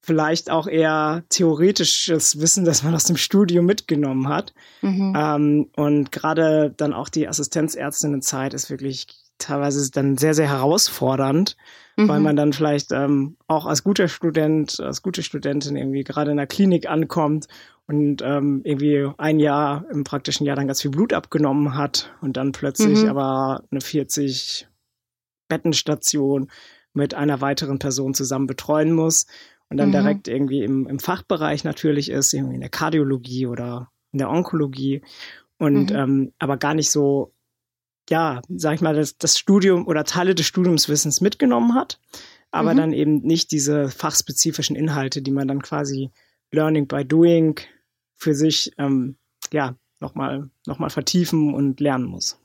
vielleicht 0.00 0.50
auch 0.50 0.66
eher 0.66 1.22
theoretisches 1.28 2.40
Wissen, 2.40 2.64
das 2.64 2.82
man 2.82 2.94
aus 2.94 3.04
dem 3.04 3.16
Studium 3.16 3.66
mitgenommen 3.66 4.28
hat. 4.28 4.52
Mhm. 4.82 5.14
Ähm, 5.16 5.70
und 5.76 6.10
gerade 6.10 6.74
dann 6.76 6.92
auch 6.92 7.08
die 7.08 7.28
Assistenzärztinnenzeit 7.28 8.52
ist 8.52 8.68
wirklich 8.68 9.06
teilweise 9.38 9.90
dann 9.90 10.18
sehr, 10.18 10.34
sehr 10.34 10.48
herausfordernd, 10.48 11.56
mhm. 11.96 12.08
weil 12.08 12.20
man 12.20 12.36
dann 12.36 12.52
vielleicht 12.52 12.92
ähm, 12.92 13.36
auch 13.46 13.66
als 13.66 13.84
guter 13.84 14.08
Student, 14.08 14.80
als 14.80 15.02
gute 15.02 15.22
Studentin 15.22 15.76
irgendwie 15.76 16.04
gerade 16.04 16.30
in 16.30 16.36
der 16.36 16.46
Klinik 16.46 16.88
ankommt 16.88 17.46
und 17.86 18.22
ähm, 18.22 18.62
irgendwie 18.64 19.10
ein 19.18 19.38
Jahr 19.38 19.84
im 19.90 20.04
praktischen 20.04 20.46
Jahr 20.46 20.56
dann 20.56 20.66
ganz 20.66 20.82
viel 20.82 20.90
Blut 20.90 21.12
abgenommen 21.12 21.74
hat 21.74 22.14
und 22.20 22.36
dann 22.36 22.52
plötzlich 22.52 23.02
mhm. 23.02 23.08
aber 23.08 23.64
eine 23.70 23.80
40 23.80 24.68
Bettenstation 25.48 26.50
mit 26.94 27.14
einer 27.14 27.40
weiteren 27.40 27.78
Person 27.78 28.14
zusammen 28.14 28.46
betreuen 28.46 28.92
muss 28.92 29.26
und 29.68 29.76
dann 29.78 29.88
mhm. 29.88 29.92
direkt 29.92 30.28
irgendwie 30.28 30.62
im, 30.62 30.86
im 30.86 30.98
Fachbereich 30.98 31.64
natürlich 31.64 32.10
ist, 32.10 32.32
irgendwie 32.32 32.54
in 32.54 32.60
der 32.60 32.70
Kardiologie 32.70 33.46
oder 33.46 33.90
in 34.12 34.18
der 34.18 34.30
Onkologie 34.30 35.02
und 35.58 35.90
mhm. 35.90 35.96
ähm, 35.96 36.32
aber 36.38 36.56
gar 36.56 36.74
nicht 36.74 36.90
so, 36.90 37.32
ja, 38.10 38.42
sag 38.48 38.74
ich 38.74 38.80
mal, 38.80 38.94
das, 38.94 39.16
das 39.16 39.38
Studium 39.38 39.86
oder 39.86 40.04
Teile 40.04 40.34
des 40.34 40.46
Studiumswissens 40.46 41.20
mitgenommen 41.20 41.74
hat, 41.74 42.00
aber 42.50 42.74
mhm. 42.74 42.78
dann 42.78 42.92
eben 42.92 43.20
nicht 43.22 43.52
diese 43.52 43.88
fachspezifischen 43.88 44.76
Inhalte, 44.76 45.22
die 45.22 45.30
man 45.30 45.48
dann 45.48 45.62
quasi 45.62 46.10
Learning 46.50 46.86
by 46.86 47.04
Doing 47.04 47.58
für 48.14 48.34
sich 48.34 48.72
ähm, 48.78 49.16
ja 49.52 49.76
nochmal 50.00 50.50
noch 50.66 50.78
mal 50.78 50.90
vertiefen 50.90 51.54
und 51.54 51.80
lernen 51.80 52.04
muss. 52.04 52.38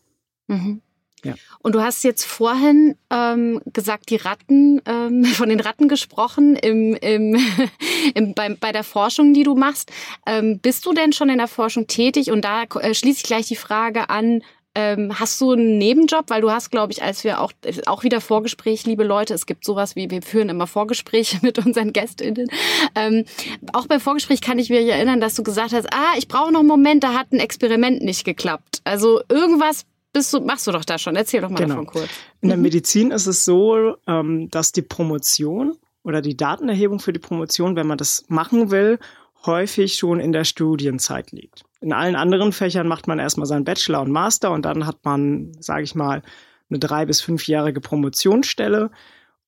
Mhm. 0.48 0.82
Ja. 1.24 1.34
Und 1.60 1.74
du 1.74 1.82
hast 1.82 2.04
jetzt 2.04 2.26
vorhin 2.26 2.96
ähm, 3.10 3.60
gesagt, 3.74 4.10
die 4.12 4.18
Ratten, 4.18 4.82
ähm, 4.86 5.26
von 5.34 5.50
den 5.50 5.60
Ratten 5.60 5.88
gesprochen 5.88 6.56
im, 6.56 6.94
im, 6.96 7.36
im, 8.14 8.34
bei, 8.34 8.54
bei 8.54 8.72
der 8.72 8.84
Forschung, 8.84 9.34
die 9.34 9.44
du 9.44 9.56
machst. 9.56 9.92
Ähm, 10.26 10.60
bist 10.60 10.86
du 10.86 10.94
denn 10.94 11.14
schon 11.14 11.30
in 11.30 11.40
der 11.40 11.48
Forschung 11.48 11.88
tätig? 11.88 12.32
Und 12.32 12.46
da 12.46 12.64
äh, 12.64 12.94
schließe 12.94 13.20
ich 13.20 13.24
gleich 13.24 13.48
die 13.48 13.56
Frage 13.56 14.10
an, 14.10 14.44
ähm, 14.78 15.20
hast 15.20 15.42
du 15.42 15.54
einen 15.54 15.80
Nebenjob? 15.80 16.30
Weil 16.30 16.42
du 16.42 16.52
hast, 16.52 16.70
glaube 16.70 16.94
ich, 16.94 17.02
als 17.02 17.24
wir 17.24 17.42
auch, 17.42 17.52
auch 17.88 18.04
wieder 18.04 18.22
Vorgespräch, 18.22 18.86
liebe 18.86 19.04
Leute, 19.04 19.34
es 19.34 19.48
gibt 19.48 19.66
sowas 19.66 19.96
wie, 19.96 20.12
wir 20.12 20.22
führen 20.22 20.50
immer 20.50 20.68
Vorgespräche 20.68 21.40
mit 21.42 21.58
unseren 21.58 21.94
GästInnen. 21.94 22.48
Ähm, 22.94 23.26
auch 23.74 23.88
beim 23.88 24.00
Vorgespräch 24.00 24.40
kann 24.40 24.60
ich 24.60 24.70
mich 24.70 24.88
erinnern, 24.88 25.20
dass 25.20 25.34
du 25.34 25.42
gesagt 25.42 25.74
hast, 25.74 25.92
ah, 25.92 26.14
ich 26.16 26.28
brauche 26.28 26.52
noch 26.52 26.60
einen 26.60 26.68
Moment, 26.68 27.04
da 27.04 27.16
hat 27.16 27.32
ein 27.32 27.40
Experiment 27.40 28.04
nicht 28.04 28.24
geklappt. 28.24 28.82
Also 28.84 29.22
irgendwas 29.30 29.86
bist 30.14 30.32
du, 30.32 30.42
machst 30.42 30.68
du 30.68 30.72
doch 30.72 30.86
da 30.86 31.00
schon. 31.00 31.16
Erzähl 31.16 31.42
doch 31.42 31.50
mal 31.50 31.58
genau. 31.58 31.70
davon 31.70 31.88
kurz. 31.88 32.10
In 32.42 32.50
der 32.50 32.58
mhm. 32.58 32.64
Medizin 32.64 33.10
ist 33.10 33.26
es 33.26 33.46
so, 33.46 33.96
ähm, 34.06 34.50
dass 34.52 34.74
die 34.74 34.84
Promotion 34.84 35.76
oder 36.04 36.22
die 36.22 36.38
Datenerhebung 36.38 37.00
für 37.00 37.14
die 37.14 37.20
Promotion, 37.20 37.76
wenn 37.76 37.88
man 37.88 37.98
das 37.98 38.26
machen 38.28 38.70
will, 38.70 39.00
häufig 39.48 39.96
schon 39.96 40.20
in 40.20 40.34
der 40.34 40.44
Studienzeit 40.44 41.32
liegt. 41.32 41.64
In 41.80 41.94
allen 41.94 42.16
anderen 42.16 42.52
Fächern 42.52 42.88
macht 42.88 43.08
man 43.08 43.20
erstmal 43.20 43.46
seinen 43.46 43.66
Bachelor 43.66 44.02
und 44.02 44.12
Master 44.12 44.52
und 44.52 44.66
dann 44.66 44.86
hat 44.86 45.04
man, 45.04 45.52
sage 45.60 45.84
ich 45.84 45.96
mal, 45.96 46.24
eine 46.70 46.80
drei- 46.80 47.06
bis 47.06 47.22
fünfjährige 47.22 47.82
Promotionsstelle 47.82 48.92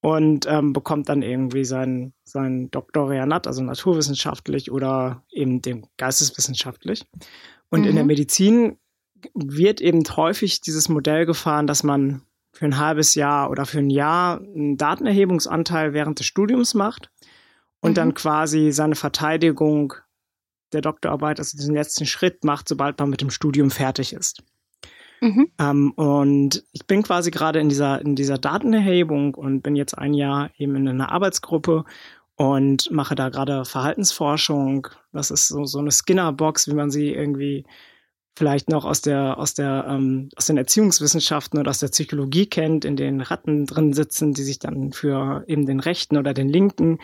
und 0.02 0.46
ähm, 0.48 0.74
bekommt 0.74 1.10
dann 1.10 1.22
irgendwie 1.22 1.66
sein, 1.66 2.14
sein 2.24 2.72
Doktorianat, 2.72 3.48
also 3.48 3.62
naturwissenschaftlich 3.64 4.72
oder 4.72 5.24
eben 5.32 5.62
dem 5.62 5.86
geisteswissenschaftlich. 5.98 7.06
Und 7.70 7.82
mhm. 7.82 7.88
in 7.88 7.96
der 7.96 8.04
mhm. 8.04 8.08
Medizin 8.08 8.78
wird 9.34 9.82
eben 9.82 10.04
häufig 10.16 10.62
dieses 10.62 10.88
Modell 10.88 11.26
gefahren, 11.26 11.68
dass 11.68 11.84
man 11.84 12.22
für 12.54 12.66
ein 12.66 12.78
halbes 12.78 13.16
Jahr 13.16 13.50
oder 13.52 13.66
für 13.66 13.80
ein 13.80 13.90
Jahr 13.90 14.40
einen 14.40 14.78
Datenerhebungsanteil 14.78 15.94
während 15.94 16.20
des 16.20 16.28
Studiums 16.28 16.74
macht 16.74 17.12
und 17.82 17.92
mhm. 17.92 17.96
dann 17.96 18.14
quasi 18.14 18.72
seine 18.72 18.96
Verteidigung 18.96 19.94
der 20.74 20.82
Doktorarbeit, 20.82 21.40
also 21.40 21.58
diesen 21.58 21.76
letzten 21.76 22.06
Schritt 22.06 22.44
macht, 22.44 22.68
sobald 22.68 23.00
man 23.00 23.10
mit 23.10 23.22
dem 23.22 23.30
Studium 23.30 23.72
fertig 23.72 24.14
ist. 24.14 24.44
Mhm. 25.22 25.52
Ähm, 25.60 25.92
und 25.92 26.64
ich 26.72 26.86
bin 26.88 27.04
quasi 27.04 27.32
gerade 27.32 27.60
in 27.60 27.70
dieser, 27.70 28.02
in 28.02 28.16
dieser 28.16 28.38
Datenerhebung 28.38 29.36
und 29.36 29.62
bin 29.62 29.76
jetzt 29.76 29.98
ein 29.98 30.14
Jahr 30.14 30.50
eben 30.58 30.76
in 30.76 30.88
einer 30.88 31.12
Arbeitsgruppe 31.12 31.84
und 32.36 32.90
mache 32.92 33.16
da 33.16 33.30
gerade 33.30 33.66
Verhaltensforschung. 33.66 34.88
Das 35.12 35.30
ist 35.30 35.50
so, 35.50 35.66
so 35.66 35.80
eine 35.80 35.92
Skinner-Box, 35.92 36.70
wie 36.70 36.74
man 36.74 36.90
sie 36.90 37.14
irgendwie 37.14 37.66
vielleicht 38.38 38.70
noch 38.70 38.86
aus 38.86 39.02
der, 39.02 39.38
aus 39.38 39.54
der, 39.54 39.86
ähm, 39.90 40.30
aus 40.38 40.46
den 40.46 40.56
Erziehungswissenschaften 40.56 41.60
oder 41.60 41.72
aus 41.72 41.80
der 41.80 41.90
Psychologie 41.90 42.46
kennt, 42.46 42.86
in 42.86 42.96
denen 42.96 43.20
Ratten 43.20 43.66
drin 43.66 43.92
sitzen, 43.92 44.34
die 44.34 44.44
sich 44.44 44.60
dann 44.60 44.94
für 44.94 45.44
eben 45.48 45.66
den 45.66 45.82
rechten 45.82 46.16
oder 46.16 46.34
den 46.34 46.48
linken 46.48 47.00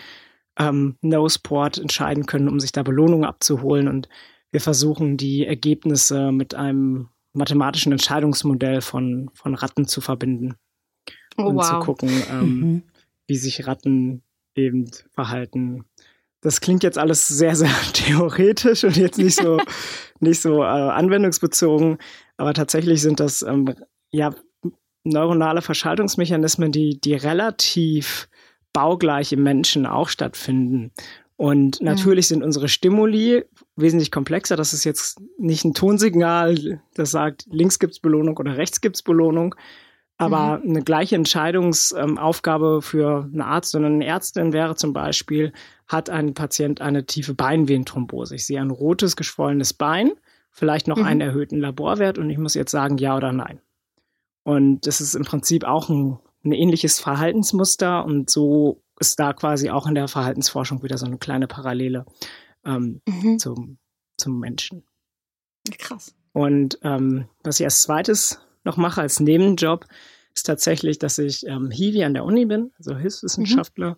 ähm, 0.58 0.98
No-Sport 1.02 1.78
entscheiden 1.78 2.26
können, 2.26 2.50
um 2.50 2.60
sich 2.60 2.72
da 2.72 2.84
Belohnung 2.84 3.26
abzuholen. 3.26 3.88
Und 3.88 4.10
wir 4.52 4.62
versuchen, 4.62 5.18
die 5.18 5.46
Ergebnisse 5.46 6.32
mit 6.32 6.56
einem 6.56 7.10
mathematischen 7.34 7.92
Entscheidungsmodell 7.92 8.82
von, 8.82 9.30
von 9.34 9.56
Ratten 9.56 9.88
zu 9.88 10.02
verbinden. 10.02 10.56
Oh, 11.38 11.44
und 11.44 11.56
wow. 11.58 11.70
zu 11.70 11.80
gucken, 11.80 12.10
ähm, 12.32 12.60
mhm. 12.60 12.84
wie 13.28 13.36
sich 13.36 13.68
Ratten 13.68 14.24
eben 14.56 14.90
verhalten 15.12 15.84
das 16.46 16.62
klingt 16.62 16.84
jetzt 16.84 17.00
alles 17.00 17.28
sehr, 17.28 17.56
sehr 17.56 17.72
theoretisch 17.94 18.84
und 18.84 18.96
jetzt 18.98 19.18
nicht 19.18 19.36
so, 19.36 19.60
nicht 20.20 20.42
so 20.42 20.62
äh, 20.62 20.66
anwendungsbezogen, 20.68 21.98
aber 22.38 22.54
tatsächlich 22.54 23.02
sind 23.02 23.20
das 23.20 23.42
ähm, 23.42 23.74
ja 24.12 24.34
neuronale 25.04 25.62
Verschaltungsmechanismen, 25.62 26.72
die, 26.72 27.00
die 27.02 27.16
relativ 27.16 28.30
baugleiche 28.76 29.38
Menschen 29.38 29.86
auch 29.86 30.10
stattfinden. 30.10 30.92
Und 31.38 31.80
mhm. 31.80 31.86
natürlich 31.86 32.28
sind 32.28 32.44
unsere 32.44 32.68
Stimuli 32.68 33.46
wesentlich 33.78 34.12
komplexer. 34.12 34.58
Das 34.58 34.74
ist 34.74 34.84
jetzt 34.84 35.22
nicht 35.38 35.64
ein 35.64 35.74
Tonsignal, 35.74 36.82
das 36.94 37.12
sagt, 37.12 37.46
links 37.50 37.80
gibt's 37.80 38.00
Belohnung 38.00 38.38
oder 38.38 38.58
rechts 38.58 38.82
gibt's 38.82 39.02
Belohnung, 39.02 39.56
aber 40.18 40.60
mhm. 40.60 40.72
eine 40.72 40.84
gleiche 40.84 41.16
Entscheidungsaufgabe 41.16 42.82
für 42.82 43.24
einen 43.24 43.42
Arzt 43.42 43.76
oder 43.76 43.86
eine 43.86 44.06
Ärztin 44.06 44.52
wäre 44.52 44.76
zum 44.76 44.92
Beispiel, 44.92 45.54
hat 45.88 46.10
ein 46.10 46.34
Patient 46.34 46.82
eine 46.82 47.06
tiefe 47.06 47.34
Beinvenenthrombose. 47.34 48.36
Ich 48.36 48.46
sehe 48.46 48.60
ein 48.60 48.72
rotes, 48.72 49.16
geschwollenes 49.16 49.74
Bein, 49.74 50.12
vielleicht 50.52 50.88
noch 50.88 50.98
mhm. 50.98 51.06
einen 51.06 51.22
erhöhten 51.22 51.60
Laborwert 51.60 52.18
und 52.18 52.30
ich 52.30 52.38
muss 52.38 52.56
jetzt 52.56 52.72
sagen 52.72 52.98
ja 52.98 53.16
oder 53.16 53.32
nein. 53.32 53.62
Und 54.44 54.86
das 54.86 55.00
ist 55.00 55.16
im 55.16 55.24
Prinzip 55.24 55.64
auch 55.64 55.90
ein, 55.90 56.20
ein 56.46 56.52
ähnliches 56.52 57.00
Verhaltensmuster 57.00 58.06
und 58.06 58.30
so 58.30 58.82
ist 59.00 59.20
da 59.20 59.34
quasi 59.34 59.70
auch 59.70 59.88
in 59.88 59.96
der 59.96 60.08
Verhaltensforschung 60.08 60.84
wieder 60.84 60.98
so 60.98 61.06
eine 61.06 61.18
kleine 61.18 61.48
Parallele 61.48 62.06
ähm, 62.66 63.02
mhm. 63.08 63.40
zum, 63.40 63.78
zum 64.18 64.40
Menschen. 64.40 64.84
Krass. 65.78 66.16
Und 66.34 66.80
ähm, 66.84 67.28
was 67.44 67.60
ich 67.60 67.66
als 67.66 67.82
zweites 67.82 68.40
noch 68.64 68.78
mache 68.78 69.02
als 69.02 69.20
Nebenjob, 69.20 69.86
ist 70.34 70.46
tatsächlich, 70.46 71.00
dass 71.00 71.18
ich 71.18 71.46
ähm, 71.48 71.72
Hiwi 71.72 72.04
an 72.04 72.14
der 72.14 72.26
Uni 72.26 72.46
bin, 72.46 72.72
also 72.78 72.96
Hilfswissenschaftler, 72.96 73.92
mhm. 73.92 73.96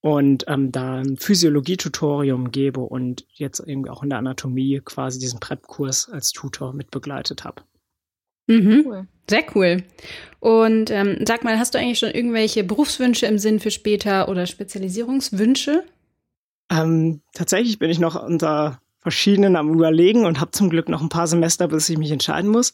und 0.00 0.44
ähm, 0.46 0.70
da 0.70 1.00
ein 1.00 1.16
Physiologie-Tutorium 1.16 2.52
gebe 2.52 2.80
und 2.80 3.26
jetzt 3.32 3.60
irgendwie 3.60 3.90
auch 3.90 4.02
in 4.02 4.10
der 4.10 4.18
Anatomie 4.18 4.80
quasi 4.84 5.18
diesen 5.18 5.40
Prep-Kurs 5.40 6.08
als 6.08 6.30
Tutor 6.30 6.72
mitbegleitet 6.72 7.44
habe. 7.44 7.62
Mhm. 8.46 8.84
Cool. 8.86 9.06
Sehr 9.28 9.44
cool. 9.54 9.84
Und 10.40 10.90
ähm, 10.90 11.24
sag 11.26 11.44
mal, 11.44 11.58
hast 11.58 11.74
du 11.74 11.78
eigentlich 11.78 11.98
schon 11.98 12.10
irgendwelche 12.10 12.64
Berufswünsche 12.64 13.26
im 13.26 13.38
Sinn 13.38 13.60
für 13.60 13.70
später 13.70 14.28
oder 14.28 14.46
Spezialisierungswünsche? 14.46 15.84
Ähm, 16.70 17.20
tatsächlich 17.32 17.78
bin 17.78 17.90
ich 17.90 17.98
noch 17.98 18.20
unter 18.20 18.80
verschiedenen 18.98 19.56
am 19.56 19.72
Überlegen 19.72 20.24
und 20.24 20.40
habe 20.40 20.52
zum 20.52 20.70
Glück 20.70 20.88
noch 20.88 21.02
ein 21.02 21.08
paar 21.08 21.26
Semester, 21.26 21.68
bis 21.68 21.88
ich 21.88 21.98
mich 21.98 22.10
entscheiden 22.10 22.50
muss. 22.50 22.72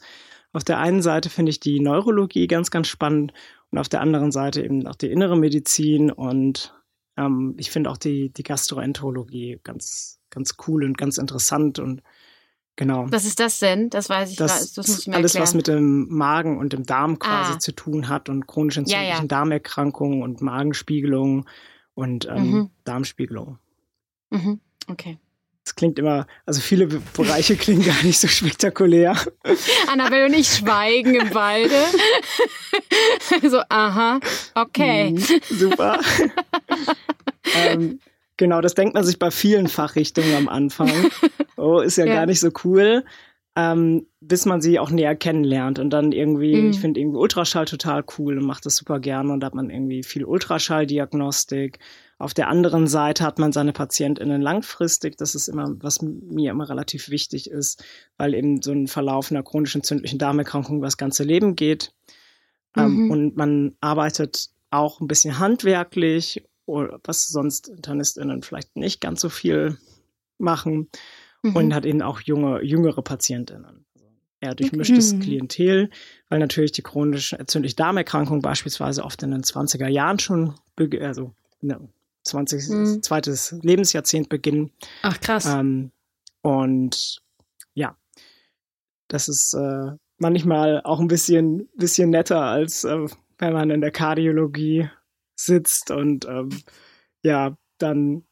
Auf 0.52 0.64
der 0.64 0.78
einen 0.78 1.02
Seite 1.02 1.30
finde 1.30 1.50
ich 1.50 1.60
die 1.60 1.80
Neurologie 1.80 2.46
ganz, 2.46 2.70
ganz 2.70 2.88
spannend 2.88 3.32
und 3.70 3.78
auf 3.78 3.88
der 3.88 4.00
anderen 4.00 4.32
Seite 4.32 4.62
eben 4.62 4.86
auch 4.86 4.94
die 4.94 5.10
innere 5.10 5.36
Medizin 5.36 6.10
und 6.10 6.74
ähm, 7.16 7.54
ich 7.58 7.70
finde 7.70 7.90
auch 7.90 7.98
die, 7.98 8.30
die 8.30 8.42
Gastroenterologie 8.42 9.60
ganz, 9.62 10.20
ganz 10.30 10.56
cool 10.66 10.84
und 10.84 10.96
ganz 10.96 11.18
interessant 11.18 11.78
und 11.78 12.02
Genau. 12.78 13.06
Was 13.10 13.24
ist 13.24 13.40
das 13.40 13.58
denn? 13.58 13.90
Das 13.90 14.08
weiß 14.08 14.30
ich 14.30 14.36
das, 14.36 14.72
das 14.72 14.86
muss 14.86 15.00
ich 15.00 15.08
mir 15.08 15.16
Alles, 15.16 15.34
erklären. 15.34 15.48
was 15.48 15.54
mit 15.54 15.66
dem 15.66 16.06
Magen 16.10 16.58
und 16.58 16.72
dem 16.72 16.86
Darm 16.86 17.18
quasi 17.18 17.54
ah. 17.54 17.58
zu 17.58 17.72
tun 17.72 18.08
hat 18.08 18.28
und 18.28 18.46
chronisch 18.46 18.76
entzündlichen 18.76 19.14
ja, 19.14 19.20
ja. 19.20 19.26
Darmerkrankungen 19.26 20.22
und 20.22 20.42
Magenspiegelung 20.42 21.48
und 21.94 22.28
ähm, 22.30 22.50
mhm. 22.50 22.70
Darmspiegelung. 22.84 23.58
Mhm. 24.30 24.60
Okay. 24.86 25.18
Das 25.64 25.74
klingt 25.74 25.98
immer, 25.98 26.28
also 26.46 26.60
viele 26.60 26.86
Bereiche 26.86 27.56
klingen 27.58 27.84
gar 27.84 28.00
nicht 28.04 28.20
so 28.20 28.28
spektakulär. 28.28 29.16
Annabelle 29.90 30.26
und 30.26 30.34
ich 30.34 30.46
schweigen 30.46 31.16
im 31.16 31.34
Walde. 31.34 31.74
so, 33.50 33.60
aha, 33.68 34.20
okay. 34.54 35.10
Mhm, 35.10 35.40
super. 35.50 35.98
ähm, 37.56 37.98
genau, 38.39 38.62
das 38.62 38.74
denkt 38.74 38.95
man 38.95 39.05
sich 39.05 39.18
bei 39.18 39.30
vielen 39.30 39.68
Fachrichtungen 39.68 40.34
am 40.34 40.49
Anfang. 40.49 40.91
Oh, 41.61 41.80
ist 41.80 41.99
ja, 41.99 42.05
ja. 42.05 42.14
gar 42.14 42.26
nicht 42.26 42.39
so 42.39 42.51
cool. 42.62 43.05
Ähm, 43.57 44.07
bis 44.20 44.47
man 44.47 44.61
sie 44.61 44.78
auch 44.78 44.91
näher 44.91 45.16
kennenlernt 45.16 45.80
und 45.80 45.91
dann 45.91 46.12
irgendwie, 46.12 46.55
mhm. 46.55 46.70
ich 46.70 46.78
finde 46.78 47.01
irgendwie 47.01 47.18
Ultraschall 47.18 47.64
total 47.64 48.05
cool 48.16 48.39
und 48.39 48.45
mache 48.45 48.61
das 48.62 48.76
super 48.76 49.01
gerne 49.01 49.32
und 49.32 49.41
da 49.41 49.47
hat 49.47 49.57
man 49.57 49.68
irgendwie 49.68 50.05
viel 50.05 50.24
Ultraschalldiagnostik, 50.24 51.80
auf 52.18 52.34
der 52.34 52.49
anderen 52.49 52.89
Seite 52.89 53.24
hat 53.24 53.39
man 53.39 53.53
seine 53.53 53.72
PatientInnen 53.72 54.43
langfristig. 54.43 55.16
Das 55.16 55.36
ist 55.36 55.47
immer, 55.47 55.74
was 55.80 56.03
mir 56.03 56.51
immer 56.51 56.68
relativ 56.68 57.11
wichtig 57.11 57.49
ist, 57.49 57.84
weil 58.16 58.34
eben 58.34 58.61
so 58.61 58.72
ein 58.72 58.89
Verlauf 58.89 59.30
einer 59.30 59.45
chronischen 59.45 59.80
entzündlichen 59.80 60.18
Darmerkrankung 60.18 60.78
über 60.78 60.86
das 60.89 60.97
ganze 60.97 61.22
Leben 61.22 61.55
geht. 61.55 61.93
Ähm, 62.76 62.93
mhm. 62.93 62.99
Ähm, 62.99 63.11
und 63.11 63.36
man 63.36 63.76
arbeitet 63.80 64.51
auch 64.70 65.01
ein 65.01 65.07
bisschen 65.07 65.39
handwerklich, 65.39 66.43
was 66.68 67.28
sonst 67.28 67.68
InternistInnen 67.68 68.42
vielleicht 68.42 68.76
nicht 68.76 69.00
ganz 69.00 69.20
so 69.20 69.28
viel 69.28 69.78
machen. 70.38 70.88
Mhm. 71.42 71.56
Und 71.56 71.74
hat 71.74 71.86
eben 71.86 72.02
auch 72.02 72.20
junge, 72.20 72.62
jüngere 72.62 73.02
PatientInnen 73.02 73.84
also 73.94 74.06
eher 74.40 74.54
durchmischtes 74.54 75.14
mhm. 75.14 75.20
Klientel, 75.20 75.90
weil 76.28 76.40
natürlich 76.40 76.72
die 76.72 76.82
chronische 76.82 77.38
entzündliche 77.38 77.76
Darmerkrankung 77.76 78.42
beispielsweise 78.42 79.04
oft 79.04 79.22
in 79.22 79.30
den 79.30 79.42
20er 79.42 79.88
Jahren 79.88 80.18
schon, 80.18 80.54
also 81.00 81.34
ne, 81.60 81.88
20. 82.24 82.68
Mhm. 82.68 83.02
zweites 83.02 83.56
Lebensjahrzehnt 83.62 84.28
beginnen. 84.28 84.72
Ach 85.02 85.20
krass. 85.20 85.46
Ähm, 85.46 85.92
und 86.42 87.20
ja, 87.74 87.96
das 89.08 89.28
ist 89.28 89.54
äh, 89.54 89.92
manchmal 90.18 90.82
auch 90.82 91.00
ein 91.00 91.08
bisschen, 91.08 91.68
bisschen 91.76 92.10
netter, 92.10 92.42
als 92.42 92.84
äh, 92.84 93.06
wenn 93.38 93.52
man 93.52 93.70
in 93.70 93.80
der 93.80 93.92
Kardiologie 93.92 94.90
sitzt 95.41 95.91
und 95.91 96.26
ähm, 96.26 96.51
ja, 97.22 97.57
dann 97.78 98.24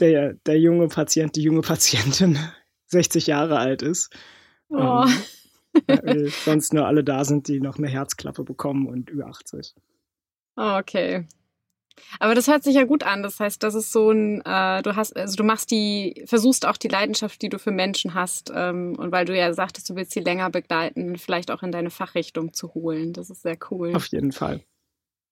der, 0.00 0.34
der 0.46 0.58
junge 0.58 0.88
Patient, 0.88 1.36
die 1.36 1.42
junge 1.42 1.62
Patientin 1.62 2.38
60 2.86 3.26
Jahre 3.26 3.58
alt 3.58 3.82
ist. 3.82 4.14
Oh. 4.68 5.04
Ähm, 5.88 6.32
sonst 6.44 6.72
nur 6.72 6.86
alle 6.86 7.04
da 7.04 7.24
sind, 7.24 7.48
die 7.48 7.60
noch 7.60 7.78
eine 7.78 7.88
Herzklappe 7.88 8.44
bekommen 8.44 8.86
und 8.86 9.10
über 9.10 9.26
80. 9.26 9.74
Okay. 10.56 11.26
Aber 12.18 12.34
das 12.34 12.46
hört 12.46 12.62
sich 12.62 12.74
ja 12.74 12.84
gut 12.84 13.02
an. 13.02 13.22
Das 13.22 13.40
heißt, 13.40 13.62
das 13.62 13.74
ist 13.74 13.92
so 13.92 14.10
ein, 14.10 14.42
äh, 14.42 14.82
du 14.82 14.96
hast, 14.96 15.16
also 15.16 15.36
du 15.36 15.44
machst 15.44 15.70
die, 15.70 16.24
versuchst 16.26 16.66
auch 16.66 16.76
die 16.76 16.88
Leidenschaft, 16.88 17.40
die 17.42 17.48
du 17.48 17.58
für 17.58 17.70
Menschen 17.70 18.14
hast, 18.14 18.52
ähm, 18.54 18.96
und 18.98 19.12
weil 19.12 19.24
du 19.24 19.36
ja 19.36 19.52
sagtest, 19.52 19.88
du 19.90 19.96
willst 19.96 20.12
sie 20.12 20.20
länger 20.20 20.50
begleiten, 20.50 21.16
vielleicht 21.16 21.50
auch 21.50 21.62
in 21.62 21.72
deine 21.72 21.90
Fachrichtung 21.90 22.52
zu 22.52 22.74
holen. 22.74 23.12
Das 23.12 23.30
ist 23.30 23.42
sehr 23.42 23.58
cool. 23.70 23.94
Auf 23.94 24.06
jeden 24.06 24.32
Fall. 24.32 24.62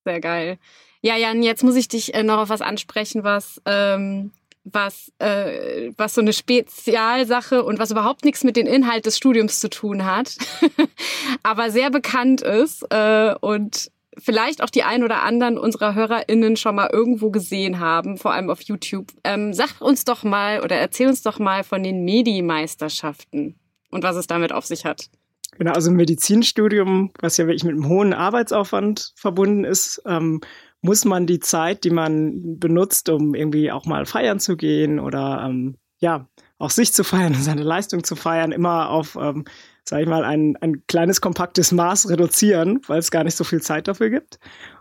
Sehr 0.05 0.21
geil. 0.21 0.59
Ja, 1.01 1.17
Jan, 1.17 1.43
jetzt 1.43 1.63
muss 1.63 1.77
ich 1.77 1.89
dich 1.89 2.15
äh, 2.15 2.23
noch 2.23 2.39
auf 2.39 2.49
was 2.49 2.63
ansprechen, 2.63 3.25
was, 3.25 3.61
ähm, 3.67 4.33
was, 4.65 5.13
äh, 5.19 5.91
was 5.97 6.15
so 6.15 6.21
eine 6.21 6.33
Spezialsache 6.33 7.63
und 7.63 7.79
was 7.79 7.91
überhaupt 7.91 8.25
nichts 8.25 8.45
mit 8.45 8.57
dem 8.57 8.67
Inhalt 8.67 9.05
des 9.07 9.19
Studiums 9.19 9.61
zu 9.61 9.69
tun 9.69 10.05
hat, 10.05 10.37
aber 11.43 11.71
sehr 11.71 11.91
bekannt 11.91 12.41
ist 12.41 12.87
äh, 12.91 13.35
und 13.41 13.91
vielleicht 14.17 14.63
auch 14.63 14.71
die 14.71 14.83
ein 14.83 15.05
oder 15.05 15.23
anderen 15.23 15.59
unserer 15.59 15.95
HörerInnen 15.95 16.57
schon 16.57 16.77
mal 16.77 16.89
irgendwo 16.91 17.31
gesehen 17.31 17.81
haben, 17.81 18.17
vor 18.17 18.33
allem 18.33 18.49
auf 18.49 18.63
YouTube. 18.63 19.13
Ähm, 19.25 19.53
sag 19.53 19.81
uns 19.81 20.05
doch 20.05 20.23
mal 20.23 20.63
oder 20.63 20.77
erzähl 20.77 21.09
uns 21.09 21.23
doch 21.23 21.39
mal 21.39 21.65
von 21.65 21.83
den 21.83 22.05
Medi-Meisterschaften 22.05 23.57
und 23.91 24.03
was 24.03 24.17
es 24.17 24.27
damit 24.27 24.53
auf 24.53 24.65
sich 24.67 24.85
hat. 24.85 25.11
Genau, 25.59 25.73
also 25.73 25.91
ein 25.91 25.97
Medizinstudium, 25.97 27.13
was 27.21 27.37
ja 27.37 27.47
wirklich 27.47 27.65
mit 27.65 27.75
einem 27.75 27.89
hohen 27.89 28.13
Arbeitsaufwand 28.13 29.13
verbunden 29.17 29.65
ist, 29.65 30.03
ähm, 30.07 30.41
muss 30.81 31.05
man 31.05 31.27
die 31.27 31.41
Zeit, 31.41 31.85
die 31.85 31.91
man 31.91 32.59
benutzt, 32.59 33.09
um 33.09 33.35
irgendwie 33.35 33.71
auch 33.71 33.87
mal 33.87 34.05
feiern 34.05 34.41
zu 34.41 34.57
gehen 34.57 34.99
oder 34.99 35.45
ähm, 35.49 35.77
ja, 35.99 36.29
auch 36.59 36.71
sich 36.71 36.93
zu 36.93 37.05
feiern 37.05 37.35
und 37.35 37.43
seine 37.43 37.63
Leistung 37.63 38.05
zu 38.05 38.17
feiern, 38.17 38.53
immer 38.53 38.91
auf 38.91 39.17
ähm, 39.21 39.45
sage 39.89 40.03
ich 40.03 40.09
mal, 40.09 40.25
ein, 40.25 40.57
ein 40.61 40.87
kleines 40.87 41.21
kompaktes 41.21 41.73
Maß 41.73 42.09
reduzieren, 42.09 42.81
weil 42.87 42.99
es 42.99 43.11
gar 43.11 43.25
nicht 43.25 43.37
so 43.37 43.45
viel 43.45 43.61
Zeit 43.61 43.87
dafür 43.87 44.11
gibt. 44.11 44.39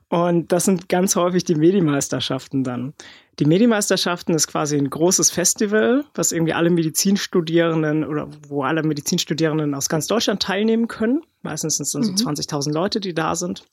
Und 0.10 0.52
das 0.52 0.66
sind 0.66 0.90
ganz 0.90 1.16
häufig 1.16 1.44
die 1.44 1.56
Medimeisterschaften 1.56 2.64
dann. 2.64 2.94
Die 3.40 3.46
Medimeisterschaften 3.46 4.36
ist 4.36 4.48
quasi 4.48 4.78
ein 4.78 4.90
großes 4.90 5.32
Festival, 5.32 6.06
was 6.14 6.32
irgendwie 6.32 6.54
alle 6.54 6.70
Medizinstudierenden 6.70 8.06
oder 8.06 8.28
wo 8.48 8.64
alle 8.64 8.84
Medizinstudierenden 8.84 9.74
aus 9.74 9.90
ganz 9.90 10.08
Deutschland 10.08 10.42
teilnehmen 10.42 10.88
können. 10.88 11.22
Meistens 11.42 11.78
sind 11.78 11.86
es 11.86 11.92
dann 11.94 12.04
so 12.04 12.12
mhm. 12.12 12.36
20.000 12.36 12.74
Leute, 12.74 13.00
die 13.00 13.14
da 13.14 13.36
sind. 13.36 13.66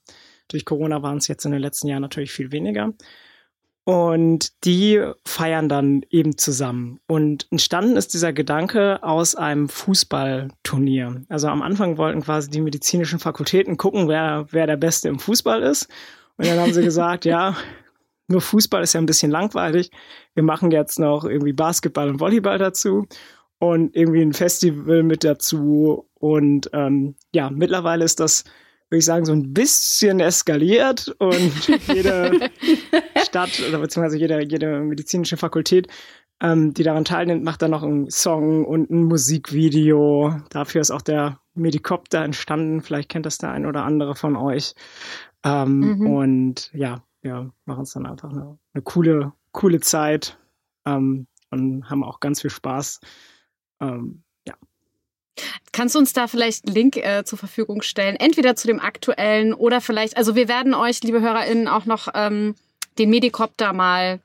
Durch 0.49 0.65
Corona 0.65 1.03
waren 1.03 1.19
es 1.19 1.29
jetzt 1.29 1.45
in 1.45 1.53
den 1.53 1.61
letzten 1.61 1.89
Jahren 1.89 2.03
natürlich 2.03 2.33
viel 2.33 2.53
weniger. 2.53 2.95
Und 3.85 4.65
die 4.65 5.03
feiern 5.25 5.69
dann 5.69 6.05
eben 6.11 6.39
zusammen. 6.39 7.01
Und 7.07 7.47
entstanden 7.51 7.97
ist 7.97 8.15
dieser 8.15 8.33
Gedanke 8.33 9.03
aus 9.03 9.35
einem 9.35 9.69
Fußballturnier. 9.69 11.23
Also 11.29 11.49
am 11.49 11.63
Anfang 11.63 11.99
wollten 11.99 12.23
quasi 12.23 12.51
die 12.51 12.61
medizinischen 12.61 13.19
Fakultäten 13.19 13.77
gucken, 13.77 14.09
wer, 14.09 14.47
wer 14.51 14.67
der 14.67 14.77
Beste 14.77 15.09
im 15.09 15.19
Fußball 15.19 15.63
ist. 15.63 15.89
Und 16.37 16.47
dann 16.47 16.61
haben 16.61 16.73
sie 16.73 16.83
gesagt, 16.85 17.25
ja, 17.25 17.57
nur 18.31 18.41
Fußball 18.41 18.83
ist 18.83 18.93
ja 18.93 19.01
ein 19.01 19.07
bisschen 19.07 19.31
langweilig. 19.31 19.91
Wir 20.35 20.43
machen 20.43 20.71
jetzt 20.71 20.99
noch 20.99 21.25
irgendwie 21.25 21.53
Basketball 21.53 22.09
und 22.09 22.21
Volleyball 22.21 22.59
dazu 22.59 23.07
und 23.59 23.95
irgendwie 23.95 24.23
ein 24.23 24.33
Festival 24.33 25.03
mit 25.03 25.25
dazu. 25.25 26.09
Und 26.15 26.71
ähm, 26.73 27.17
ja, 27.35 27.51
mittlerweile 27.51 28.05
ist 28.05 28.21
das 28.21 28.45
würde 28.91 28.99
ich 28.99 29.05
sagen, 29.05 29.25
so 29.25 29.33
ein 29.33 29.55
bisschen 29.55 30.19
eskaliert 30.19 31.15
und 31.19 31.69
jede 31.95 32.51
Stadt 33.23 33.63
oder 33.69 33.79
beziehungsweise 33.79 34.19
jede, 34.19 34.43
jede 34.43 34.81
medizinische 34.81 35.37
Fakultät, 35.37 35.87
ähm, 36.43 36.75
die 36.75 36.83
daran 36.83 37.05
teilnimmt, 37.05 37.45
macht 37.45 37.63
dann 37.63 37.71
noch 37.71 37.85
einen 37.85 38.11
Song 38.11 38.65
und 38.65 38.91
ein 38.91 39.05
Musikvideo. 39.05 40.41
Dafür 40.51 40.81
ist 40.81 40.91
auch 40.91 41.03
der 41.03 41.39
Medikopter 41.55 42.25
entstanden. 42.25 42.81
Vielleicht 42.81 43.09
kennt 43.09 43.27
das 43.27 43.39
der 43.39 43.53
ein 43.53 43.65
oder 43.65 43.85
andere 43.85 44.17
von 44.17 44.35
euch. 44.35 44.75
Ähm, 45.45 45.99
mhm. 45.99 46.07
Und 46.11 46.71
ja, 46.75 47.05
wir 47.23 47.53
machen 47.65 47.83
es 47.83 47.93
dann 47.93 48.07
einfach 48.07 48.31
eine, 48.31 48.59
eine, 48.73 48.83
coole, 48.83 49.33
coole 49.53 49.81
Zeit 49.81 50.39
ähm, 50.87 51.27
und 51.51 51.89
haben 51.91 52.05
auch 52.05 52.21
ganz 52.21 52.41
viel 52.41 52.51
Spaß. 52.51 53.01
Ähm, 53.81 54.23
Kannst 55.73 55.95
du 55.95 55.99
uns 55.99 56.13
da 56.13 56.27
vielleicht 56.27 56.67
einen 56.67 56.75
Link 56.75 56.97
äh, 56.97 57.25
zur 57.25 57.39
Verfügung 57.39 57.83
stellen? 57.83 58.17
Entweder 58.17 58.57
zu 58.57 58.67
dem 58.67 58.81
aktuellen 58.81 59.55
oder 59.55 59.81
vielleicht, 59.81 60.17
also 60.17 60.35
wir 60.35 60.49
werden 60.49 60.75
euch, 60.75 61.03
liebe 61.03 61.21
HörerInnen, 61.21 61.69
auch 61.69 61.87
noch 61.87 62.09
ähm, 62.15 62.55
den 62.99 63.11
Medikopter 63.11 63.73
mal 63.73 64.21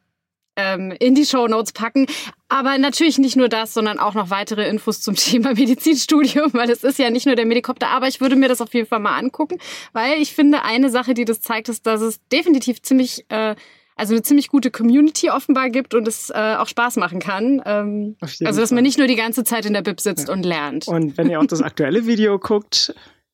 ähm, 0.55 0.93
in 0.99 1.15
die 1.15 1.25
Show 1.25 1.47
Notes 1.47 1.71
packen. 1.71 2.07
Aber 2.49 2.77
natürlich 2.77 3.17
nicht 3.17 3.35
nur 3.35 3.49
das, 3.49 3.73
sondern 3.73 3.99
auch 3.99 4.13
noch 4.13 4.29
weitere 4.29 4.67
Infos 4.67 5.01
zum 5.01 5.15
Thema 5.15 5.53
Medizinstudium, 5.53 6.53
weil 6.53 6.69
es 6.69 6.83
ist 6.83 6.99
ja 6.99 7.09
nicht 7.09 7.25
nur 7.25 7.35
der 7.35 7.45
Medikopter. 7.45 7.89
Aber 7.89 8.07
ich 8.07 8.21
würde 8.21 8.35
mir 8.35 8.47
das 8.47 8.61
auf 8.61 8.73
jeden 8.73 8.87
Fall 8.87 8.99
mal 8.99 9.17
angucken, 9.17 9.57
weil 9.93 10.21
ich 10.21 10.33
finde, 10.33 10.63
eine 10.63 10.89
Sache, 10.89 11.13
die 11.13 11.25
das 11.25 11.41
zeigt, 11.41 11.69
ist, 11.69 11.85
dass 11.85 12.01
es 12.01 12.19
definitiv 12.29 12.81
ziemlich 12.81 13.25
äh, 13.29 13.55
also 13.97 14.13
eine 14.13 14.23
ziemlich 14.23 14.49
gute 14.49 14.71
Community 14.71 15.29
offenbar 15.29 15.69
gibt 15.69 15.93
und 15.93 16.07
es 16.07 16.29
äh, 16.29 16.55
auch 16.57 16.67
Spaß 16.67 16.97
machen 16.97 17.19
kann. 17.19 17.61
Ähm, 17.65 18.17
also 18.21 18.59
dass 18.59 18.71
man 18.71 18.83
nicht 18.83 18.97
nur 18.97 19.07
die 19.07 19.15
ganze 19.15 19.43
Zeit 19.43 19.65
in 19.65 19.73
der 19.73 19.81
Bib 19.81 20.01
sitzt 20.01 20.27
ja. 20.27 20.33
und 20.33 20.45
lernt. 20.45 20.87
Und 20.87 21.17
wenn 21.17 21.29
ihr 21.29 21.39
auch 21.39 21.45
das 21.45 21.61
aktuelle 21.61 22.05
Video 22.05 22.37
guckt, 22.37 22.93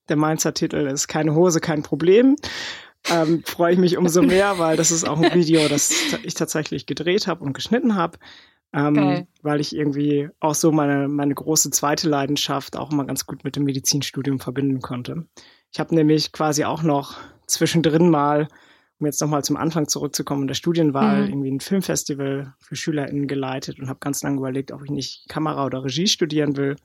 der 0.09 0.17
Mainzer-Titel 0.17 0.87
ist 0.87 1.07
Keine 1.07 1.33
Hose, 1.33 1.61
kein 1.61 1.83
Problem. 1.83 2.35
Ähm, 3.09 3.43
freue 3.45 3.73
ich 3.73 3.79
mich 3.79 3.97
umso 3.97 4.21
mehr, 4.21 4.59
weil 4.59 4.77
das 4.77 4.91
ist 4.91 5.07
auch 5.07 5.19
ein 5.19 5.33
Video, 5.33 5.67
das 5.67 5.91
ich 6.23 6.33
tatsächlich 6.33 6.85
gedreht 6.85 7.27
habe 7.27 7.43
und 7.43 7.53
geschnitten 7.53 7.95
habe. 7.95 8.17
Ähm, 8.73 9.27
weil 9.41 9.59
ich 9.59 9.75
irgendwie 9.75 10.29
auch 10.39 10.55
so 10.55 10.71
meine, 10.71 11.09
meine 11.09 11.35
große 11.35 11.71
zweite 11.71 12.07
Leidenschaft 12.07 12.77
auch 12.77 12.89
immer 12.89 13.03
ganz 13.03 13.25
gut 13.25 13.43
mit 13.43 13.57
dem 13.57 13.65
Medizinstudium 13.65 14.39
verbinden 14.39 14.79
konnte. 14.79 15.25
Ich 15.73 15.79
habe 15.81 15.93
nämlich 15.93 16.31
quasi 16.31 16.63
auch 16.63 16.81
noch 16.81 17.17
zwischendrin 17.47 18.09
mal 18.09 18.47
um 19.01 19.07
jetzt 19.07 19.19
nochmal 19.19 19.43
zum 19.43 19.57
Anfang 19.57 19.87
zurückzukommen, 19.87 20.43
in 20.43 20.47
der 20.47 20.53
Studienwahl 20.55 21.23
mhm. 21.23 21.29
irgendwie 21.29 21.51
ein 21.51 21.59
Filmfestival 21.59 22.53
für 22.59 22.75
SchülerInnen 22.75 23.27
geleitet 23.27 23.79
und 23.79 23.89
habe 23.89 23.99
ganz 23.99 24.21
lange 24.21 24.37
überlegt, 24.37 24.71
ob 24.71 24.83
ich 24.83 24.91
nicht 24.91 25.27
Kamera 25.27 25.65
oder 25.65 25.83
Regie 25.83 26.07
studieren 26.07 26.55
will 26.55 26.75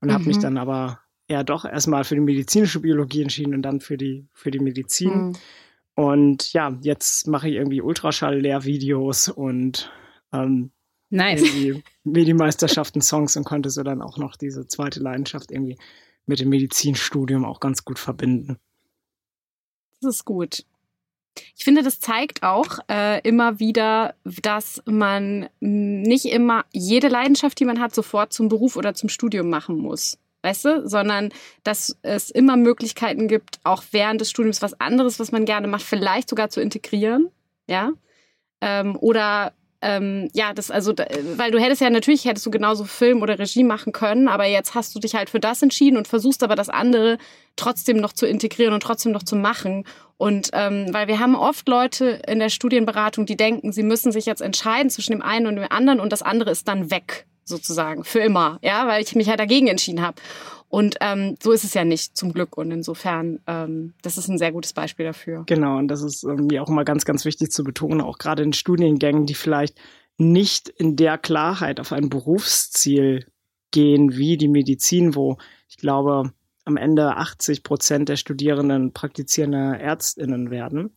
und 0.00 0.08
mhm. 0.08 0.12
habe 0.12 0.24
mich 0.24 0.38
dann 0.38 0.58
aber 0.58 0.98
eher 1.32 1.44
doch 1.44 1.64
erstmal 1.64 2.04
für 2.04 2.14
die 2.14 2.20
medizinische 2.20 2.80
Biologie 2.80 3.22
entschieden 3.22 3.54
und 3.54 3.62
dann 3.62 3.80
für 3.80 3.96
die, 3.96 4.26
für 4.32 4.50
die 4.50 4.60
Medizin. 4.60 5.28
Mhm. 5.28 5.32
Und 5.94 6.52
ja, 6.52 6.78
jetzt 6.82 7.26
mache 7.26 7.48
ich 7.48 7.56
irgendwie 7.56 7.82
Ultraschall-Lehrvideos 7.82 9.28
und 9.28 9.90
ähm, 10.32 10.70
nice. 11.10 11.42
wie 12.04 12.24
die 12.24 12.34
Meisterschaften 12.34 13.02
Songs 13.02 13.36
und 13.36 13.44
konnte 13.44 13.70
so 13.70 13.82
dann 13.82 14.00
auch 14.00 14.18
noch 14.18 14.36
diese 14.36 14.66
zweite 14.66 15.00
Leidenschaft 15.00 15.50
irgendwie 15.50 15.78
mit 16.26 16.40
dem 16.40 16.48
Medizinstudium 16.48 17.44
auch 17.44 17.60
ganz 17.60 17.84
gut 17.84 17.98
verbinden. 17.98 18.58
Das 20.00 20.16
ist 20.16 20.24
gut. 20.24 20.64
Ich 21.56 21.64
finde, 21.64 21.82
das 21.82 22.00
zeigt 22.00 22.42
auch 22.42 22.78
äh, 22.90 23.26
immer 23.26 23.58
wieder, 23.58 24.14
dass 24.24 24.82
man 24.84 25.48
nicht 25.60 26.26
immer 26.26 26.64
jede 26.72 27.08
Leidenschaft, 27.08 27.58
die 27.58 27.64
man 27.64 27.80
hat, 27.80 27.94
sofort 27.94 28.32
zum 28.32 28.48
Beruf 28.48 28.76
oder 28.76 28.94
zum 28.94 29.08
Studium 29.08 29.48
machen 29.48 29.76
muss. 29.78 30.18
Weißt 30.42 30.64
du? 30.64 30.88
Sondern 30.88 31.30
dass 31.62 31.96
es 32.02 32.30
immer 32.30 32.56
Möglichkeiten 32.56 33.28
gibt, 33.28 33.60
auch 33.64 33.82
während 33.92 34.20
des 34.20 34.30
Studiums 34.30 34.60
was 34.60 34.78
anderes, 34.80 35.20
was 35.20 35.32
man 35.32 35.44
gerne 35.44 35.68
macht, 35.68 35.82
vielleicht 35.82 36.28
sogar 36.28 36.50
zu 36.50 36.60
integrieren. 36.60 37.30
Ja. 37.68 37.92
Ähm, 38.60 38.96
oder 38.96 39.52
ähm, 39.84 40.30
ja, 40.32 40.54
das 40.54 40.70
also, 40.70 40.94
weil 41.36 41.50
du 41.50 41.58
hättest 41.58 41.80
ja 41.80 41.90
natürlich 41.90 42.24
hättest 42.24 42.46
du 42.46 42.52
genauso 42.52 42.84
Film 42.84 43.20
oder 43.20 43.40
Regie 43.40 43.64
machen 43.64 43.92
können, 43.92 44.28
aber 44.28 44.46
jetzt 44.46 44.76
hast 44.76 44.94
du 44.94 45.00
dich 45.00 45.16
halt 45.16 45.28
für 45.28 45.40
das 45.40 45.60
entschieden 45.60 45.96
und 45.96 46.06
versuchst 46.06 46.44
aber 46.44 46.54
das 46.54 46.68
andere 46.68 47.18
trotzdem 47.56 47.96
noch 47.96 48.12
zu 48.12 48.26
integrieren 48.26 48.74
und 48.74 48.82
trotzdem 48.82 49.10
noch 49.10 49.24
zu 49.24 49.34
machen. 49.34 49.84
Und 50.18 50.50
ähm, 50.52 50.86
weil 50.92 51.08
wir 51.08 51.18
haben 51.18 51.34
oft 51.34 51.68
Leute 51.68 52.22
in 52.28 52.38
der 52.38 52.48
Studienberatung, 52.48 53.26
die 53.26 53.36
denken, 53.36 53.72
sie 53.72 53.82
müssen 53.82 54.12
sich 54.12 54.24
jetzt 54.24 54.40
entscheiden 54.40 54.88
zwischen 54.88 55.12
dem 55.12 55.22
einen 55.22 55.48
und 55.48 55.56
dem 55.56 55.66
anderen 55.68 55.98
und 55.98 56.12
das 56.12 56.22
andere 56.22 56.52
ist 56.52 56.68
dann 56.68 56.92
weg 56.92 57.26
sozusagen 57.44 58.04
für 58.04 58.20
immer, 58.20 58.58
ja, 58.62 58.86
weil 58.86 59.02
ich 59.02 59.14
mich 59.14 59.28
halt 59.28 59.40
dagegen 59.40 59.66
entschieden 59.66 60.02
habe. 60.02 60.20
Und 60.68 60.96
ähm, 61.02 61.36
so 61.42 61.52
ist 61.52 61.64
es 61.64 61.74
ja 61.74 61.84
nicht, 61.84 62.16
zum 62.16 62.32
Glück. 62.32 62.56
Und 62.56 62.70
insofern, 62.70 63.40
ähm, 63.46 63.92
das 64.00 64.16
ist 64.16 64.28
ein 64.28 64.38
sehr 64.38 64.52
gutes 64.52 64.72
Beispiel 64.72 65.04
dafür. 65.04 65.44
Genau, 65.46 65.76
und 65.76 65.88
das 65.88 66.02
ist 66.02 66.24
ähm, 66.24 66.46
mir 66.46 66.62
auch 66.62 66.68
immer 66.70 66.84
ganz, 66.84 67.04
ganz 67.04 67.26
wichtig 67.26 67.50
zu 67.50 67.62
betonen, 67.62 68.00
auch 68.00 68.16
gerade 68.16 68.42
in 68.42 68.54
Studiengängen, 68.54 69.26
die 69.26 69.34
vielleicht 69.34 69.78
nicht 70.16 70.70
in 70.70 70.96
der 70.96 71.18
Klarheit 71.18 71.78
auf 71.78 71.92
ein 71.92 72.08
Berufsziel 72.08 73.26
gehen 73.70 74.16
wie 74.16 74.38
die 74.38 74.48
Medizin, 74.48 75.14
wo 75.14 75.36
ich 75.68 75.76
glaube, 75.76 76.32
am 76.64 76.76
Ende 76.76 77.16
80 77.16 77.64
Prozent 77.64 78.08
der 78.08 78.16
Studierenden 78.16 78.92
praktizierende 78.92 79.78
Ärztinnen 79.78 80.50
werden. 80.50 80.94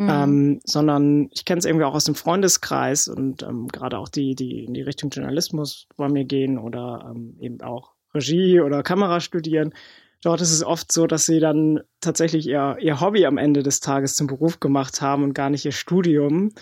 Mhm. 0.00 0.08
Ähm, 0.08 0.60
sondern 0.64 1.28
ich 1.30 1.44
kenne 1.44 1.58
es 1.58 1.66
irgendwie 1.66 1.84
auch 1.84 1.92
aus 1.92 2.06
dem 2.06 2.14
Freundeskreis 2.14 3.06
und 3.06 3.42
ähm, 3.42 3.68
gerade 3.68 3.98
auch 3.98 4.08
die, 4.08 4.34
die 4.34 4.64
in 4.64 4.72
die 4.72 4.80
Richtung 4.80 5.10
Journalismus 5.10 5.88
bei 5.98 6.08
mir 6.08 6.24
gehen 6.24 6.56
oder 6.56 7.12
ähm, 7.14 7.36
eben 7.38 7.60
auch 7.60 7.92
Regie 8.14 8.60
oder 8.60 8.82
Kamera 8.82 9.20
studieren. 9.20 9.74
Dort 10.22 10.40
ist 10.40 10.52
es 10.52 10.64
oft 10.64 10.90
so, 10.90 11.06
dass 11.06 11.26
sie 11.26 11.38
dann 11.38 11.80
tatsächlich 12.00 12.46
ihr, 12.48 12.78
ihr 12.80 12.98
Hobby 13.02 13.26
am 13.26 13.36
Ende 13.36 13.62
des 13.62 13.80
Tages 13.80 14.16
zum 14.16 14.26
Beruf 14.26 14.58
gemacht 14.58 15.02
haben 15.02 15.22
und 15.22 15.34
gar 15.34 15.50
nicht 15.50 15.66
ihr 15.66 15.72
Studium 15.72 16.52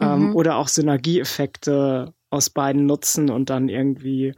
ähm, 0.00 0.28
mhm. 0.28 0.36
oder 0.36 0.56
auch 0.56 0.68
Synergieeffekte 0.68 2.14
aus 2.30 2.48
beiden 2.48 2.86
nutzen 2.86 3.28
und 3.28 3.50
dann 3.50 3.68
irgendwie 3.68 4.34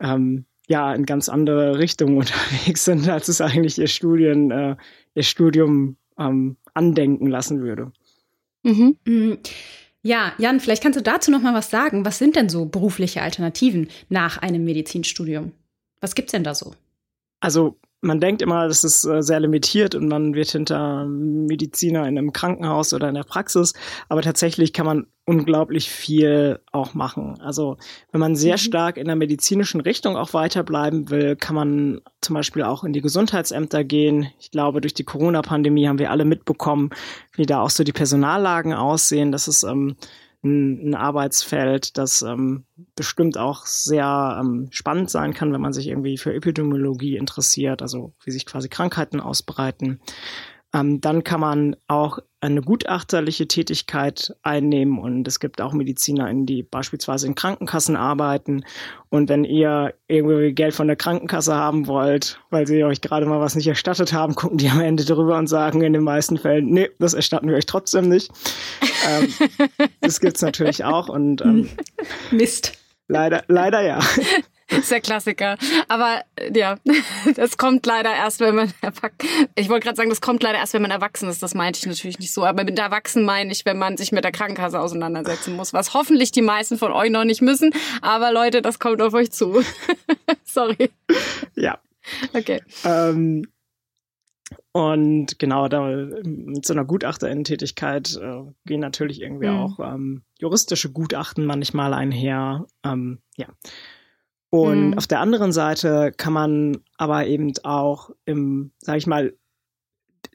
ähm, 0.00 0.46
ja 0.66 0.92
in 0.92 1.06
ganz 1.06 1.28
andere 1.28 1.78
Richtungen 1.78 2.16
unterwegs 2.18 2.84
sind, 2.84 3.08
als 3.08 3.28
es 3.28 3.40
eigentlich 3.40 3.78
ihr 3.78 3.86
Studien, 3.86 4.50
äh, 4.50 4.74
ihr 5.14 5.22
Studium 5.22 5.98
ähm, 6.18 6.56
andenken 6.74 7.28
lassen 7.28 7.60
würde. 7.60 7.92
Mhm. 8.62 8.96
mhm. 9.04 9.38
Ja, 10.02 10.34
Jan, 10.38 10.60
vielleicht 10.60 10.84
kannst 10.84 10.96
du 10.96 11.02
dazu 11.02 11.32
noch 11.32 11.42
mal 11.42 11.52
was 11.52 11.68
sagen. 11.68 12.04
Was 12.04 12.18
sind 12.18 12.36
denn 12.36 12.48
so 12.48 12.64
berufliche 12.66 13.22
Alternativen 13.22 13.88
nach 14.08 14.38
einem 14.38 14.64
Medizinstudium? 14.64 15.50
Was 16.00 16.14
gibt's 16.14 16.30
denn 16.30 16.44
da 16.44 16.54
so? 16.54 16.74
Also 17.40 17.76
man 18.00 18.20
denkt 18.20 18.42
immer, 18.42 18.68
das 18.68 18.84
ist 18.84 19.04
äh, 19.04 19.22
sehr 19.22 19.40
limitiert 19.40 19.94
und 19.94 20.08
man 20.08 20.34
wird 20.34 20.50
hinter 20.50 21.06
Mediziner 21.06 22.00
in 22.06 22.18
einem 22.18 22.32
Krankenhaus 22.32 22.92
oder 22.92 23.08
in 23.08 23.14
der 23.14 23.24
Praxis, 23.24 23.72
aber 24.08 24.22
tatsächlich 24.22 24.72
kann 24.72 24.86
man 24.86 25.06
unglaublich 25.24 25.90
viel 25.90 26.60
auch 26.70 26.94
machen. 26.94 27.40
Also 27.40 27.78
wenn 28.12 28.20
man 28.20 28.36
sehr 28.36 28.54
mhm. 28.54 28.58
stark 28.58 28.96
in 28.96 29.06
der 29.06 29.16
medizinischen 29.16 29.80
Richtung 29.80 30.16
auch 30.16 30.34
weiterbleiben 30.34 31.10
will, 31.10 31.34
kann 31.34 31.56
man 31.56 32.00
zum 32.20 32.34
Beispiel 32.34 32.62
auch 32.62 32.84
in 32.84 32.92
die 32.92 33.00
Gesundheitsämter 33.00 33.82
gehen. 33.82 34.28
Ich 34.38 34.52
glaube, 34.52 34.80
durch 34.80 34.94
die 34.94 35.04
Corona-Pandemie 35.04 35.88
haben 35.88 35.98
wir 35.98 36.12
alle 36.12 36.24
mitbekommen, 36.24 36.90
wie 37.34 37.46
da 37.46 37.60
auch 37.60 37.70
so 37.70 37.82
die 37.82 37.92
Personallagen 37.92 38.72
aussehen. 38.72 39.32
Das 39.32 39.48
ist 39.48 39.64
ähm, 39.64 39.96
ein, 40.46 40.90
ein 40.90 40.94
Arbeitsfeld, 40.94 41.98
das 41.98 42.22
ähm, 42.22 42.64
bestimmt 42.94 43.36
auch 43.36 43.66
sehr 43.66 44.38
ähm, 44.40 44.68
spannend 44.70 45.10
sein 45.10 45.34
kann, 45.34 45.52
wenn 45.52 45.60
man 45.60 45.72
sich 45.72 45.88
irgendwie 45.88 46.16
für 46.16 46.32
Epidemiologie 46.32 47.16
interessiert, 47.16 47.82
also 47.82 48.14
wie 48.24 48.30
sich 48.30 48.46
quasi 48.46 48.68
Krankheiten 48.68 49.20
ausbreiten. 49.20 50.00
Ähm, 50.76 51.00
dann 51.00 51.24
kann 51.24 51.40
man 51.40 51.76
auch 51.86 52.18
eine 52.40 52.60
gutachterliche 52.60 53.48
Tätigkeit 53.48 54.36
einnehmen 54.42 54.98
und 54.98 55.26
es 55.26 55.40
gibt 55.40 55.60
auch 55.62 55.72
MedizinerInnen, 55.72 56.44
die 56.44 56.62
beispielsweise 56.62 57.26
in 57.26 57.34
Krankenkassen 57.34 57.96
arbeiten 57.96 58.62
und 59.08 59.30
wenn 59.30 59.44
ihr 59.44 59.94
irgendwie 60.06 60.52
Geld 60.52 60.74
von 60.74 60.86
der 60.86 60.96
Krankenkasse 60.96 61.54
haben 61.54 61.86
wollt, 61.86 62.38
weil 62.50 62.66
sie 62.66 62.84
euch 62.84 63.00
gerade 63.00 63.24
mal 63.24 63.40
was 63.40 63.56
nicht 63.56 63.66
erstattet 63.66 64.12
haben, 64.12 64.34
gucken 64.36 64.58
die 64.58 64.68
am 64.68 64.80
Ende 64.80 65.04
drüber 65.04 65.38
und 65.38 65.46
sagen 65.46 65.80
in 65.80 65.94
den 65.94 66.04
meisten 66.04 66.36
Fällen, 66.36 66.66
nee, 66.66 66.90
das 66.98 67.14
erstatten 67.14 67.48
wir 67.48 67.56
euch 67.56 67.66
trotzdem 67.66 68.08
nicht. 68.08 68.30
ähm, 69.08 69.28
das 70.02 70.20
gibt's 70.20 70.42
natürlich 70.42 70.84
auch 70.84 71.08
und 71.08 71.40
ähm, 71.40 71.70
Mist. 72.30 72.74
Leider, 73.08 73.44
leider 73.48 73.82
ja. 73.82 74.00
Ist 74.68 74.90
der 74.90 75.00
Klassiker. 75.00 75.56
Aber 75.88 76.22
ja, 76.52 76.78
das 77.36 77.56
kommt 77.56 77.86
leider 77.86 78.12
erst, 78.12 78.40
wenn 78.40 78.54
man 78.54 78.72
Ich 79.54 79.68
wollte 79.68 79.84
gerade 79.84 79.96
sagen, 79.96 80.10
das 80.10 80.20
kommt 80.20 80.42
leider 80.42 80.58
erst, 80.58 80.74
wenn 80.74 80.82
man 80.82 80.90
erwachsen 80.90 81.28
ist. 81.28 81.42
Das 81.42 81.54
meinte 81.54 81.78
ich 81.78 81.86
natürlich 81.86 82.18
nicht 82.18 82.32
so. 82.32 82.44
Aber 82.44 82.64
mit 82.64 82.78
erwachsen 82.78 83.24
meine 83.24 83.52
ich, 83.52 83.64
wenn 83.64 83.78
man 83.78 83.96
sich 83.96 84.12
mit 84.12 84.24
der 84.24 84.32
Krankenkasse 84.32 84.80
auseinandersetzen 84.80 85.54
muss. 85.54 85.72
Was 85.72 85.94
hoffentlich 85.94 86.32
die 86.32 86.42
meisten 86.42 86.78
von 86.78 86.92
euch 86.92 87.10
noch 87.10 87.24
nicht 87.24 87.42
müssen. 87.42 87.70
Aber 88.02 88.32
Leute, 88.32 88.60
das 88.62 88.78
kommt 88.78 89.00
auf 89.02 89.14
euch 89.14 89.30
zu. 89.30 89.62
Sorry. 90.44 90.90
Ja. 91.54 91.78
Okay. 92.32 92.62
Ähm, 92.84 93.46
und 94.72 95.38
genau, 95.38 95.68
da 95.68 95.86
mit 95.86 96.66
so 96.66 96.74
einer 96.74 96.84
Gutachterinnen-Tätigkeit 96.84 98.16
äh, 98.16 98.42
gehen 98.66 98.80
natürlich 98.80 99.22
irgendwie 99.22 99.48
mhm. 99.48 99.58
auch 99.58 99.80
ähm, 99.80 100.22
juristische 100.38 100.90
Gutachten 100.90 101.46
manchmal 101.46 101.94
einher. 101.94 102.66
Ähm, 102.84 103.20
ja. 103.36 103.46
Und 104.50 104.90
mhm. 104.90 104.98
auf 104.98 105.06
der 105.06 105.20
anderen 105.20 105.52
Seite 105.52 106.12
kann 106.16 106.32
man 106.32 106.78
aber 106.96 107.26
eben 107.26 107.52
auch 107.64 108.10
im, 108.24 108.70
sag 108.78 108.96
ich 108.96 109.06
mal, 109.06 109.32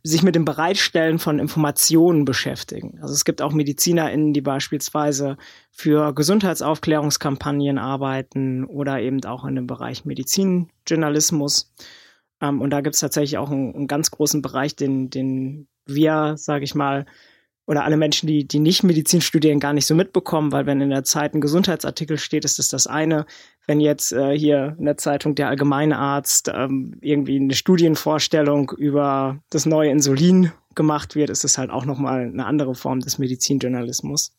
sich 0.04 0.24
mit 0.24 0.36
dem 0.36 0.46
Bereitstellen 0.46 1.20
von 1.20 1.40
Informationen 1.40 2.26
beschäftigen. 2.26 3.00
Also 3.02 3.14
es 3.14 3.26
gibt 3.26 3.42
auch 3.42 3.54
MedizinerInnen, 3.54 4.34
die 4.34 4.42
beispielsweise 4.42 5.38
für 5.70 6.14
Gesundheitsaufklärungskampagnen 6.14 7.78
arbeiten 7.78 8.66
oder 8.66 9.00
eben 9.00 9.24
auch 9.26 9.46
in 9.46 9.56
dem 9.56 9.68
Bereich 9.68 10.06
Medizinjournalismus. 10.06 11.72
Ähm, 12.42 12.62
und 12.62 12.72
da 12.72 12.82
gibt 12.82 12.96
es 12.96 13.02
tatsächlich 13.02 13.38
auch 13.38 13.52
einen, 13.52 13.76
einen, 13.76 13.88
ganz 13.88 14.12
großen 14.12 14.42
Bereich, 14.42 14.76
den, 14.76 15.10
den 15.10 15.68
wir, 15.86 16.36
sage 16.38 16.64
ich 16.64 16.74
mal, 16.74 17.06
oder 17.68 17.84
alle 17.84 17.98
Menschen, 17.98 18.28
die, 18.28 18.48
die 18.48 18.60
nicht 18.60 18.84
Medizin 18.84 19.22
studieren, 19.22 19.60
gar 19.60 19.74
nicht 19.74 19.86
so 19.86 19.96
mitbekommen, 19.96 20.52
weil 20.52 20.66
wenn 20.66 20.82
in 20.82 20.90
der 20.90 21.04
Zeit 21.04 21.34
ein 21.34 21.42
Gesundheitsartikel 21.42 22.18
steht, 22.18 22.44
ist 22.44 22.60
das 22.60 22.70
das 22.70 22.88
eine. 22.88 23.26
Wenn 23.68 23.80
jetzt 23.80 24.12
äh, 24.12 24.38
hier 24.38 24.76
in 24.80 24.86
der 24.86 24.98
Zeitung 24.98 25.36
der 25.36 25.50
Allgemeinarzt 25.50 26.52
ähm, 26.54 26.98
irgendwie 27.02 27.38
eine 27.38 27.54
Studienvorstellung 27.54 28.72
über 28.78 29.40
das 29.50 29.66
neue 29.66 29.92
Insulin 29.92 30.52
gemacht 30.76 31.16
wird, 31.16 31.30
ist 31.30 31.44
das 31.44 31.58
halt 31.58 31.70
auch 31.70 31.86
nochmal 31.86 32.22
eine 32.22 32.46
andere 32.46 32.76
Form 32.76 33.00
des 33.00 33.20
Medizinjournalismus, 33.20 34.36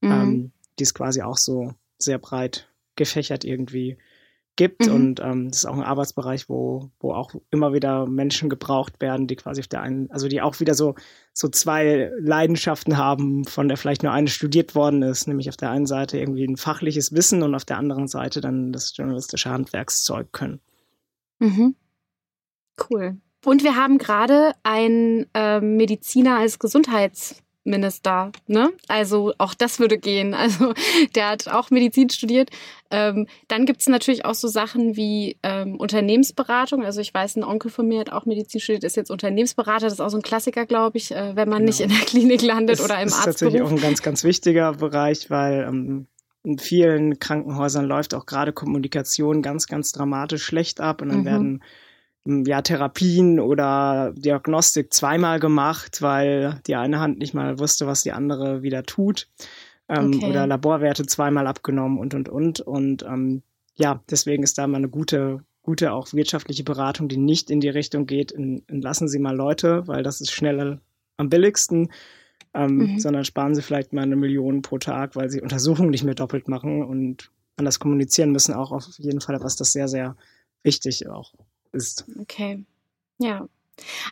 mhm. 0.00 0.10
ähm, 0.10 0.52
die 0.78 0.84
ist 0.84 0.94
quasi 0.94 1.22
auch 1.22 1.38
so 1.38 1.74
sehr 1.98 2.18
breit 2.18 2.68
gefächert 2.96 3.44
irgendwie 3.44 3.98
gibt. 4.56 4.86
Mhm. 4.86 4.94
Und 4.94 5.20
ähm, 5.20 5.48
das 5.48 5.58
ist 5.58 5.66
auch 5.66 5.76
ein 5.76 5.82
Arbeitsbereich, 5.82 6.48
wo, 6.48 6.90
wo 7.00 7.12
auch 7.14 7.34
immer 7.50 7.72
wieder 7.72 8.06
Menschen 8.06 8.50
gebraucht 8.50 9.00
werden, 9.00 9.26
die 9.26 9.36
quasi 9.36 9.60
auf 9.60 9.68
der 9.68 9.82
einen, 9.82 10.10
also 10.10 10.28
die 10.28 10.42
auch 10.42 10.60
wieder 10.60 10.74
so, 10.74 10.94
so 11.32 11.48
zwei 11.48 12.10
Leidenschaften 12.18 12.96
haben, 12.96 13.44
von 13.44 13.68
der 13.68 13.76
vielleicht 13.76 14.02
nur 14.02 14.12
eine 14.12 14.28
studiert 14.28 14.74
worden 14.74 15.02
ist, 15.02 15.26
nämlich 15.26 15.48
auf 15.48 15.56
der 15.56 15.70
einen 15.70 15.86
Seite 15.86 16.18
irgendwie 16.18 16.44
ein 16.44 16.56
fachliches 16.56 17.12
Wissen 17.12 17.42
und 17.42 17.54
auf 17.54 17.64
der 17.64 17.78
anderen 17.78 18.08
Seite 18.08 18.40
dann 18.40 18.72
das 18.72 18.96
journalistische 18.96 19.50
Handwerkszeug 19.50 20.32
können. 20.32 20.60
Mhm. 21.38 21.74
Cool. 22.90 23.16
Und 23.44 23.64
wir 23.64 23.76
haben 23.76 23.98
gerade 23.98 24.52
einen 24.62 25.26
äh, 25.34 25.60
Mediziner 25.60 26.38
als 26.38 26.58
Gesundheits 26.58 27.41
Minister, 27.64 28.32
ne? 28.46 28.70
Also 28.88 29.32
auch 29.38 29.54
das 29.54 29.78
würde 29.78 29.98
gehen. 29.98 30.34
Also 30.42 30.74
der 31.14 31.28
hat 31.28 31.46
auch 31.46 31.70
Medizin 31.70 32.10
studiert. 32.10 32.50
Ähm, 32.90 33.28
dann 33.46 33.64
gibt's 33.64 33.88
natürlich 33.88 34.24
auch 34.24 34.34
so 34.34 34.48
Sachen 34.48 34.96
wie 34.96 35.36
ähm, 35.44 35.76
Unternehmensberatung. 35.76 36.84
Also 36.84 37.00
ich 37.00 37.14
weiß, 37.14 37.36
ein 37.36 37.44
Onkel 37.44 37.70
von 37.70 37.86
mir 37.86 38.00
hat 38.00 38.10
auch 38.10 38.26
Medizin 38.26 38.60
studiert, 38.60 38.82
ist 38.82 38.96
jetzt 38.96 39.10
Unternehmensberater. 39.10 39.86
Das 39.86 39.92
ist 39.92 40.00
auch 40.00 40.08
so 40.08 40.18
ein 40.18 40.22
Klassiker, 40.22 40.66
glaube 40.66 40.98
ich, 40.98 41.12
äh, 41.12 41.36
wenn 41.36 41.48
man 41.48 41.58
genau. 41.58 41.68
nicht 41.68 41.80
in 41.80 41.90
der 41.90 42.00
Klinik 42.00 42.42
landet 42.42 42.80
es, 42.80 42.84
oder 42.84 42.96
im 42.96 43.08
Arzt. 43.08 43.12
Das 43.12 43.18
ist 43.18 43.24
tatsächlich 43.24 43.62
auch 43.62 43.70
ein 43.70 43.80
ganz, 43.80 44.02
ganz 44.02 44.24
wichtiger 44.24 44.72
Bereich, 44.72 45.30
weil 45.30 45.64
ähm, 45.68 46.06
in 46.42 46.58
vielen 46.58 47.20
Krankenhäusern 47.20 47.84
läuft 47.84 48.14
auch 48.14 48.26
gerade 48.26 48.52
Kommunikation 48.52 49.42
ganz, 49.42 49.68
ganz 49.68 49.92
dramatisch 49.92 50.42
schlecht 50.42 50.80
ab 50.80 51.00
und 51.00 51.10
dann 51.10 51.20
mhm. 51.20 51.24
werden 51.24 51.62
ja, 52.24 52.62
Therapien 52.62 53.40
oder 53.40 54.12
Diagnostik 54.16 54.92
zweimal 54.92 55.40
gemacht, 55.40 56.02
weil 56.02 56.60
die 56.66 56.76
eine 56.76 57.00
Hand 57.00 57.18
nicht 57.18 57.34
mal 57.34 57.58
wusste, 57.58 57.86
was 57.86 58.02
die 58.02 58.12
andere 58.12 58.62
wieder 58.62 58.84
tut. 58.84 59.28
ähm, 59.88 60.14
okay. 60.14 60.26
oder 60.26 60.46
Laborwerte 60.46 61.06
zweimal 61.06 61.46
abgenommen 61.46 61.98
und 61.98 62.14
und 62.14 62.28
und. 62.28 62.60
Und 62.60 63.02
ähm, 63.02 63.42
ja, 63.76 64.02
deswegen 64.10 64.42
ist 64.42 64.58
da 64.58 64.66
mal 64.66 64.78
eine 64.78 64.88
gute, 64.88 65.40
gute 65.62 65.92
auch 65.92 66.12
wirtschaftliche 66.12 66.64
Beratung, 66.64 67.08
die 67.08 67.16
nicht 67.16 67.50
in 67.50 67.60
die 67.60 67.68
Richtung 67.68 68.06
geht, 68.06 68.32
in, 68.32 68.62
in 68.68 68.80
lassen 68.80 69.08
Sie 69.08 69.18
mal 69.18 69.36
Leute, 69.36 69.86
weil 69.86 70.02
das 70.02 70.20
ist 70.20 70.32
schneller 70.32 70.80
am 71.16 71.28
billigsten. 71.28 71.90
Ähm, 72.54 72.76
mhm. 72.76 72.98
sondern 72.98 73.24
sparen 73.24 73.54
sie 73.54 73.62
vielleicht 73.62 73.94
mal 73.94 74.02
eine 74.02 74.14
Million 74.14 74.60
pro 74.60 74.76
Tag, 74.76 75.16
weil 75.16 75.30
sie 75.30 75.40
Untersuchungen 75.40 75.88
nicht 75.88 76.04
mehr 76.04 76.14
doppelt 76.14 76.48
machen 76.48 76.82
und 76.84 77.30
anders 77.56 77.78
kommunizieren 77.78 78.30
müssen, 78.30 78.52
auch 78.52 78.72
auf 78.72 78.86
jeden 78.98 79.22
Fall, 79.22 79.40
was 79.40 79.56
das 79.56 79.72
sehr, 79.72 79.88
sehr 79.88 80.16
wichtig 80.62 81.08
auch 81.08 81.32
ist. 81.72 82.06
Okay. 82.20 82.64
Ja. 83.18 83.46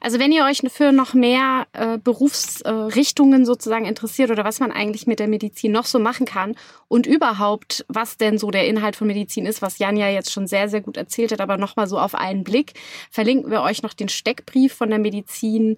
Also 0.01 0.19
wenn 0.19 0.33
ihr 0.33 0.45
euch 0.45 0.63
für 0.73 0.91
noch 0.91 1.15
mehr 1.15 1.67
äh, 1.73 1.99
Berufsrichtungen 1.99 3.43
äh, 3.43 3.45
sozusagen 3.45 3.85
interessiert 3.85 4.31
oder 4.31 4.45
was 4.45 4.59
man 4.59 4.73
eigentlich 4.73 5.07
mit 5.07 5.21
der 5.21 5.29
Medizin 5.29 5.73
noch 5.73 5.85
so 5.85 5.99
machen 5.99 6.27
kann 6.27 6.57
und 6.89 7.07
überhaupt, 7.07 7.85
was 7.89 8.17
denn 8.17 8.39
so 8.39 8.51
der 8.51 8.67
Inhalt 8.67 8.97
von 8.97 9.07
Medizin 9.07 9.47
ist, 9.47 9.63
was 9.63 9.79
Jan 9.79 9.97
ja 9.97 10.09
jetzt 10.09 10.33
schon 10.33 10.47
sehr, 10.47 10.69
sehr 10.69 10.81
gut 10.81 10.97
erzählt 10.97 11.33
hat, 11.33 11.41
aber 11.41 11.57
nochmal 11.57 11.87
so 11.87 11.99
auf 11.99 12.15
einen 12.15 12.43
Blick, 12.43 12.73
verlinken 13.11 13.51
wir 13.51 13.63
euch 13.63 13.83
noch 13.83 13.93
den 13.93 14.09
Steckbrief 14.09 14.73
von 14.75 14.91
der 14.91 14.99
Medizin 14.99 15.77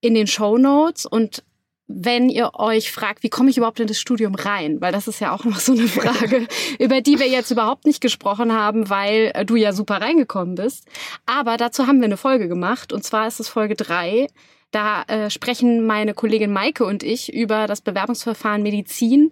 in 0.00 0.14
den 0.14 0.26
Show 0.26 0.56
Notes 0.56 1.04
und 1.04 1.42
wenn 1.86 2.30
ihr 2.30 2.54
euch 2.54 2.90
fragt, 2.90 3.22
wie 3.22 3.28
komme 3.28 3.50
ich 3.50 3.58
überhaupt 3.58 3.78
in 3.78 3.86
das 3.86 3.98
Studium 3.98 4.34
rein? 4.34 4.80
Weil 4.80 4.92
das 4.92 5.06
ist 5.06 5.20
ja 5.20 5.32
auch 5.32 5.44
noch 5.44 5.58
so 5.58 5.72
eine 5.72 5.86
Frage, 5.86 6.46
über 6.78 7.00
die 7.00 7.18
wir 7.18 7.28
jetzt 7.28 7.50
überhaupt 7.50 7.84
nicht 7.84 8.00
gesprochen 8.00 8.52
haben, 8.52 8.88
weil 8.88 9.32
äh, 9.34 9.44
du 9.44 9.56
ja 9.56 9.72
super 9.72 10.00
reingekommen 10.00 10.54
bist. 10.54 10.88
Aber 11.26 11.56
dazu 11.56 11.86
haben 11.86 11.98
wir 11.98 12.06
eine 12.06 12.16
Folge 12.16 12.48
gemacht 12.48 12.92
und 12.92 13.04
zwar 13.04 13.26
ist 13.26 13.40
es 13.40 13.48
Folge 13.48 13.74
drei. 13.74 14.28
Da 14.70 15.02
äh, 15.02 15.30
sprechen 15.30 15.86
meine 15.86 16.14
Kollegin 16.14 16.52
Maike 16.52 16.84
und 16.84 17.02
ich 17.02 17.32
über 17.32 17.66
das 17.66 17.80
Bewerbungsverfahren 17.80 18.62
Medizin. 18.62 19.30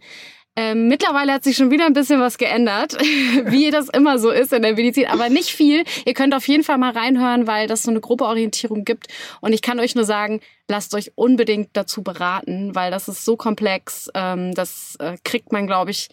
Ähm, 0.55 0.89
mittlerweile 0.89 1.33
hat 1.33 1.45
sich 1.45 1.57
schon 1.57 1.71
wieder 1.71 1.87
ein 1.87 1.95
bisschen 1.95 2.21
was 2.21 2.37
geändert, 2.37 2.93
wie 3.01 3.71
das 3.71 3.89
immer 3.89 4.19
so 4.19 4.31
ist 4.31 4.53
in 4.53 4.61
der 4.61 4.75
Medizin, 4.75 5.07
aber 5.07 5.31
nicht 5.31 5.49
viel. 5.49 5.85
Ihr 6.05 6.13
könnt 6.13 6.35
auf 6.35 6.47
jeden 6.47 6.63
Fall 6.63 6.77
mal 6.77 6.93
reinhören, 6.93 7.47
weil 7.47 7.67
das 7.69 7.83
so 7.83 7.91
eine 7.91 8.01
grobe 8.01 8.25
Orientierung 8.27 8.85
gibt. 8.85 9.07
Und 9.41 9.55
ich 9.55 9.63
kann 9.63 9.81
euch 9.81 9.95
nur 9.95 10.05
sagen, 10.05 10.41
lasst 10.69 10.95
euch 10.95 11.13
unbedingt 11.15 11.71
dazu 11.73 12.03
beraten, 12.03 12.75
weil 12.75 12.91
das 12.91 13.09
ist 13.09 13.25
so 13.25 13.37
komplex. 13.37 14.11
Ähm, 14.15 14.55
das 14.55 14.97
äh, 14.99 15.17
kriegt 15.25 15.53
man, 15.53 15.67
glaube 15.67 15.91
ich, 15.91 16.11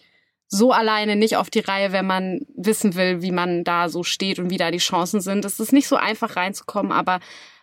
so 0.48 0.72
alleine 0.72 1.16
nicht 1.16 1.36
auf 1.36 1.50
die 1.50 1.60
Reihe, 1.60 1.92
wenn 1.92 2.06
man 2.06 2.40
wissen 2.56 2.96
will, 2.96 3.22
wie 3.22 3.32
man 3.32 3.62
da 3.62 3.88
so 3.88 4.02
steht 4.02 4.38
und 4.38 4.50
wie 4.50 4.56
da 4.56 4.70
die 4.70 4.78
Chancen 4.78 5.20
sind. 5.20 5.44
Es 5.44 5.60
ist 5.60 5.72
nicht 5.72 5.86
so 5.86 5.96
einfach 5.96 6.34
reinzukommen, 6.36 6.92
aber 6.92 7.20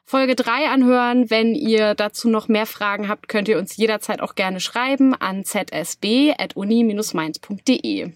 Folge 0.09 0.35
3 0.35 0.69
anhören. 0.69 1.29
Wenn 1.29 1.53
ihr 1.53 1.93
dazu 1.93 2.29
noch 2.29 2.47
mehr 2.47 2.65
Fragen 2.65 3.09
habt, 3.09 3.27
könnt 3.27 3.49
ihr 3.49 3.57
uns 3.57 3.75
jederzeit 3.75 4.21
auch 4.21 4.35
gerne 4.35 4.61
schreiben 4.61 5.13
an 5.13 5.43
zsb.uni-mainz.de. 5.43 8.13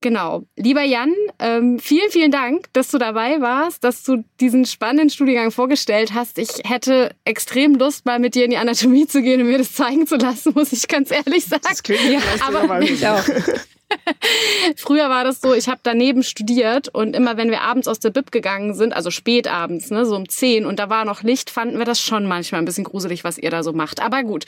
Genau. 0.00 0.44
Lieber 0.54 0.82
Jan, 0.82 1.12
ähm, 1.40 1.80
vielen, 1.80 2.10
vielen 2.10 2.30
Dank, 2.30 2.72
dass 2.74 2.92
du 2.92 2.98
dabei 2.98 3.40
warst, 3.40 3.82
dass 3.82 4.04
du 4.04 4.22
diesen 4.38 4.66
spannenden 4.66 5.10
Studiengang 5.10 5.50
vorgestellt 5.50 6.14
hast. 6.14 6.38
Ich 6.38 6.50
hätte 6.62 7.16
extrem 7.24 7.74
Lust, 7.74 8.06
mal 8.06 8.20
mit 8.20 8.36
dir 8.36 8.44
in 8.44 8.50
die 8.50 8.58
Anatomie 8.58 9.08
zu 9.08 9.20
gehen 9.20 9.40
und 9.40 9.48
mir 9.48 9.58
das 9.58 9.72
zeigen 9.72 10.06
zu 10.06 10.14
lassen, 10.16 10.52
muss 10.54 10.72
ich 10.72 10.86
ganz 10.86 11.10
ehrlich 11.10 11.46
sagen. 11.46 11.64
Das 11.68 11.82
klingt 11.82 12.04
ja, 12.04 12.20
aber 12.46 12.80
ich 12.82 13.04
auch. 13.04 13.24
Früher 14.76 15.08
war 15.08 15.24
das 15.24 15.40
so, 15.40 15.54
ich 15.54 15.68
habe 15.68 15.80
daneben 15.82 16.22
studiert 16.22 16.88
und 16.88 17.14
immer 17.14 17.36
wenn 17.36 17.50
wir 17.50 17.62
abends 17.62 17.88
aus 17.88 18.00
der 18.00 18.10
Bib 18.10 18.30
gegangen 18.30 18.74
sind, 18.74 18.94
also 18.94 19.10
spät 19.10 19.48
abends, 19.48 19.90
ne, 19.90 20.06
so 20.06 20.16
um 20.16 20.28
zehn 20.28 20.66
und 20.66 20.78
da 20.78 20.90
war 20.90 21.04
noch 21.04 21.22
Licht, 21.22 21.50
fanden 21.50 21.78
wir 21.78 21.84
das 21.84 22.00
schon 22.00 22.26
manchmal 22.26 22.60
ein 22.60 22.64
bisschen 22.64 22.84
gruselig, 22.84 23.24
was 23.24 23.38
ihr 23.38 23.50
da 23.50 23.62
so 23.62 23.72
macht. 23.72 24.00
Aber 24.00 24.22
gut. 24.22 24.46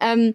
Ähm, 0.00 0.34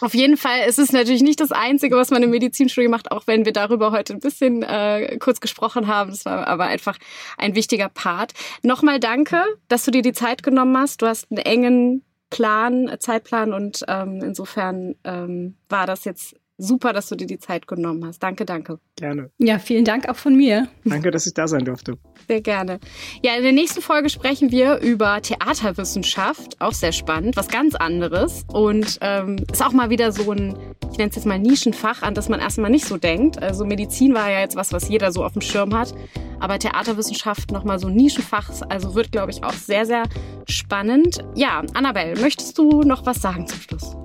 auf 0.00 0.14
jeden 0.14 0.36
Fall 0.36 0.68
ist 0.68 0.78
es 0.78 0.92
natürlich 0.92 1.22
nicht 1.22 1.40
das 1.40 1.50
Einzige, 1.50 1.96
was 1.96 2.10
man 2.10 2.22
im 2.22 2.30
Medizinstudium 2.30 2.90
macht, 2.90 3.10
auch 3.10 3.26
wenn 3.26 3.44
wir 3.44 3.52
darüber 3.52 3.90
heute 3.90 4.12
ein 4.12 4.20
bisschen 4.20 4.62
äh, 4.62 5.16
kurz 5.18 5.40
gesprochen 5.40 5.86
haben. 5.86 6.10
Das 6.10 6.24
war 6.24 6.46
aber 6.46 6.64
einfach 6.64 6.98
ein 7.36 7.54
wichtiger 7.54 7.88
Part. 7.88 8.32
Nochmal 8.62 9.00
danke, 9.00 9.42
dass 9.68 9.84
du 9.84 9.90
dir 9.90 10.02
die 10.02 10.12
Zeit 10.12 10.42
genommen 10.42 10.76
hast. 10.76 11.02
Du 11.02 11.06
hast 11.06 11.30
einen 11.30 11.38
engen 11.38 12.04
Plan, 12.30 12.90
Zeitplan 12.98 13.52
und 13.52 13.84
ähm, 13.88 14.22
insofern 14.22 14.94
ähm, 15.04 15.56
war 15.68 15.86
das 15.86 16.04
jetzt 16.04 16.34
super, 16.62 16.92
dass 16.92 17.08
du 17.08 17.16
dir 17.16 17.26
die 17.26 17.38
Zeit 17.38 17.66
genommen 17.66 18.06
hast. 18.06 18.22
Danke, 18.22 18.44
danke. 18.44 18.78
Gerne. 18.96 19.30
Ja, 19.38 19.58
vielen 19.58 19.84
Dank 19.84 20.08
auch 20.08 20.16
von 20.16 20.36
mir. 20.36 20.68
Danke, 20.84 21.10
dass 21.10 21.26
ich 21.26 21.34
da 21.34 21.48
sein 21.48 21.64
durfte. 21.64 21.98
Sehr 22.28 22.40
gerne. 22.40 22.78
Ja, 23.22 23.36
in 23.36 23.42
der 23.42 23.52
nächsten 23.52 23.82
Folge 23.82 24.08
sprechen 24.08 24.50
wir 24.50 24.78
über 24.78 25.20
Theaterwissenschaft. 25.20 26.60
Auch 26.60 26.72
sehr 26.72 26.92
spannend, 26.92 27.36
was 27.36 27.48
ganz 27.48 27.74
anderes. 27.74 28.44
Und 28.52 28.98
ähm, 29.00 29.36
ist 29.50 29.62
auch 29.64 29.72
mal 29.72 29.90
wieder 29.90 30.12
so 30.12 30.30
ein, 30.30 30.56
ich 30.90 30.98
nenne 30.98 31.10
es 31.10 31.16
jetzt 31.16 31.26
mal 31.26 31.38
Nischenfach, 31.38 32.02
an 32.02 32.14
das 32.14 32.28
man 32.28 32.40
erstmal 32.40 32.70
nicht 32.70 32.86
so 32.86 32.96
denkt. 32.96 33.42
Also 33.42 33.64
Medizin 33.64 34.14
war 34.14 34.30
ja 34.30 34.40
jetzt 34.40 34.56
was, 34.56 34.72
was 34.72 34.88
jeder 34.88 35.10
so 35.10 35.24
auf 35.24 35.32
dem 35.32 35.42
Schirm 35.42 35.76
hat. 35.76 35.94
Aber 36.38 36.58
Theaterwissenschaft 36.58 37.50
nochmal 37.50 37.78
so 37.78 37.88
ein 37.88 37.94
Nischenfach. 37.94 38.50
Also 38.68 38.94
wird, 38.94 39.12
glaube 39.12 39.32
ich, 39.32 39.42
auch 39.42 39.52
sehr, 39.52 39.86
sehr 39.86 40.04
spannend. 40.48 41.24
Ja, 41.34 41.62
Annabelle, 41.74 42.20
möchtest 42.20 42.56
du 42.58 42.82
noch 42.82 43.04
was 43.06 43.20
sagen 43.20 43.46
zum 43.46 43.60
Schluss? 43.60 43.96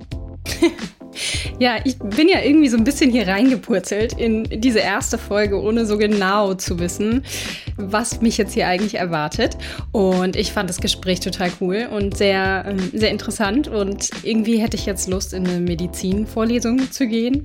Ja, 1.58 1.78
ich 1.84 1.98
bin 1.98 2.28
ja 2.28 2.40
irgendwie 2.42 2.68
so 2.68 2.76
ein 2.76 2.84
bisschen 2.84 3.10
hier 3.10 3.26
reingepurzelt 3.26 4.12
in 4.12 4.44
diese 4.44 4.78
erste 4.78 5.18
Folge, 5.18 5.60
ohne 5.60 5.86
so 5.86 5.98
genau 5.98 6.54
zu 6.54 6.78
wissen, 6.78 7.24
was 7.76 8.20
mich 8.20 8.38
jetzt 8.38 8.54
hier 8.54 8.68
eigentlich 8.68 8.94
erwartet. 8.94 9.56
Und 9.90 10.36
ich 10.36 10.52
fand 10.52 10.70
das 10.70 10.80
Gespräch 10.80 11.20
total 11.20 11.50
cool 11.60 11.88
und 11.90 12.16
sehr, 12.16 12.64
ähm, 12.68 12.90
sehr 12.92 13.10
interessant. 13.10 13.66
Und 13.66 14.10
irgendwie 14.22 14.58
hätte 14.58 14.76
ich 14.76 14.86
jetzt 14.86 15.08
Lust, 15.08 15.32
in 15.32 15.48
eine 15.48 15.60
Medizinvorlesung 15.60 16.92
zu 16.92 17.08
gehen. 17.08 17.42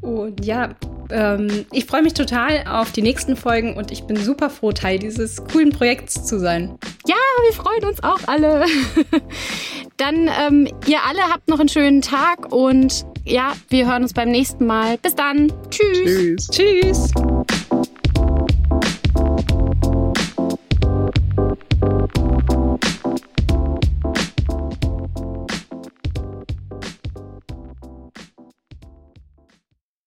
Und 0.00 0.44
ja, 0.44 0.74
ähm, 1.12 1.66
ich 1.70 1.86
freue 1.86 2.02
mich 2.02 2.14
total 2.14 2.64
auf 2.66 2.90
die 2.90 3.02
nächsten 3.02 3.36
Folgen 3.36 3.76
und 3.76 3.92
ich 3.92 4.04
bin 4.04 4.16
super 4.16 4.50
froh, 4.50 4.72
Teil 4.72 4.98
dieses 4.98 5.44
coolen 5.44 5.70
Projekts 5.70 6.24
zu 6.24 6.40
sein. 6.40 6.78
Ja, 7.06 7.14
wir 7.46 7.52
freuen 7.52 7.84
uns 7.84 8.02
auch 8.02 8.20
alle. 8.26 8.64
Dann, 9.96 10.28
ähm, 10.40 10.68
ihr 10.86 10.98
alle 11.06 11.22
habt 11.30 11.48
noch 11.48 11.60
einen 11.60 11.68
schönen 11.68 12.02
Tag 12.42 12.52
und 12.52 13.06
ja, 13.24 13.52
wir 13.68 13.86
hören 13.86 14.02
uns 14.02 14.12
beim 14.12 14.30
nächsten 14.30 14.66
Mal. 14.66 14.98
Bis 14.98 15.14
dann. 15.14 15.52
Tschüss. 15.70 16.48
Tschüss. 16.48 17.10
Tschüss. 17.10 17.61